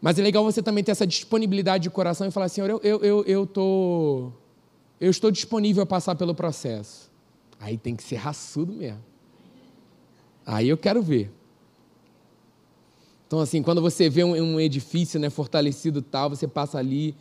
Mas 0.00 0.18
é 0.18 0.22
legal 0.22 0.42
você 0.42 0.62
também 0.62 0.82
ter 0.82 0.92
essa 0.92 1.06
disponibilidade 1.06 1.82
de 1.82 1.90
coração 1.90 2.26
e 2.26 2.30
falar 2.30 2.46
assim, 2.46 2.62
eu, 2.62 2.80
eu, 2.82 3.04
eu, 3.04 3.24
eu, 3.26 3.46
tô, 3.46 4.32
eu 4.98 5.10
estou 5.10 5.30
disponível 5.30 5.82
a 5.82 5.86
passar 5.86 6.14
pelo 6.14 6.34
processo. 6.34 7.10
Aí 7.60 7.76
tem 7.76 7.94
que 7.94 8.02
ser 8.02 8.16
raçudo 8.16 8.72
mesmo. 8.72 9.09
Aí 10.52 10.68
eu 10.68 10.76
quero 10.76 11.00
ver. 11.00 11.30
Então, 13.26 13.38
assim, 13.38 13.62
quando 13.62 13.80
você 13.80 14.10
vê 14.10 14.24
um, 14.24 14.32
um 14.32 14.60
edifício 14.60 15.20
né, 15.20 15.30
fortalecido 15.30 16.02
tal, 16.02 16.30
você 16.30 16.48
passa 16.48 16.78
ali 16.78 17.14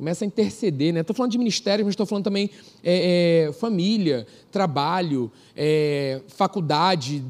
Começa 0.00 0.24
a 0.24 0.26
interceder, 0.26 0.94
né? 0.94 1.00
Estou 1.00 1.14
falando 1.14 1.32
de 1.32 1.36
ministério, 1.36 1.84
mas 1.84 1.92
estou 1.92 2.06
falando 2.06 2.24
também 2.24 2.48
é, 2.82 3.48
é, 3.48 3.52
família, 3.52 4.26
trabalho, 4.50 5.30
é, 5.54 6.22
faculdade, 6.26 7.22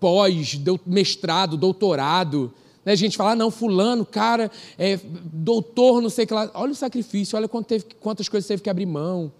pós, 0.00 0.60
mestrado, 0.84 1.56
doutorado. 1.56 2.52
Né? 2.84 2.90
A 2.90 2.96
gente 2.96 3.16
fala, 3.16 3.30
ah, 3.30 3.36
não, 3.36 3.52
fulano, 3.52 4.04
cara, 4.04 4.50
é, 4.76 4.98
doutor, 5.32 6.02
não 6.02 6.10
sei 6.10 6.24
o 6.24 6.26
que 6.26 6.34
lá. 6.34 6.50
Olha 6.54 6.72
o 6.72 6.74
sacrifício, 6.74 7.38
olha 7.38 7.48
teve, 7.64 7.84
quantas 8.00 8.28
coisas 8.28 8.48
teve 8.48 8.64
que 8.64 8.70
abrir 8.70 8.86
mão. 8.86 9.30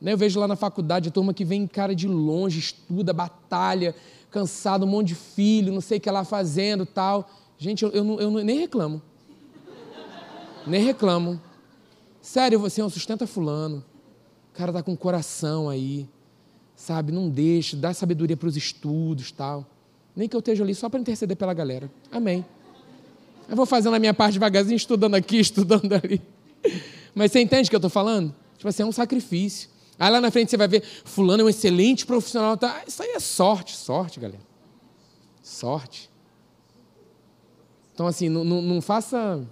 Né? 0.00 0.12
Eu 0.12 0.18
vejo 0.18 0.38
lá 0.38 0.48
na 0.48 0.56
faculdade 0.56 1.08
a 1.08 1.12
turma 1.12 1.34
que 1.34 1.44
vem, 1.44 1.66
cara, 1.66 1.94
de 1.94 2.08
longe, 2.08 2.58
estuda, 2.58 3.12
batalha, 3.12 3.94
cansado, 4.30 4.84
um 4.84 4.88
monte 4.88 5.08
de 5.08 5.14
filho, 5.14 5.72
não 5.72 5.80
sei 5.80 5.98
o 5.98 6.00
que 6.00 6.10
lá 6.10 6.24
fazendo 6.24 6.84
tal. 6.84 7.28
Gente, 7.58 7.84
eu, 7.84 7.90
eu, 7.90 8.20
eu 8.20 8.30
nem 8.30 8.58
reclamo 8.58 9.00
nem 10.66 10.82
reclamam. 10.82 11.40
Sério, 12.20 12.58
você 12.58 12.80
não 12.80 12.88
sustenta 12.88 13.26
fulano. 13.26 13.84
O 14.52 14.56
cara 14.56 14.72
tá 14.72 14.82
com 14.82 14.96
coração 14.96 15.68
aí, 15.68 16.08
sabe? 16.74 17.12
Não 17.12 17.28
deixa, 17.28 17.76
dá 17.76 17.92
sabedoria 17.92 18.36
para 18.36 18.48
os 18.48 18.56
estudos 18.56 19.30
tal. 19.32 19.66
Nem 20.14 20.28
que 20.28 20.36
eu 20.36 20.38
esteja 20.38 20.62
ali 20.62 20.74
só 20.74 20.88
para 20.88 21.00
interceder 21.00 21.36
pela 21.36 21.52
galera. 21.52 21.90
Amém. 22.10 22.44
Eu 23.48 23.56
vou 23.56 23.66
fazendo 23.66 23.94
a 23.94 23.98
minha 23.98 24.14
parte 24.14 24.34
devagarzinho, 24.34 24.76
estudando 24.76 25.14
aqui, 25.14 25.38
estudando 25.40 25.92
ali. 25.92 26.20
Mas 27.14 27.32
você 27.32 27.40
entende 27.40 27.66
o 27.66 27.70
que 27.70 27.76
eu 27.76 27.78
estou 27.78 27.90
falando? 27.90 28.34
Tipo 28.56 28.68
assim, 28.68 28.82
é 28.82 28.86
um 28.86 28.92
sacrifício. 28.92 29.68
Aí 29.98 30.10
lá 30.10 30.20
na 30.20 30.30
frente 30.30 30.50
você 30.50 30.56
vai 30.56 30.68
ver, 30.68 30.82
fulano 31.04 31.42
é 31.42 31.44
um 31.46 31.48
excelente 31.48 32.04
profissional. 32.04 32.56
Tá? 32.56 32.82
Isso 32.86 33.02
aí 33.02 33.10
é 33.10 33.20
sorte, 33.20 33.76
sorte, 33.76 34.18
galera. 34.18 34.42
Sorte. 35.42 36.10
Então, 37.92 38.06
assim, 38.06 38.28
não, 38.28 38.42
não, 38.42 38.60
não 38.60 38.80
faça 38.80 39.46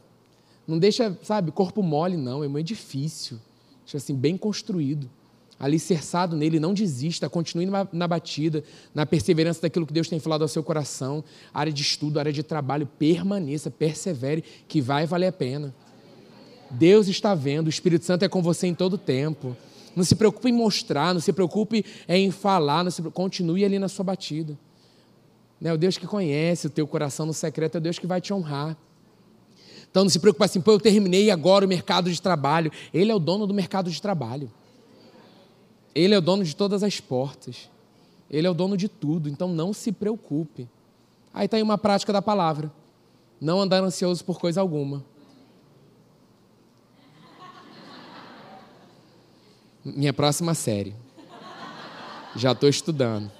não 0.66 0.78
deixa, 0.78 1.16
sabe, 1.22 1.50
corpo 1.50 1.82
mole, 1.82 2.16
não. 2.16 2.44
É 2.44 2.48
um 2.48 2.58
edifício. 2.58 3.40
Deixa 3.84 3.96
assim, 3.96 4.14
bem 4.14 4.36
construído. 4.36 5.10
Alicerçado 5.58 6.36
nele, 6.36 6.58
não 6.58 6.74
desista, 6.74 7.28
continue 7.28 7.66
na, 7.66 7.86
na 7.92 8.08
batida, 8.08 8.64
na 8.92 9.06
perseverança 9.06 9.62
daquilo 9.62 9.86
que 9.86 9.92
Deus 9.92 10.08
tem 10.08 10.18
falado 10.18 10.42
ao 10.42 10.48
seu 10.48 10.62
coração. 10.62 11.22
Área 11.52 11.72
de 11.72 11.82
estudo, 11.82 12.18
área 12.18 12.32
de 12.32 12.42
trabalho, 12.42 12.86
permaneça, 12.98 13.70
persevere, 13.70 14.42
que 14.66 14.80
vai 14.80 15.06
valer 15.06 15.28
a 15.28 15.32
pena. 15.32 15.74
Deus 16.70 17.06
está 17.06 17.34
vendo, 17.34 17.66
o 17.66 17.70
Espírito 17.70 18.04
Santo 18.04 18.24
é 18.24 18.28
com 18.28 18.42
você 18.42 18.66
em 18.66 18.74
todo 18.74 18.96
tempo. 18.96 19.56
Não 19.94 20.04
se 20.04 20.14
preocupe 20.14 20.48
em 20.48 20.52
mostrar, 20.52 21.12
não 21.12 21.20
se 21.20 21.32
preocupe 21.32 21.84
em 22.08 22.30
falar, 22.30 22.90
se 22.90 23.02
continue 23.02 23.64
ali 23.64 23.78
na 23.78 23.88
sua 23.88 24.04
batida. 24.04 24.58
Né? 25.60 25.72
O 25.72 25.78
Deus 25.78 25.96
que 25.96 26.06
conhece 26.06 26.66
o 26.66 26.70
teu 26.70 26.86
coração 26.86 27.26
no 27.26 27.32
secreto 27.32 27.76
é 27.76 27.78
o 27.78 27.80
Deus 27.80 27.98
que 27.98 28.06
vai 28.06 28.20
te 28.20 28.32
honrar. 28.32 28.76
Então 29.90 30.04
não 30.04 30.10
se 30.10 30.18
preocupe 30.18 30.44
assim, 30.44 30.60
pô, 30.60 30.72
eu 30.72 30.80
terminei 30.80 31.30
agora 31.30 31.64
o 31.64 31.68
mercado 31.68 32.10
de 32.10 32.20
trabalho. 32.20 32.72
Ele 32.92 33.12
é 33.12 33.14
o 33.14 33.18
dono 33.18 33.46
do 33.46 33.52
mercado 33.52 33.90
de 33.90 34.00
trabalho. 34.00 34.50
Ele 35.94 36.14
é 36.14 36.18
o 36.18 36.22
dono 36.22 36.42
de 36.42 36.56
todas 36.56 36.82
as 36.82 36.98
portas. 36.98 37.70
Ele 38.30 38.46
é 38.46 38.50
o 38.50 38.54
dono 38.54 38.76
de 38.76 38.88
tudo. 38.88 39.28
Então 39.28 39.48
não 39.48 39.74
se 39.74 39.92
preocupe. 39.92 40.66
Aí 41.32 41.44
está 41.44 41.58
aí 41.58 41.62
uma 41.62 41.76
prática 41.76 42.12
da 42.12 42.22
palavra. 42.22 42.72
Não 43.38 43.60
andar 43.60 43.84
ansioso 43.84 44.24
por 44.24 44.40
coisa 44.40 44.60
alguma. 44.60 45.04
Minha 49.84 50.12
próxima 50.12 50.54
série. 50.54 50.94
Já 52.36 52.52
estou 52.52 52.68
estudando. 52.68 53.30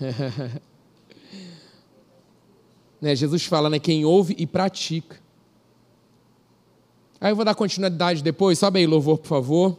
Né? 2.98 3.14
Jesus 3.14 3.44
fala, 3.44 3.68
né? 3.68 3.78
Quem 3.78 4.06
ouve 4.06 4.34
e 4.38 4.46
pratica. 4.46 5.20
Aí 7.20 7.30
eu 7.30 7.36
vou 7.36 7.44
dar 7.44 7.54
continuidade 7.54 8.22
depois. 8.22 8.58
Sobe 8.58 8.78
aí, 8.78 8.86
louvor, 8.86 9.18
por 9.18 9.28
favor. 9.28 9.76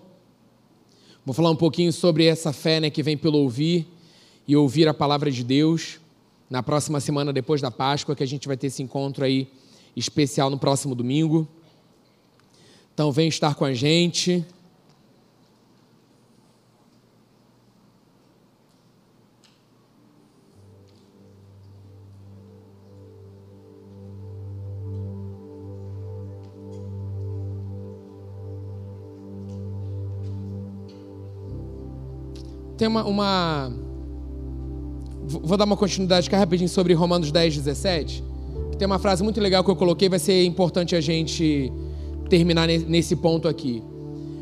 Vou 1.25 1.33
falar 1.33 1.49
um 1.49 1.55
pouquinho 1.55 1.91
sobre 1.91 2.25
essa 2.25 2.53
fé 2.53 2.79
né, 2.79 2.91
que 2.91 3.01
vem 3.01 3.17
pelo 3.17 3.39
ouvir 3.39 3.88
e 4.47 4.55
ouvir 4.55 4.88
a 4.88 4.93
palavra 4.93 5.31
de 5.31 5.43
Deus. 5.43 5.99
Na 6.47 6.61
próxima 6.61 6.99
semana, 6.99 7.33
depois 7.33 7.59
da 7.59 7.71
Páscoa, 7.71 8.15
que 8.15 8.23
a 8.23 8.27
gente 8.27 8.47
vai 8.47 8.55
ter 8.55 8.67
esse 8.67 8.83
encontro 8.83 9.25
aí 9.25 9.47
especial 9.95 10.51
no 10.51 10.59
próximo 10.59 10.93
domingo. 10.93 11.47
Então, 12.93 13.11
vem 13.11 13.27
estar 13.27 13.55
com 13.55 13.65
a 13.65 13.73
gente. 13.73 14.45
Tem 32.78 32.88
uma, 32.88 33.03
uma, 33.03 33.73
Vou 35.28 35.57
dar 35.57 35.65
uma 35.65 35.75
continuidade 35.75 36.28
aqui 36.28 36.36
rapidinho 36.38 36.69
sobre 36.69 36.93
Romanos 36.93 37.32
10, 37.32 37.57
17. 37.57 38.23
Tem 38.78 38.86
uma 38.86 38.97
frase 38.97 39.21
muito 39.21 39.41
legal 39.41 39.61
que 39.61 39.69
eu 39.69 39.75
coloquei, 39.75 40.07
vai 40.07 40.19
ser 40.19 40.45
importante 40.45 40.95
a 40.95 41.01
gente 41.01 41.69
terminar 42.30 42.67
nesse 42.67 43.13
ponto 43.13 43.45
aqui. 43.45 43.84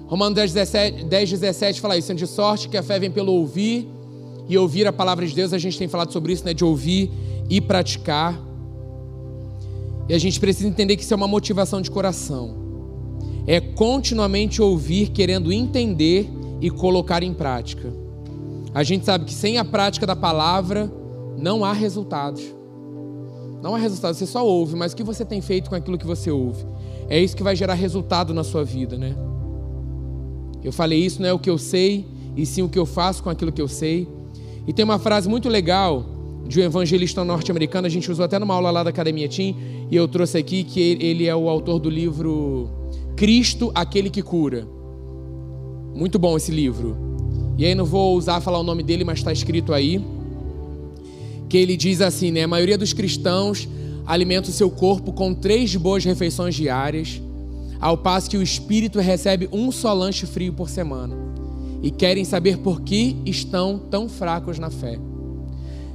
Romanos 0.05 0.35
10, 0.35 0.53
17, 0.53 1.05
10, 1.05 1.31
17 1.31 1.81
fala 1.81 1.97
isso, 1.97 2.13
de 2.13 2.27
sorte 2.27 2.69
que 2.69 2.77
a 2.77 2.83
fé 2.83 2.99
vem 2.99 3.09
pelo 3.09 3.33
ouvir 3.33 3.89
e 4.47 4.55
ouvir 4.55 4.85
a 4.85 4.93
palavra 4.93 5.25
de 5.25 5.33
Deus. 5.33 5.53
A 5.53 5.57
gente 5.57 5.75
tem 5.75 5.87
falado 5.87 6.13
sobre 6.13 6.33
isso, 6.33 6.45
né? 6.45 6.53
De 6.53 6.63
ouvir 6.63 7.09
e 7.49 7.59
praticar. 7.59 8.39
E 10.07 10.13
a 10.13 10.19
gente 10.19 10.39
precisa 10.39 10.69
entender 10.69 10.97
que 10.97 11.03
isso 11.03 11.13
é 11.13 11.17
uma 11.17 11.27
motivação 11.27 11.81
de 11.81 11.89
coração. 11.89 12.55
É 13.47 13.59
continuamente 13.59 14.61
ouvir, 14.61 15.09
querendo 15.09 15.51
entender 15.51 16.29
e 16.61 16.69
colocar 16.69 17.23
em 17.23 17.33
prática. 17.33 18.04
A 18.75 18.83
gente 18.83 19.05
sabe 19.05 19.23
que 19.23 19.33
sem 19.33 19.57
a 19.57 19.63
prática 19.63 20.05
da 20.05 20.17
palavra 20.17 20.91
não 21.37 21.63
há 21.63 21.71
resultados. 21.71 22.43
Não 23.63 23.73
há 23.73 23.77
resultados, 23.77 24.17
você 24.17 24.25
só 24.25 24.45
ouve, 24.45 24.75
mas 24.75 24.91
o 24.91 24.97
que 24.97 25.03
você 25.03 25.23
tem 25.23 25.39
feito 25.39 25.69
com 25.69 25.77
aquilo 25.77 25.97
que 25.97 26.05
você 26.05 26.29
ouve? 26.29 26.65
É 27.07 27.17
isso 27.17 27.37
que 27.37 27.41
vai 27.41 27.55
gerar 27.55 27.75
resultado 27.75 28.33
na 28.33 28.43
sua 28.43 28.65
vida, 28.65 28.97
né? 28.97 29.15
Eu 30.61 30.73
falei 30.73 30.99
isso 30.99 31.21
não 31.21 31.29
é 31.29 31.31
o 31.31 31.39
que 31.39 31.49
eu 31.49 31.57
sei, 31.57 32.05
e 32.35 32.45
sim 32.45 32.63
o 32.63 32.67
que 32.67 32.77
eu 32.77 32.85
faço 32.85 33.23
com 33.23 33.29
aquilo 33.29 33.49
que 33.49 33.61
eu 33.61 33.67
sei. 33.69 34.09
E 34.67 34.73
tem 34.73 34.83
uma 34.83 34.99
frase 34.99 35.29
muito 35.29 35.47
legal 35.47 36.03
de 36.45 36.59
um 36.59 36.63
evangelista 36.63 37.23
norte-americano, 37.23 37.87
a 37.87 37.89
gente 37.89 38.11
usou 38.11 38.25
até 38.25 38.37
numa 38.37 38.55
aula 38.55 38.71
lá 38.71 38.83
da 38.83 38.89
Academia 38.89 39.29
Team, 39.29 39.55
e 39.89 39.95
eu 39.95 40.05
trouxe 40.05 40.37
aqui 40.37 40.65
que 40.65 40.81
ele 40.81 41.25
é 41.25 41.35
o 41.35 41.47
autor 41.47 41.79
do 41.79 41.89
livro 41.89 42.69
Cristo, 43.15 43.71
aquele 43.73 44.09
que 44.09 44.21
cura. 44.21 44.67
Muito 45.95 46.19
bom 46.19 46.35
esse 46.35 46.51
livro. 46.51 47.04
E 47.57 47.65
aí 47.65 47.73
não 47.73 47.85
vou 47.85 48.17
usar 48.17 48.41
falar 48.41 48.59
o 48.59 48.63
nome 48.63 48.83
dele, 48.83 49.03
mas 49.03 49.19
está 49.19 49.31
escrito 49.31 49.73
aí 49.73 50.03
que 51.47 51.57
ele 51.57 51.77
diz 51.77 52.01
assim, 52.01 52.31
né? 52.31 52.43
A 52.43 52.47
maioria 52.47 52.77
dos 52.77 52.91
cristãos 52.91 53.67
alimenta 54.05 54.49
o 54.49 54.53
seu 54.53 54.69
corpo 54.69 55.13
com 55.13 55.33
três 55.33 55.75
boas 55.75 56.03
refeições 56.03 56.55
diárias, 56.55 57.21
ao 57.79 57.97
passo 57.97 58.29
que 58.29 58.37
o 58.37 58.41
espírito 58.41 58.99
recebe 58.99 59.47
um 59.51 59.71
só 59.71 59.93
lanche 59.93 60.25
frio 60.25 60.53
por 60.53 60.69
semana. 60.69 61.15
E 61.81 61.91
querem 61.91 62.25
saber 62.25 62.57
por 62.57 62.81
que 62.81 63.15
estão 63.25 63.77
tão 63.77 64.09
fracos 64.09 64.57
na 64.57 64.69
fé. 64.69 64.99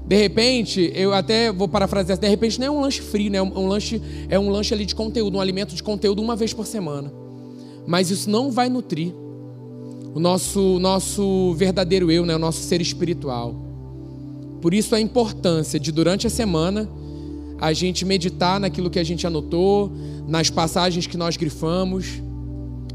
De 0.07 0.17
repente, 0.17 0.91
eu 0.95 1.13
até 1.13 1.53
vou 1.53 1.69
parafrasear, 1.69 2.19
de 2.19 2.29
repente 2.29 2.59
não 2.59 2.67
é 2.67 2.71
um 2.71 2.81
lanche 2.81 3.01
frio, 3.01 3.31
né? 3.31 3.39
É 3.39 3.43
um 3.43 3.67
lanche 3.67 4.01
é 4.29 4.39
um 4.39 4.51
lanche 4.51 4.73
ali 4.73 4.87
de 4.87 4.95
conteúdo, 4.95 5.37
um 5.37 5.41
alimento 5.41 5.75
de 5.75 5.83
conteúdo 5.83 6.23
uma 6.23 6.37
vez 6.37 6.53
por 6.53 6.67
semana. 6.67 7.13
Mas 7.87 8.11
isso 8.11 8.31
não 8.31 8.51
vai 8.51 8.69
nutrir 8.69 9.13
o 10.15 10.19
nosso, 10.19 10.79
nosso 10.79 11.55
verdadeiro 11.55 12.11
eu, 12.11 12.27
né? 12.27 12.35
o 12.35 12.39
nosso 12.39 12.61
ser 12.63 12.81
espiritual. 12.81 13.55
Por 14.61 14.75
isso 14.75 14.95
a 14.95 15.01
importância 15.01 15.79
de, 15.79 15.93
durante 15.93 16.27
a 16.27 16.31
semana, 16.31 16.89
a 17.59 17.73
gente 17.73 18.05
meditar 18.05 18.59
naquilo 18.59 18.91
que 18.91 18.99
a 18.99 19.05
gente 19.05 19.27
anotou, 19.27 19.93
nas 20.27 20.51
passagens 20.51 21.07
que 21.07 21.17
nós 21.17 21.37
grifamos. 21.37 22.21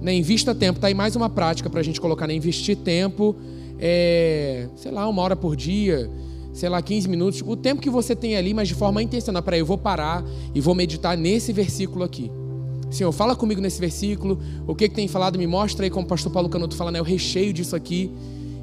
Né? 0.01 0.13
Invista 0.13 0.53
tempo, 0.53 0.79
tá 0.79 0.87
aí 0.87 0.93
mais 0.93 1.15
uma 1.15 1.29
prática 1.29 1.69
para 1.69 1.79
a 1.79 1.83
gente 1.83 1.99
colocar, 2.01 2.27
né? 2.27 2.35
Investir 2.35 2.75
tempo, 2.77 3.35
é, 3.79 4.67
sei 4.75 4.91
lá, 4.91 5.07
uma 5.07 5.21
hora 5.21 5.35
por 5.35 5.55
dia, 5.55 6.09
sei 6.53 6.69
lá, 6.69 6.81
15 6.81 7.07
minutos, 7.09 7.43
o 7.45 7.55
tempo 7.55 7.81
que 7.81 7.89
você 7.89 8.15
tem 8.15 8.35
ali, 8.35 8.53
mas 8.53 8.67
de 8.67 8.75
forma 8.75 9.01
intencional. 9.01 9.41
Para 9.41 9.57
eu 9.57 9.65
vou 9.65 9.77
parar 9.77 10.23
e 10.53 10.61
vou 10.61 10.75
meditar 10.75 11.17
nesse 11.17 11.51
versículo 11.51 12.03
aqui. 12.03 12.29
Senhor, 12.89 13.11
fala 13.11 13.35
comigo 13.35 13.61
nesse 13.61 13.79
versículo. 13.79 14.39
O 14.67 14.75
que, 14.75 14.87
que 14.87 14.95
tem 14.95 15.07
falado? 15.07 15.37
Me 15.37 15.47
mostra 15.47 15.85
aí, 15.85 15.89
como 15.89 16.05
o 16.05 16.09
pastor 16.09 16.31
Paulo 16.31 16.49
Canuto 16.49 16.75
fala, 16.75 16.91
né? 16.91 17.01
O 17.01 17.03
recheio 17.03 17.51
disso 17.51 17.75
aqui. 17.75 18.11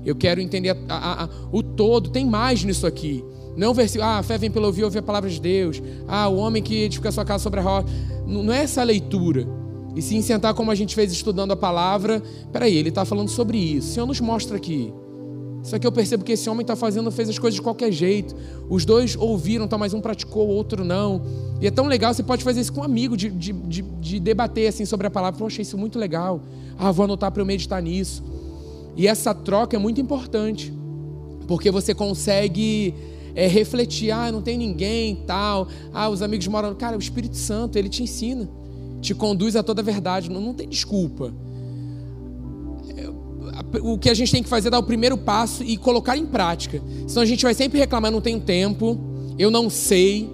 Eu 0.04 0.16
quero 0.16 0.40
entender 0.40 0.70
a, 0.70 0.94
a, 0.94 1.24
a, 1.24 1.28
o 1.50 1.62
todo. 1.62 2.10
Tem 2.10 2.24
mais 2.24 2.64
nisso 2.64 2.86
aqui. 2.86 3.24
Não 3.56 3.74
versículo, 3.74 4.08
ah, 4.08 4.18
a 4.18 4.22
fé 4.22 4.38
vem 4.38 4.50
pelo 4.50 4.66
ouvir, 4.66 4.84
ouvir 4.84 4.98
a 4.98 5.02
palavra 5.02 5.28
de 5.28 5.40
Deus. 5.40 5.82
Ah, 6.08 6.28
o 6.28 6.36
homem 6.36 6.62
que 6.62 6.82
edifica 6.82 7.10
a 7.10 7.12
sua 7.12 7.24
casa 7.24 7.42
sobre 7.42 7.60
a 7.60 7.62
rocha. 7.62 7.86
Não, 8.26 8.42
não 8.42 8.52
é 8.52 8.62
essa 8.62 8.82
leitura. 8.82 9.46
E 9.94 10.00
sim 10.00 10.22
sentar 10.22 10.54
como 10.54 10.70
a 10.70 10.74
gente 10.74 10.94
fez 10.94 11.12
estudando 11.12 11.52
a 11.52 11.56
palavra. 11.56 12.22
Peraí, 12.50 12.76
ele 12.76 12.88
está 12.88 13.04
falando 13.04 13.28
sobre 13.28 13.58
isso. 13.58 13.90
O 13.90 13.92
Senhor 13.92 14.06
nos 14.06 14.20
mostra 14.20 14.56
aqui. 14.56 14.92
Só 15.62 15.78
que 15.78 15.86
eu 15.86 15.92
percebo 15.92 16.24
que 16.24 16.32
esse 16.32 16.50
homem 16.50 16.62
está 16.62 16.74
fazendo, 16.74 17.10
fez 17.10 17.28
as 17.28 17.38
coisas 17.38 17.54
de 17.54 17.62
qualquer 17.62 17.92
jeito. 17.92 18.34
Os 18.68 18.84
dois 18.84 19.14
ouviram, 19.16 19.68
tá, 19.68 19.78
mas 19.78 19.94
um 19.94 20.00
praticou, 20.00 20.48
o 20.48 20.50
outro 20.50 20.84
não. 20.84 21.22
E 21.60 21.66
é 21.66 21.70
tão 21.70 21.86
legal, 21.86 22.12
você 22.12 22.22
pode 22.22 22.42
fazer 22.42 22.60
isso 22.60 22.72
com 22.72 22.80
um 22.80 22.84
amigo, 22.84 23.16
de, 23.16 23.30
de, 23.30 23.52
de, 23.52 23.82
de 23.82 24.20
debater 24.20 24.68
assim 24.68 24.84
sobre 24.84 25.06
a 25.06 25.10
palavra. 25.10 25.40
Eu 25.40 25.46
achei 25.46 25.62
isso 25.62 25.78
muito 25.78 25.98
legal. 25.98 26.40
Ah, 26.76 26.90
vou 26.90 27.04
anotar 27.04 27.30
para 27.30 27.40
eu 27.40 27.46
meditar 27.46 27.80
nisso. 27.80 28.24
E 28.96 29.06
essa 29.06 29.32
troca 29.32 29.76
é 29.76 29.78
muito 29.78 30.00
importante, 30.00 30.72
porque 31.46 31.70
você 31.70 31.94
consegue 31.94 32.92
é, 33.36 33.46
refletir. 33.46 34.10
Ah, 34.10 34.32
não 34.32 34.42
tem 34.42 34.58
ninguém, 34.58 35.14
tal. 35.26 35.68
Ah, 35.94 36.08
os 36.08 36.22
amigos 36.22 36.48
moram. 36.48 36.74
Cara, 36.74 36.96
o 36.96 37.00
Espírito 37.00 37.36
Santo, 37.36 37.78
ele 37.78 37.88
te 37.88 38.02
ensina, 38.02 38.50
te 39.00 39.14
conduz 39.14 39.54
a 39.54 39.62
toda 39.62 39.80
a 39.80 39.84
verdade. 39.84 40.28
Não, 40.28 40.40
não 40.40 40.54
tem 40.54 40.68
desculpa 40.68 41.32
o 43.82 43.98
que 43.98 44.08
a 44.08 44.14
gente 44.14 44.32
tem 44.32 44.42
que 44.42 44.48
fazer 44.48 44.68
é 44.68 44.70
dar 44.70 44.78
o 44.78 44.82
primeiro 44.82 45.16
passo 45.16 45.62
e 45.62 45.76
colocar 45.76 46.16
em 46.16 46.26
prática. 46.26 46.82
Senão 47.06 47.22
a 47.22 47.26
gente 47.26 47.42
vai 47.42 47.54
sempre 47.54 47.78
reclamar, 47.78 48.10
não 48.10 48.20
tenho 48.20 48.40
tempo, 48.40 48.98
eu 49.38 49.50
não 49.50 49.68
sei, 49.68 50.30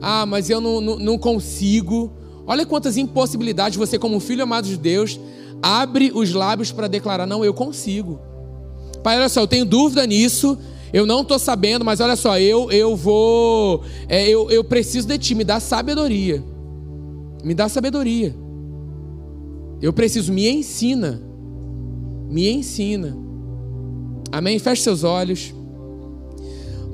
ah, 0.00 0.24
mas 0.26 0.48
eu 0.48 0.60
não, 0.60 0.80
não, 0.80 0.98
não 0.98 1.18
consigo. 1.18 2.12
Olha 2.46 2.64
quantas 2.64 2.96
impossibilidades 2.96 3.76
você, 3.76 3.98
como 3.98 4.20
filho 4.20 4.42
amado 4.42 4.66
de 4.66 4.76
Deus, 4.76 5.18
abre 5.62 6.10
os 6.14 6.32
lábios 6.32 6.72
para 6.72 6.86
declarar: 6.86 7.26
não, 7.26 7.44
eu 7.44 7.52
consigo. 7.52 8.20
Pai, 9.02 9.16
olha 9.16 9.28
só, 9.28 9.40
eu 9.40 9.46
tenho 9.46 9.64
dúvida 9.64 10.06
nisso, 10.06 10.58
eu 10.92 11.06
não 11.06 11.22
estou 11.22 11.38
sabendo, 11.38 11.84
mas 11.84 12.00
olha 12.00 12.16
só, 12.16 12.38
eu, 12.38 12.70
eu 12.70 12.96
vou, 12.96 13.82
é, 14.08 14.28
eu, 14.28 14.50
eu 14.50 14.64
preciso 14.64 15.06
de 15.06 15.18
ti, 15.18 15.34
me 15.34 15.44
dá 15.44 15.60
sabedoria. 15.60 16.42
Me 17.44 17.54
dá 17.54 17.68
sabedoria. 17.68 18.34
Eu 19.80 19.92
preciso, 19.92 20.32
me 20.32 20.48
ensina 20.48 21.22
me 22.28 22.48
ensina. 22.50 23.16
Amém? 24.32 24.58
Feche 24.58 24.82
seus 24.82 25.04
olhos. 25.04 25.54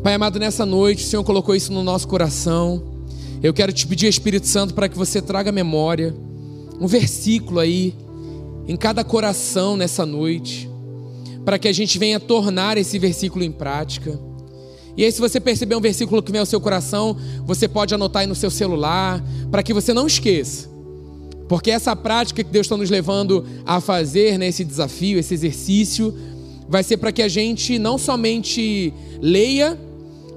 Pai 0.02 0.14
amado, 0.14 0.38
nessa 0.38 0.66
noite, 0.66 1.04
o 1.04 1.06
Senhor 1.06 1.22
colocou 1.22 1.54
isso 1.54 1.72
no 1.72 1.82
nosso 1.82 2.08
coração. 2.08 2.82
Eu 3.42 3.54
quero 3.54 3.72
te 3.72 3.86
pedir, 3.86 4.08
Espírito 4.08 4.46
Santo, 4.46 4.74
para 4.74 4.88
que 4.88 4.96
você 4.96 5.22
traga 5.22 5.52
memória, 5.52 6.14
um 6.80 6.86
versículo 6.86 7.60
aí, 7.60 7.94
em 8.66 8.76
cada 8.76 9.04
coração 9.04 9.76
nessa 9.76 10.04
noite, 10.04 10.68
para 11.44 11.58
que 11.58 11.68
a 11.68 11.72
gente 11.72 11.98
venha 11.98 12.18
tornar 12.18 12.78
esse 12.78 12.98
versículo 12.98 13.44
em 13.44 13.52
prática. 13.52 14.18
E 14.96 15.04
aí, 15.04 15.12
se 15.12 15.20
você 15.20 15.40
perceber 15.40 15.74
um 15.74 15.80
versículo 15.80 16.22
que 16.22 16.32
vem 16.32 16.40
ao 16.40 16.46
seu 16.46 16.60
coração, 16.60 17.16
você 17.46 17.66
pode 17.66 17.94
anotar 17.94 18.22
aí 18.22 18.26
no 18.26 18.34
seu 18.34 18.50
celular, 18.50 19.24
para 19.50 19.62
que 19.62 19.72
você 19.72 19.94
não 19.94 20.06
esqueça. 20.06 20.71
Porque 21.52 21.70
essa 21.70 21.94
prática 21.94 22.42
que 22.42 22.50
Deus 22.50 22.64
está 22.64 22.78
nos 22.78 22.88
levando 22.88 23.44
a 23.66 23.78
fazer, 23.78 24.38
né, 24.38 24.48
esse 24.48 24.64
desafio, 24.64 25.18
esse 25.18 25.34
exercício, 25.34 26.14
vai 26.66 26.82
ser 26.82 26.96
para 26.96 27.12
que 27.12 27.20
a 27.20 27.28
gente 27.28 27.78
não 27.78 27.98
somente 27.98 28.90
leia, 29.20 29.78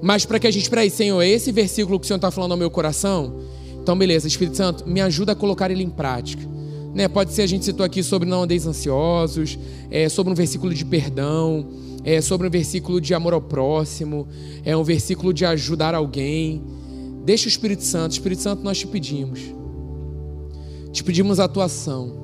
mas 0.02 0.26
para 0.26 0.40
que 0.40 0.46
a 0.46 0.52
gente, 0.52 0.70
peraí, 0.70 0.90
Senhor, 0.90 1.22
esse 1.22 1.54
versículo 1.54 1.98
que 2.02 2.04
o 2.04 2.08
Senhor 2.08 2.18
está 2.18 2.32
falando 2.32 2.52
ao 2.52 2.58
meu 2.58 2.70
coração, 2.70 3.34
então 3.82 3.98
beleza, 3.98 4.28
Espírito 4.28 4.58
Santo, 4.58 4.86
me 4.86 5.00
ajuda 5.00 5.32
a 5.32 5.36
colocar 5.36 5.72
ele 5.72 5.84
em 5.84 5.90
prática. 5.90 6.44
Né, 6.94 7.08
pode 7.08 7.32
ser, 7.32 7.44
a 7.44 7.48
gente 7.48 7.64
citou 7.64 7.86
aqui 7.86 8.04
sobre 8.04 8.28
não 8.28 8.44
andeis 8.44 8.68
ansiosos, 8.68 9.58
é, 9.90 10.10
sobre 10.10 10.34
um 10.34 10.36
versículo 10.36 10.74
de 10.74 10.84
perdão, 10.84 11.66
é, 12.04 12.20
sobre 12.20 12.46
um 12.46 12.52
versículo 12.52 13.00
de 13.00 13.14
amor 13.14 13.32
ao 13.32 13.42
próximo, 13.42 14.28
é 14.66 14.76
um 14.76 14.84
versículo 14.84 15.34
de 15.34 15.46
ajudar 15.46 15.96
alguém. 15.96 16.62
Deixa 17.24 17.46
o 17.46 17.48
Espírito 17.48 17.86
Santo, 17.86 18.12
Espírito 18.12 18.42
Santo, 18.42 18.66
nós 18.66 18.78
te 18.78 18.86
pedimos. 18.86 19.56
Te 20.96 21.04
pedimos 21.04 21.42
atuação 21.42 22.24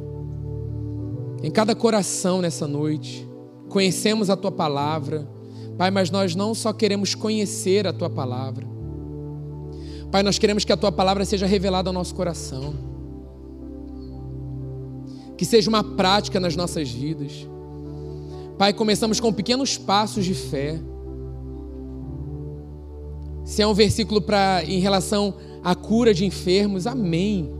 em 1.43 1.51
cada 1.51 1.75
coração 1.75 2.41
nessa 2.41 2.65
noite. 2.65 3.29
Conhecemos 3.67 4.29
a 4.29 4.37
tua 4.37 4.49
palavra, 4.49 5.29
Pai, 5.77 5.91
mas 5.91 6.09
nós 6.09 6.35
não 6.35 6.55
só 6.55 6.71
queremos 6.71 7.13
conhecer 7.13 7.85
a 7.85 7.91
tua 7.91 8.09
palavra. 8.09 8.65
Pai, 10.09 10.23
nós 10.23 10.39
queremos 10.39 10.63
que 10.63 10.71
a 10.71 10.77
tua 10.77 10.89
palavra 10.89 11.25
seja 11.25 11.45
revelada 11.45 11.89
ao 11.89 11.93
nosso 11.93 12.15
coração. 12.15 12.73
Que 15.37 15.43
seja 15.43 15.67
uma 15.67 15.83
prática 15.83 16.39
nas 16.39 16.55
nossas 16.55 16.89
vidas. 16.89 17.45
Pai, 18.57 18.71
começamos 18.71 19.19
com 19.19 19.33
pequenos 19.33 19.77
passos 19.77 20.23
de 20.23 20.33
fé. 20.33 20.79
Se 23.43 23.61
é 23.61 23.67
um 23.67 23.73
versículo 23.73 24.21
para 24.21 24.63
em 24.63 24.79
relação 24.79 25.33
à 25.61 25.75
cura 25.75 26.13
de 26.13 26.23
enfermos, 26.23 26.87
amém. 26.87 27.59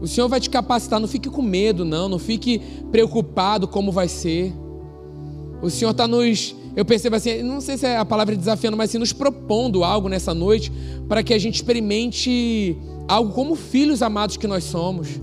O 0.00 0.06
Senhor 0.06 0.28
vai 0.28 0.40
te 0.40 0.48
capacitar, 0.48 0.98
não 0.98 1.08
fique 1.08 1.28
com 1.28 1.42
medo, 1.42 1.84
não, 1.84 2.08
não 2.08 2.18
fique 2.18 2.60
preocupado 2.90 3.68
como 3.68 3.92
vai 3.92 4.08
ser. 4.08 4.52
O 5.62 5.68
Senhor 5.68 5.90
está 5.90 6.08
nos 6.08 6.54
eu 6.74 6.84
percebo 6.84 7.16
assim, 7.16 7.42
não 7.42 7.60
sei 7.60 7.76
se 7.76 7.84
é 7.84 7.96
a 7.96 8.04
palavra 8.04 8.36
desafiando, 8.36 8.76
mas 8.76 8.90
assim, 8.90 8.98
nos 8.98 9.12
propondo 9.12 9.82
algo 9.82 10.08
nessa 10.08 10.32
noite 10.32 10.70
para 11.08 11.22
que 11.22 11.34
a 11.34 11.38
gente 11.38 11.56
experimente 11.56 12.76
algo 13.08 13.32
como 13.32 13.56
filhos 13.56 14.02
amados 14.02 14.36
que 14.36 14.46
nós 14.46 14.64
somos. 14.64 15.20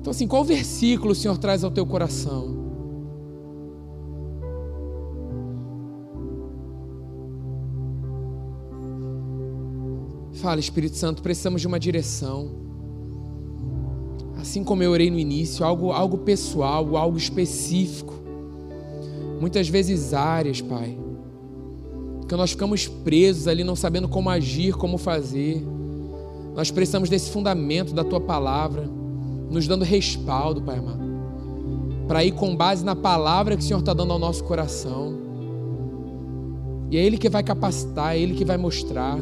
Então, 0.00 0.10
assim, 0.10 0.26
qual 0.26 0.42
versículo 0.42 1.12
o 1.12 1.14
Senhor 1.14 1.36
traz 1.36 1.62
ao 1.62 1.70
teu 1.70 1.84
coração? 1.86 2.60
Fala, 10.32 10.58
Espírito 10.58 10.96
Santo, 10.96 11.22
precisamos 11.22 11.60
de 11.60 11.66
uma 11.68 11.78
direção. 11.78 12.61
Assim 14.52 14.62
como 14.62 14.82
eu 14.82 14.90
orei 14.90 15.10
no 15.10 15.18
início, 15.18 15.64
algo, 15.64 15.92
algo 15.92 16.18
pessoal, 16.18 16.94
algo 16.94 17.16
específico 17.16 18.12
muitas 19.40 19.66
vezes 19.66 20.12
áreas, 20.12 20.60
Pai, 20.60 20.94
que 22.28 22.36
nós 22.36 22.50
ficamos 22.50 22.86
presos 22.86 23.48
ali, 23.48 23.64
não 23.64 23.74
sabendo 23.74 24.08
como 24.08 24.28
agir, 24.28 24.74
como 24.74 24.98
fazer. 24.98 25.66
Nós 26.54 26.70
precisamos 26.70 27.08
desse 27.08 27.30
fundamento 27.30 27.94
da 27.94 28.04
Tua 28.04 28.20
palavra, 28.20 28.86
nos 29.50 29.66
dando 29.66 29.86
respaldo, 29.86 30.60
Pai 30.60 30.76
amado, 30.76 31.00
para 32.06 32.22
ir 32.22 32.32
com 32.32 32.54
base 32.54 32.84
na 32.84 32.94
palavra 32.94 33.56
que 33.56 33.62
o 33.62 33.66
Senhor 33.66 33.80
está 33.80 33.94
dando 33.94 34.12
ao 34.12 34.18
nosso 34.18 34.44
coração. 34.44 35.16
E 36.90 36.98
é 36.98 37.00
Ele 37.00 37.16
que 37.16 37.30
vai 37.30 37.42
capacitar, 37.42 38.16
é 38.16 38.18
Ele 38.18 38.34
que 38.34 38.44
vai 38.44 38.58
mostrar, 38.58 39.16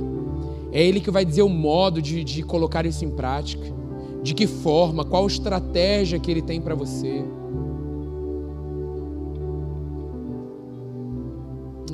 é 0.72 0.84
Ele 0.84 0.98
que 0.98 1.08
vai 1.12 1.24
dizer 1.24 1.42
o 1.42 1.48
modo 1.48 2.02
de, 2.02 2.24
de 2.24 2.42
colocar 2.42 2.84
isso 2.84 3.04
em 3.04 3.10
prática, 3.10 3.78
de 4.22 4.34
que 4.34 4.46
forma, 4.46 5.04
qual 5.04 5.26
estratégia 5.26 6.18
que 6.18 6.30
Ele 6.30 6.42
tem 6.42 6.60
para 6.60 6.74
você. 6.74 7.24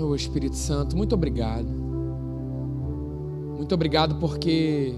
Oh 0.00 0.14
Espírito 0.14 0.56
Santo, 0.56 0.96
muito 0.96 1.14
obrigado. 1.14 1.68
Muito 3.56 3.74
obrigado 3.74 4.16
porque 4.16 4.94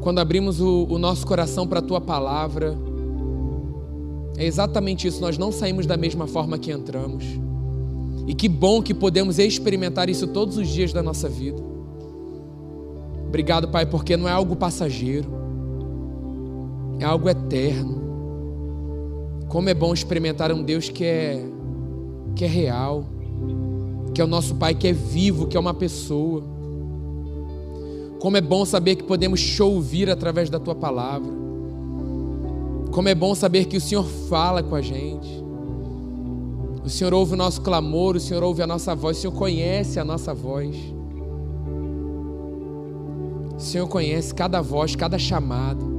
quando 0.00 0.18
abrimos 0.18 0.60
o, 0.60 0.86
o 0.90 0.98
nosso 0.98 1.26
coração 1.26 1.66
para 1.66 1.78
a 1.78 1.82
tua 1.82 2.00
palavra, 2.00 2.76
é 4.36 4.44
exatamente 4.44 5.06
isso, 5.06 5.20
nós 5.20 5.38
não 5.38 5.52
saímos 5.52 5.86
da 5.86 5.96
mesma 5.96 6.26
forma 6.26 6.58
que 6.58 6.72
entramos. 6.72 7.24
E 8.26 8.34
que 8.34 8.48
bom 8.48 8.82
que 8.82 8.94
podemos 8.94 9.38
experimentar 9.38 10.08
isso 10.08 10.26
todos 10.26 10.56
os 10.56 10.68
dias 10.68 10.92
da 10.92 11.02
nossa 11.02 11.28
vida. 11.28 11.62
Obrigado, 13.26 13.68
Pai, 13.68 13.86
porque 13.86 14.16
não 14.16 14.28
é 14.28 14.32
algo 14.32 14.56
passageiro, 14.56 15.41
é 17.02 17.06
algo 17.06 17.28
eterno. 17.28 18.00
Como 19.48 19.68
é 19.68 19.74
bom 19.74 19.92
experimentar 19.92 20.52
um 20.52 20.62
Deus 20.62 20.88
que 20.88 21.04
é 21.04 21.44
que 22.34 22.44
é 22.44 22.48
real, 22.48 23.04
que 24.14 24.20
é 24.20 24.24
o 24.24 24.26
nosso 24.26 24.54
Pai 24.54 24.74
que 24.74 24.88
é 24.88 24.92
vivo, 24.92 25.46
que 25.46 25.56
é 25.56 25.60
uma 25.60 25.74
pessoa. 25.74 26.42
Como 28.20 28.36
é 28.36 28.40
bom 28.40 28.64
saber 28.64 28.96
que 28.96 29.02
podemos 29.02 29.42
te 29.42 29.62
ouvir 29.62 30.08
através 30.08 30.48
da 30.48 30.58
tua 30.58 30.74
palavra. 30.74 31.30
Como 32.92 33.08
é 33.08 33.14
bom 33.14 33.34
saber 33.34 33.66
que 33.66 33.76
o 33.76 33.80
Senhor 33.80 34.06
fala 34.28 34.62
com 34.62 34.74
a 34.74 34.80
gente. 34.80 35.42
O 36.84 36.88
Senhor 36.88 37.12
ouve 37.12 37.34
o 37.34 37.36
nosso 37.36 37.60
clamor, 37.60 38.16
o 38.16 38.20
Senhor 38.20 38.42
ouve 38.42 38.62
a 38.62 38.66
nossa 38.66 38.94
voz, 38.94 39.18
o 39.18 39.20
Senhor 39.20 39.32
conhece 39.34 39.98
a 39.98 40.04
nossa 40.04 40.32
voz. 40.32 40.76
O 43.56 43.60
Senhor 43.60 43.86
conhece 43.88 44.34
cada 44.34 44.60
voz, 44.60 44.96
cada 44.96 45.18
chamado. 45.18 45.91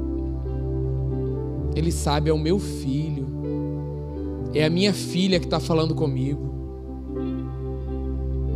Ele 1.76 1.92
sabe, 1.92 2.30
é 2.30 2.34
o 2.34 2.38
meu 2.38 2.60
filho. 2.60 3.26
É 4.54 4.66
a 4.66 4.70
minha 4.70 4.94
filha 4.94 5.40
que 5.40 5.46
está 5.46 5.60
falando 5.60 5.96
comigo. 5.96 6.54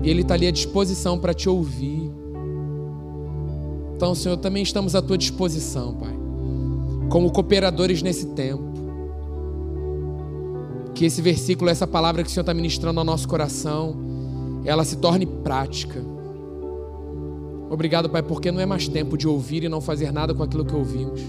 E 0.04 0.10
Ele 0.10 0.22
está 0.22 0.36
ali 0.36 0.48
à 0.48 0.52
disposição 0.52 1.18
para 1.18 1.34
te 1.34 1.50
ouvir. 1.50 2.12
Então, 3.96 4.14
Senhor, 4.14 4.38
também 4.38 4.62
estamos 4.62 4.94
à 4.94 5.02
tua 5.02 5.18
disposição, 5.18 5.96
Pai, 5.96 6.14
como 7.10 7.32
cooperadores 7.32 8.04
nesse 8.04 8.28
tempo. 8.28 8.64
Que 10.94 11.06
esse 11.06 11.20
versículo, 11.20 11.70
essa 11.70 11.88
palavra 11.88 12.24
que 12.24 12.30
o 12.30 12.32
Senhor 12.32 12.44
está 12.44 12.54
ministrando 12.54 13.00
ao 13.00 13.06
nosso 13.06 13.28
coração, 13.28 13.96
ela 14.64 14.84
se 14.84 14.98
torne 14.98 15.26
prática. 15.26 16.00
Obrigado, 17.72 18.08
Pai, 18.08 18.22
porque 18.22 18.52
não 18.52 18.60
é 18.60 18.66
mais 18.68 18.88
tempo 18.88 19.18
de 19.18 19.28
ouvir 19.28 19.64
e 19.64 19.70
não 19.70 19.82
fazer 19.82 20.12
nada 20.12 20.34
com 20.34 20.44
aquilo 20.44 20.64
que 20.64 20.76
ouvimos. 20.76 21.22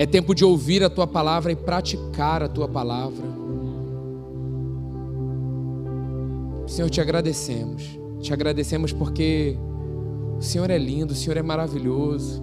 É 0.00 0.06
tempo 0.06 0.34
de 0.34 0.42
ouvir 0.46 0.82
a 0.82 0.88
tua 0.88 1.06
palavra 1.06 1.52
e 1.52 1.54
praticar 1.54 2.42
a 2.42 2.48
tua 2.48 2.66
palavra. 2.66 3.22
Senhor, 6.66 6.88
te 6.88 7.02
agradecemos. 7.02 7.98
Te 8.18 8.32
agradecemos 8.32 8.94
porque 8.94 9.58
o 10.38 10.42
Senhor 10.42 10.70
é 10.70 10.78
lindo, 10.78 11.12
o 11.12 11.14
Senhor 11.14 11.36
é 11.36 11.42
maravilhoso. 11.42 12.42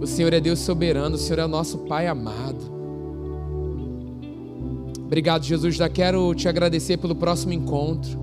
O 0.00 0.08
Senhor 0.08 0.32
é 0.32 0.40
Deus 0.40 0.58
soberano, 0.58 1.14
o 1.14 1.18
Senhor 1.18 1.38
é 1.38 1.44
o 1.44 1.48
nosso 1.48 1.78
Pai 1.86 2.08
amado. 2.08 2.64
Obrigado, 5.04 5.44
Jesus. 5.44 5.76
Já 5.76 5.88
quero 5.88 6.34
te 6.34 6.48
agradecer 6.48 6.96
pelo 6.96 7.14
próximo 7.14 7.52
encontro. 7.52 8.18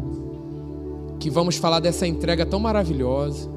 Que 1.17 1.29
vamos 1.29 1.55
falar 1.55 1.79
dessa 1.79 2.05
entrega 2.05 2.45
tão 2.45 2.59
maravilhosa. 2.59 3.52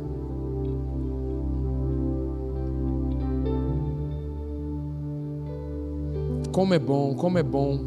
Como 6.57 6.73
é 6.73 6.79
bom, 6.79 7.15
como 7.15 7.37
é 7.37 7.43
bom 7.43 7.79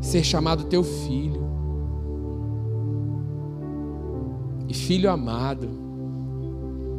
ser 0.00 0.22
chamado 0.22 0.66
teu 0.66 0.84
filho. 0.84 1.42
E 4.68 4.74
filho 4.74 5.10
amado, 5.10 5.68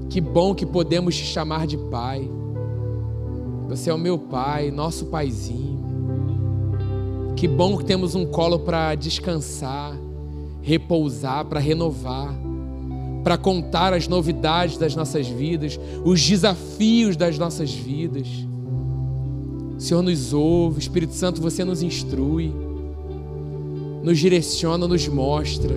que 0.09 0.19
bom 0.19 0.53
que 0.53 0.65
podemos 0.65 1.15
te 1.15 1.23
chamar 1.23 1.65
de 1.65 1.77
pai. 1.77 2.29
Você 3.69 3.89
é 3.89 3.93
o 3.93 3.97
meu 3.97 4.19
pai, 4.19 4.69
nosso 4.69 5.05
paizinho. 5.05 5.79
Que 7.37 7.47
bom 7.47 7.77
que 7.77 7.85
temos 7.85 8.15
um 8.15 8.25
colo 8.25 8.59
para 8.59 8.95
descansar, 8.95 9.97
repousar, 10.61 11.45
para 11.45 11.61
renovar, 11.61 12.35
para 13.23 13.37
contar 13.37 13.93
as 13.93 14.09
novidades 14.09 14.77
das 14.77 14.93
nossas 14.93 15.25
vidas, 15.25 15.79
os 16.03 16.21
desafios 16.21 17.15
das 17.15 17.39
nossas 17.39 17.73
vidas. 17.73 18.45
O 19.77 19.81
Senhor 19.81 20.01
nos 20.01 20.31
ouve, 20.33 20.79
Espírito 20.79 21.13
Santo, 21.13 21.41
você 21.41 21.65
nos 21.65 21.83
instrui, 21.83 22.53
nos 24.03 24.17
direciona, 24.17 24.87
nos 24.87 25.07
mostra, 25.07 25.75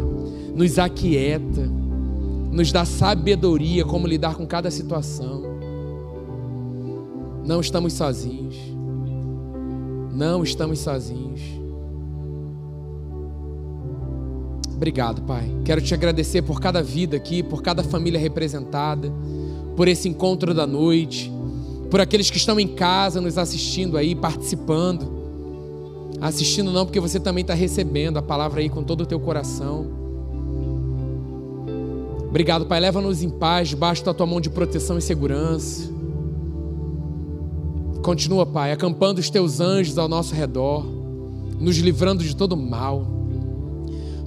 nos 0.54 0.78
aquieta, 0.78 1.68
nos 2.52 2.70
dá 2.70 2.84
sabedoria 2.84 3.84
como 3.84 4.06
lidar 4.06 4.36
com 4.36 4.46
cada 4.46 4.70
situação. 4.70 5.42
Não 7.44 7.60
estamos 7.60 7.94
sozinhos. 7.94 8.56
Não 10.14 10.42
estamos 10.44 10.78
sozinhos. 10.78 11.40
Obrigado, 14.76 15.22
Pai. 15.22 15.50
Quero 15.64 15.80
te 15.80 15.92
agradecer 15.92 16.42
por 16.42 16.60
cada 16.60 16.82
vida 16.82 17.16
aqui, 17.16 17.42
por 17.42 17.62
cada 17.62 17.82
família 17.82 18.20
representada, 18.20 19.12
por 19.76 19.88
esse 19.88 20.08
encontro 20.08 20.54
da 20.54 20.66
noite 20.66 21.32
por 21.90 22.00
aqueles 22.00 22.30
que 22.30 22.36
estão 22.36 22.58
em 22.60 22.68
casa 22.68 23.20
nos 23.20 23.38
assistindo 23.38 23.96
aí, 23.96 24.14
participando. 24.14 25.18
Assistindo 26.20 26.72
não, 26.72 26.84
porque 26.84 27.00
você 27.00 27.20
também 27.20 27.42
está 27.42 27.54
recebendo 27.54 28.16
a 28.16 28.22
palavra 28.22 28.60
aí 28.60 28.68
com 28.68 28.82
todo 28.82 29.02
o 29.02 29.06
teu 29.06 29.20
coração. 29.20 29.86
Obrigado, 32.28 32.66
Pai. 32.66 32.78
Leva-nos 32.80 33.22
em 33.22 33.30
paz, 33.30 33.68
debaixo 33.68 34.04
da 34.04 34.12
tua 34.12 34.26
mão 34.26 34.40
de 34.40 34.50
proteção 34.50 34.98
e 34.98 35.02
segurança. 35.02 35.90
Continua, 38.02 38.44
Pai, 38.44 38.72
acampando 38.72 39.18
os 39.18 39.30
teus 39.30 39.60
anjos 39.60 39.96
ao 39.96 40.08
nosso 40.08 40.34
redor, 40.34 40.84
nos 41.58 41.76
livrando 41.78 42.22
de 42.22 42.36
todo 42.36 42.56
mal. 42.56 43.06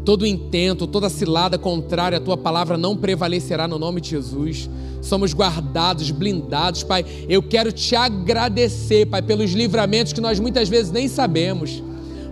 Todo 0.04 0.26
intento, 0.26 0.88
toda 0.88 1.10
cilada 1.10 1.60
contrária 1.60 2.18
à 2.18 2.22
tua 2.22 2.36
palavra 2.36 2.78
não 2.78 2.98
prevalecerá 2.98 3.68
no 3.68 3.78
nome 3.78 4.02
de 4.02 4.10
Jesus. 4.10 4.70
Somos 5.02 5.34
guardados, 5.34 6.12
blindados, 6.12 6.84
Pai. 6.84 7.04
Eu 7.28 7.42
quero 7.42 7.72
te 7.72 7.96
agradecer, 7.96 9.08
Pai, 9.08 9.22
pelos 9.22 9.52
livramentos 9.52 10.14
que 10.14 10.22
nós 10.22 10.40
muitas 10.40 10.70
vezes 10.70 10.92
nem 10.92 11.08
sabemos, 11.08 11.84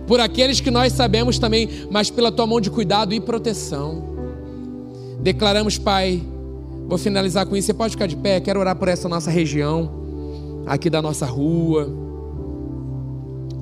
por 0.06 0.20
aqueles 0.20 0.60
que 0.60 0.70
nós 0.70 0.92
sabemos 0.92 1.38
também, 1.38 1.68
mas 1.90 2.10
pela 2.10 2.30
tua 2.30 2.46
mão 2.46 2.60
de 2.60 2.70
cuidado 2.70 3.12
e 3.12 3.20
proteção. 3.20 4.04
Declaramos, 5.20 5.76
Pai, 5.76 6.22
vou 6.86 6.96
finalizar 6.96 7.44
com 7.46 7.56
isso. 7.56 7.66
Você 7.66 7.74
pode 7.74 7.92
ficar 7.92 8.06
de 8.06 8.16
pé, 8.16 8.40
quero 8.40 8.60
orar 8.60 8.76
por 8.76 8.88
essa 8.88 9.08
nossa 9.08 9.30
região, 9.30 9.90
aqui 10.66 10.88
da 10.88 11.02
nossa 11.02 11.26
rua, 11.26 11.88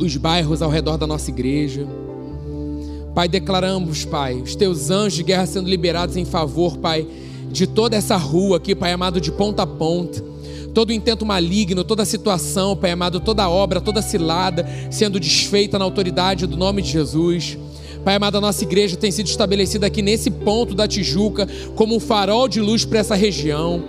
os 0.00 0.16
bairros 0.16 0.62
ao 0.62 0.70
redor 0.70 0.96
da 0.96 1.06
nossa 1.06 1.30
igreja. 1.30 1.86
Pai, 3.14 3.26
declaramos, 3.26 4.04
Pai, 4.04 4.34
os 4.34 4.54
teus 4.54 4.90
anjos 4.90 5.14
de 5.14 5.22
guerra 5.24 5.46
sendo 5.46 5.68
liberados 5.68 6.16
em 6.16 6.24
favor, 6.24 6.76
Pai, 6.76 7.06
de 7.50 7.66
toda 7.66 7.96
essa 7.96 8.16
rua 8.16 8.58
aqui, 8.58 8.74
Pai 8.74 8.92
amado, 8.92 9.20
de 9.20 9.32
ponta 9.32 9.62
a 9.62 9.66
ponta. 9.66 10.22
Todo 10.74 10.92
intento 10.92 11.26
maligno, 11.26 11.82
toda 11.82 12.04
situação, 12.04 12.76
Pai 12.76 12.92
amado, 12.92 13.20
toda 13.20 13.48
obra, 13.48 13.80
toda 13.80 14.02
cilada 14.02 14.68
sendo 14.90 15.18
desfeita 15.18 15.78
na 15.78 15.84
autoridade 15.84 16.46
do 16.46 16.56
nome 16.56 16.82
de 16.82 16.90
Jesus. 16.90 17.58
Pai 18.04 18.14
amado, 18.14 18.38
a 18.38 18.40
nossa 18.40 18.62
igreja 18.62 18.96
tem 18.96 19.10
sido 19.10 19.26
estabelecida 19.26 19.86
aqui 19.86 20.02
nesse 20.02 20.30
ponto 20.30 20.74
da 20.74 20.86
Tijuca 20.86 21.48
como 21.74 21.96
um 21.96 22.00
farol 22.00 22.48
de 22.48 22.60
luz 22.60 22.84
para 22.84 23.00
essa 23.00 23.14
região. 23.14 23.82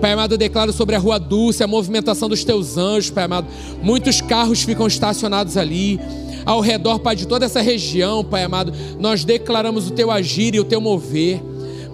Pai 0.00 0.12
amado, 0.12 0.34
eu 0.34 0.38
declaro 0.38 0.72
sobre 0.72 0.94
a 0.94 0.98
rua 0.98 1.18
Dulce 1.18 1.64
a 1.64 1.66
movimentação 1.66 2.28
dos 2.28 2.44
teus 2.44 2.76
anjos, 2.76 3.10
Pai 3.10 3.24
amado. 3.24 3.48
Muitos 3.82 4.20
carros 4.20 4.62
ficam 4.62 4.86
estacionados 4.86 5.56
ali 5.56 5.98
ao 6.44 6.60
redor, 6.60 6.98
Pai, 6.98 7.16
de 7.16 7.26
toda 7.26 7.46
essa 7.46 7.60
região, 7.60 8.22
Pai 8.22 8.44
amado, 8.44 8.72
nós 8.98 9.24
declaramos 9.24 9.88
o 9.88 9.92
teu 9.92 10.10
agir 10.10 10.54
e 10.54 10.60
o 10.60 10.64
teu 10.64 10.80
mover. 10.80 11.40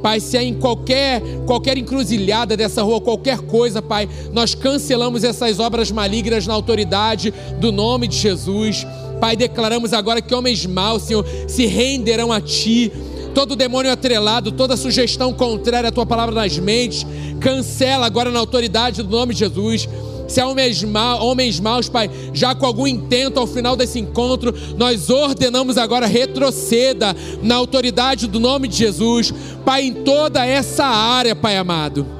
Pai, 0.02 0.18
se 0.18 0.36
é 0.36 0.42
em 0.42 0.54
qualquer, 0.54 1.22
qualquer 1.46 1.76
encruzilhada 1.76 2.56
dessa 2.56 2.82
rua, 2.82 3.00
qualquer 3.00 3.38
coisa, 3.40 3.82
Pai, 3.82 4.08
nós 4.32 4.54
cancelamos 4.54 5.24
essas 5.24 5.58
obras 5.58 5.90
malignas 5.90 6.46
na 6.46 6.54
autoridade 6.54 7.32
do 7.58 7.70
nome 7.70 8.08
de 8.08 8.16
Jesus. 8.16 8.86
Pai, 9.20 9.36
declaramos 9.36 9.92
agora 9.92 10.22
que 10.22 10.34
homens 10.34 10.64
maus, 10.64 11.02
Senhor, 11.02 11.26
se 11.46 11.66
renderão 11.66 12.32
a 12.32 12.40
Ti. 12.40 12.90
Todo 13.34 13.54
demônio 13.54 13.92
atrelado, 13.92 14.50
toda 14.50 14.76
sugestão 14.76 15.32
contrária 15.32 15.88
à 15.88 15.92
Tua 15.92 16.06
palavra 16.06 16.34
nas 16.34 16.58
mentes, 16.58 17.06
cancela 17.38 18.06
agora 18.06 18.30
na 18.30 18.40
autoridade 18.40 19.02
do 19.02 19.10
nome 19.10 19.34
de 19.34 19.40
Jesus. 19.40 19.88
Se 20.30 20.40
há 20.40 20.46
homens, 20.46 20.82
ma 20.84 21.16
homens 21.16 21.58
maus, 21.58 21.88
Pai, 21.88 22.08
já 22.32 22.54
com 22.54 22.64
algum 22.64 22.86
intento 22.86 23.38
ao 23.38 23.46
final 23.46 23.74
desse 23.74 23.98
encontro, 23.98 24.54
nós 24.78 25.10
ordenamos 25.10 25.76
agora 25.76 26.06
retroceda 26.06 27.14
na 27.42 27.56
autoridade 27.56 28.28
do 28.28 28.38
nome 28.38 28.68
de 28.68 28.76
Jesus, 28.76 29.34
Pai, 29.64 29.82
em 29.82 29.92
toda 29.92 30.46
essa 30.46 30.86
área, 30.86 31.34
Pai 31.34 31.56
amado. 31.56 32.19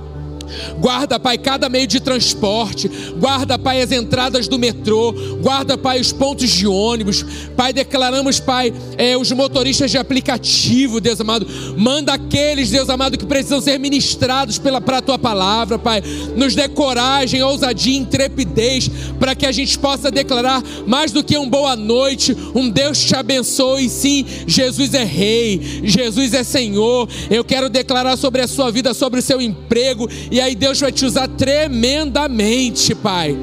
Guarda, 0.78 1.18
Pai, 1.18 1.38
cada 1.38 1.68
meio 1.68 1.86
de 1.86 2.00
transporte. 2.00 2.88
Guarda, 3.18 3.58
Pai, 3.58 3.82
as 3.82 3.92
entradas 3.92 4.48
do 4.48 4.58
metrô. 4.58 5.12
Guarda, 5.40 5.76
Pai, 5.76 6.00
os 6.00 6.12
pontos 6.12 6.50
de 6.50 6.66
ônibus. 6.66 7.24
Pai, 7.56 7.72
declaramos, 7.72 8.40
Pai, 8.40 8.72
é, 8.96 9.16
os 9.16 9.30
motoristas 9.32 9.90
de 9.90 9.98
aplicativo, 9.98 11.00
Deus 11.00 11.20
amado. 11.20 11.46
Manda 11.76 12.14
aqueles, 12.14 12.70
Deus 12.70 12.88
amado, 12.88 13.18
que 13.18 13.26
precisam 13.26 13.60
ser 13.60 13.78
ministrados 13.78 14.58
pela 14.58 14.80
para 14.80 14.98
a 14.98 15.02
tua 15.02 15.18
palavra, 15.18 15.78
Pai. 15.78 16.02
Nos 16.36 16.54
dê 16.54 16.68
coragem, 16.68 17.42
ousadia, 17.42 17.96
intrepidez, 17.96 18.90
para 19.18 19.34
que 19.34 19.46
a 19.46 19.52
gente 19.52 19.78
possa 19.78 20.10
declarar 20.10 20.62
mais 20.86 21.12
do 21.12 21.22
que 21.22 21.36
um 21.36 21.48
boa 21.48 21.76
noite, 21.76 22.36
um 22.54 22.68
Deus 22.68 22.98
te 22.98 23.14
abençoe. 23.14 23.88
Sim, 23.88 24.24
Jesus 24.46 24.94
é 24.94 25.04
Rei, 25.04 25.80
Jesus 25.84 26.34
é 26.34 26.42
Senhor. 26.42 27.08
Eu 27.30 27.44
quero 27.44 27.68
declarar 27.68 28.16
sobre 28.16 28.40
a 28.40 28.48
sua 28.48 28.70
vida, 28.70 28.94
sobre 28.94 29.20
o 29.20 29.22
seu 29.22 29.40
emprego 29.40 30.08
e 30.30 30.39
e 30.40 30.42
aí 30.42 30.54
Deus 30.54 30.80
vai 30.80 30.90
te 30.90 31.04
usar 31.04 31.28
tremendamente, 31.28 32.94
Pai. 32.94 33.36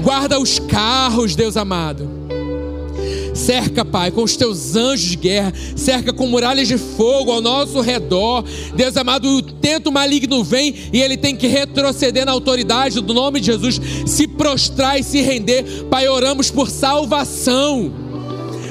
Guarda 0.00 0.38
os 0.38 0.60
carros, 0.60 1.34
Deus 1.34 1.56
amado. 1.56 2.08
Cerca, 3.34 3.84
Pai, 3.84 4.12
com 4.12 4.22
os 4.22 4.36
teus 4.36 4.76
anjos 4.76 5.10
de 5.10 5.16
guerra, 5.16 5.52
cerca 5.74 6.12
com 6.12 6.28
muralhas 6.28 6.68
de 6.68 6.78
fogo 6.78 7.32
ao 7.32 7.40
nosso 7.40 7.80
redor. 7.80 8.44
Deus 8.72 8.96
amado, 8.96 9.28
o 9.28 9.42
tento 9.42 9.90
maligno 9.90 10.44
vem 10.44 10.72
e 10.92 11.02
ele 11.02 11.16
tem 11.16 11.34
que 11.34 11.48
retroceder 11.48 12.24
na 12.24 12.30
autoridade 12.30 13.00
do 13.00 13.12
nome 13.12 13.40
de 13.40 13.46
Jesus, 13.46 13.80
se 14.06 14.28
prostrar 14.28 14.96
e 14.96 15.02
se 15.02 15.20
render. 15.22 15.64
Pai, 15.90 16.06
oramos 16.06 16.52
por 16.52 16.70
salvação. 16.70 17.92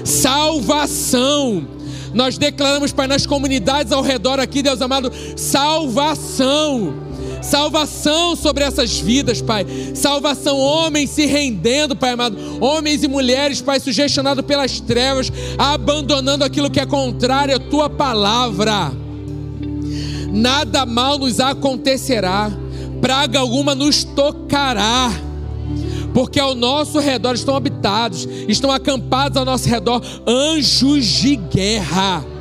Salvação. 0.05 1.67
Nós 2.13 2.37
declaramos, 2.37 2.93
Pai, 2.93 3.07
nas 3.07 3.25
comunidades 3.25 3.91
ao 3.91 4.01
redor 4.01 4.39
aqui, 4.39 4.61
Deus 4.63 4.81
amado, 4.81 5.11
salvação 5.35 7.11
salvação 7.43 8.35
sobre 8.35 8.63
essas 8.63 8.99
vidas, 8.99 9.41
Pai. 9.41 9.65
Salvação, 9.93 10.57
homens 10.57 11.09
se 11.11 11.25
rendendo, 11.25 11.95
Pai 11.95 12.11
amado. 12.11 12.37
Homens 12.59 13.03
e 13.03 13.07
mulheres, 13.07 13.61
Pai, 13.61 13.79
sugestionados 13.79 14.45
pelas 14.45 14.79
trevas, 14.79 15.31
abandonando 15.57 16.43
aquilo 16.43 16.69
que 16.69 16.79
é 16.79 16.85
contrário 16.85 17.55
à 17.55 17.59
tua 17.59 17.89
palavra. 17.89 18.91
Nada 20.31 20.85
mal 20.85 21.19
nos 21.19 21.39
acontecerá, 21.39 22.51
praga 22.99 23.39
alguma 23.39 23.75
nos 23.75 24.03
tocará 24.03 25.11
porque 26.13 26.39
ao 26.39 26.53
nosso 26.53 26.99
redor 26.99 27.33
estão 27.33 27.55
habitados, 27.55 28.27
estão 28.47 28.71
acampados 28.71 29.35
ao 29.35 29.43
nosso 29.43 29.67
redor 29.67 30.01
anjos 30.27 31.05
de 31.05 31.35
guerra. 31.35 32.32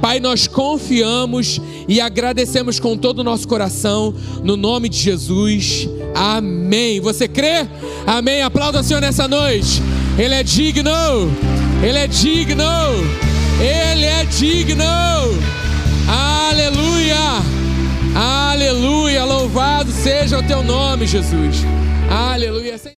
Pai, 0.00 0.20
nós 0.20 0.46
confiamos 0.46 1.60
e 1.88 2.00
agradecemos 2.00 2.78
com 2.78 2.96
todo 2.96 3.20
o 3.20 3.24
nosso 3.24 3.46
coração, 3.48 4.14
no 4.42 4.56
nome 4.56 4.88
de 4.88 4.98
Jesus. 4.98 5.88
Amém. 6.14 7.00
Você 7.00 7.26
crê? 7.28 7.66
Amém. 8.06 8.42
Aplauda 8.42 8.80
o 8.80 8.82
Senhor 8.82 9.00
nessa 9.00 9.26
noite. 9.26 9.82
Ele 10.18 10.34
é 10.34 10.42
digno. 10.42 10.90
Ele 11.82 11.98
é 11.98 12.06
digno. 12.06 12.64
Ele 13.60 14.04
é 14.04 14.24
digno. 14.24 14.84
Aleluia. 16.08 17.42
Aleluia. 18.14 19.24
Louvado 19.24 19.90
seja 19.92 20.38
o 20.38 20.42
teu 20.42 20.62
nome, 20.62 21.06
Jesus. 21.06 21.56
Aleluia. 22.10 22.86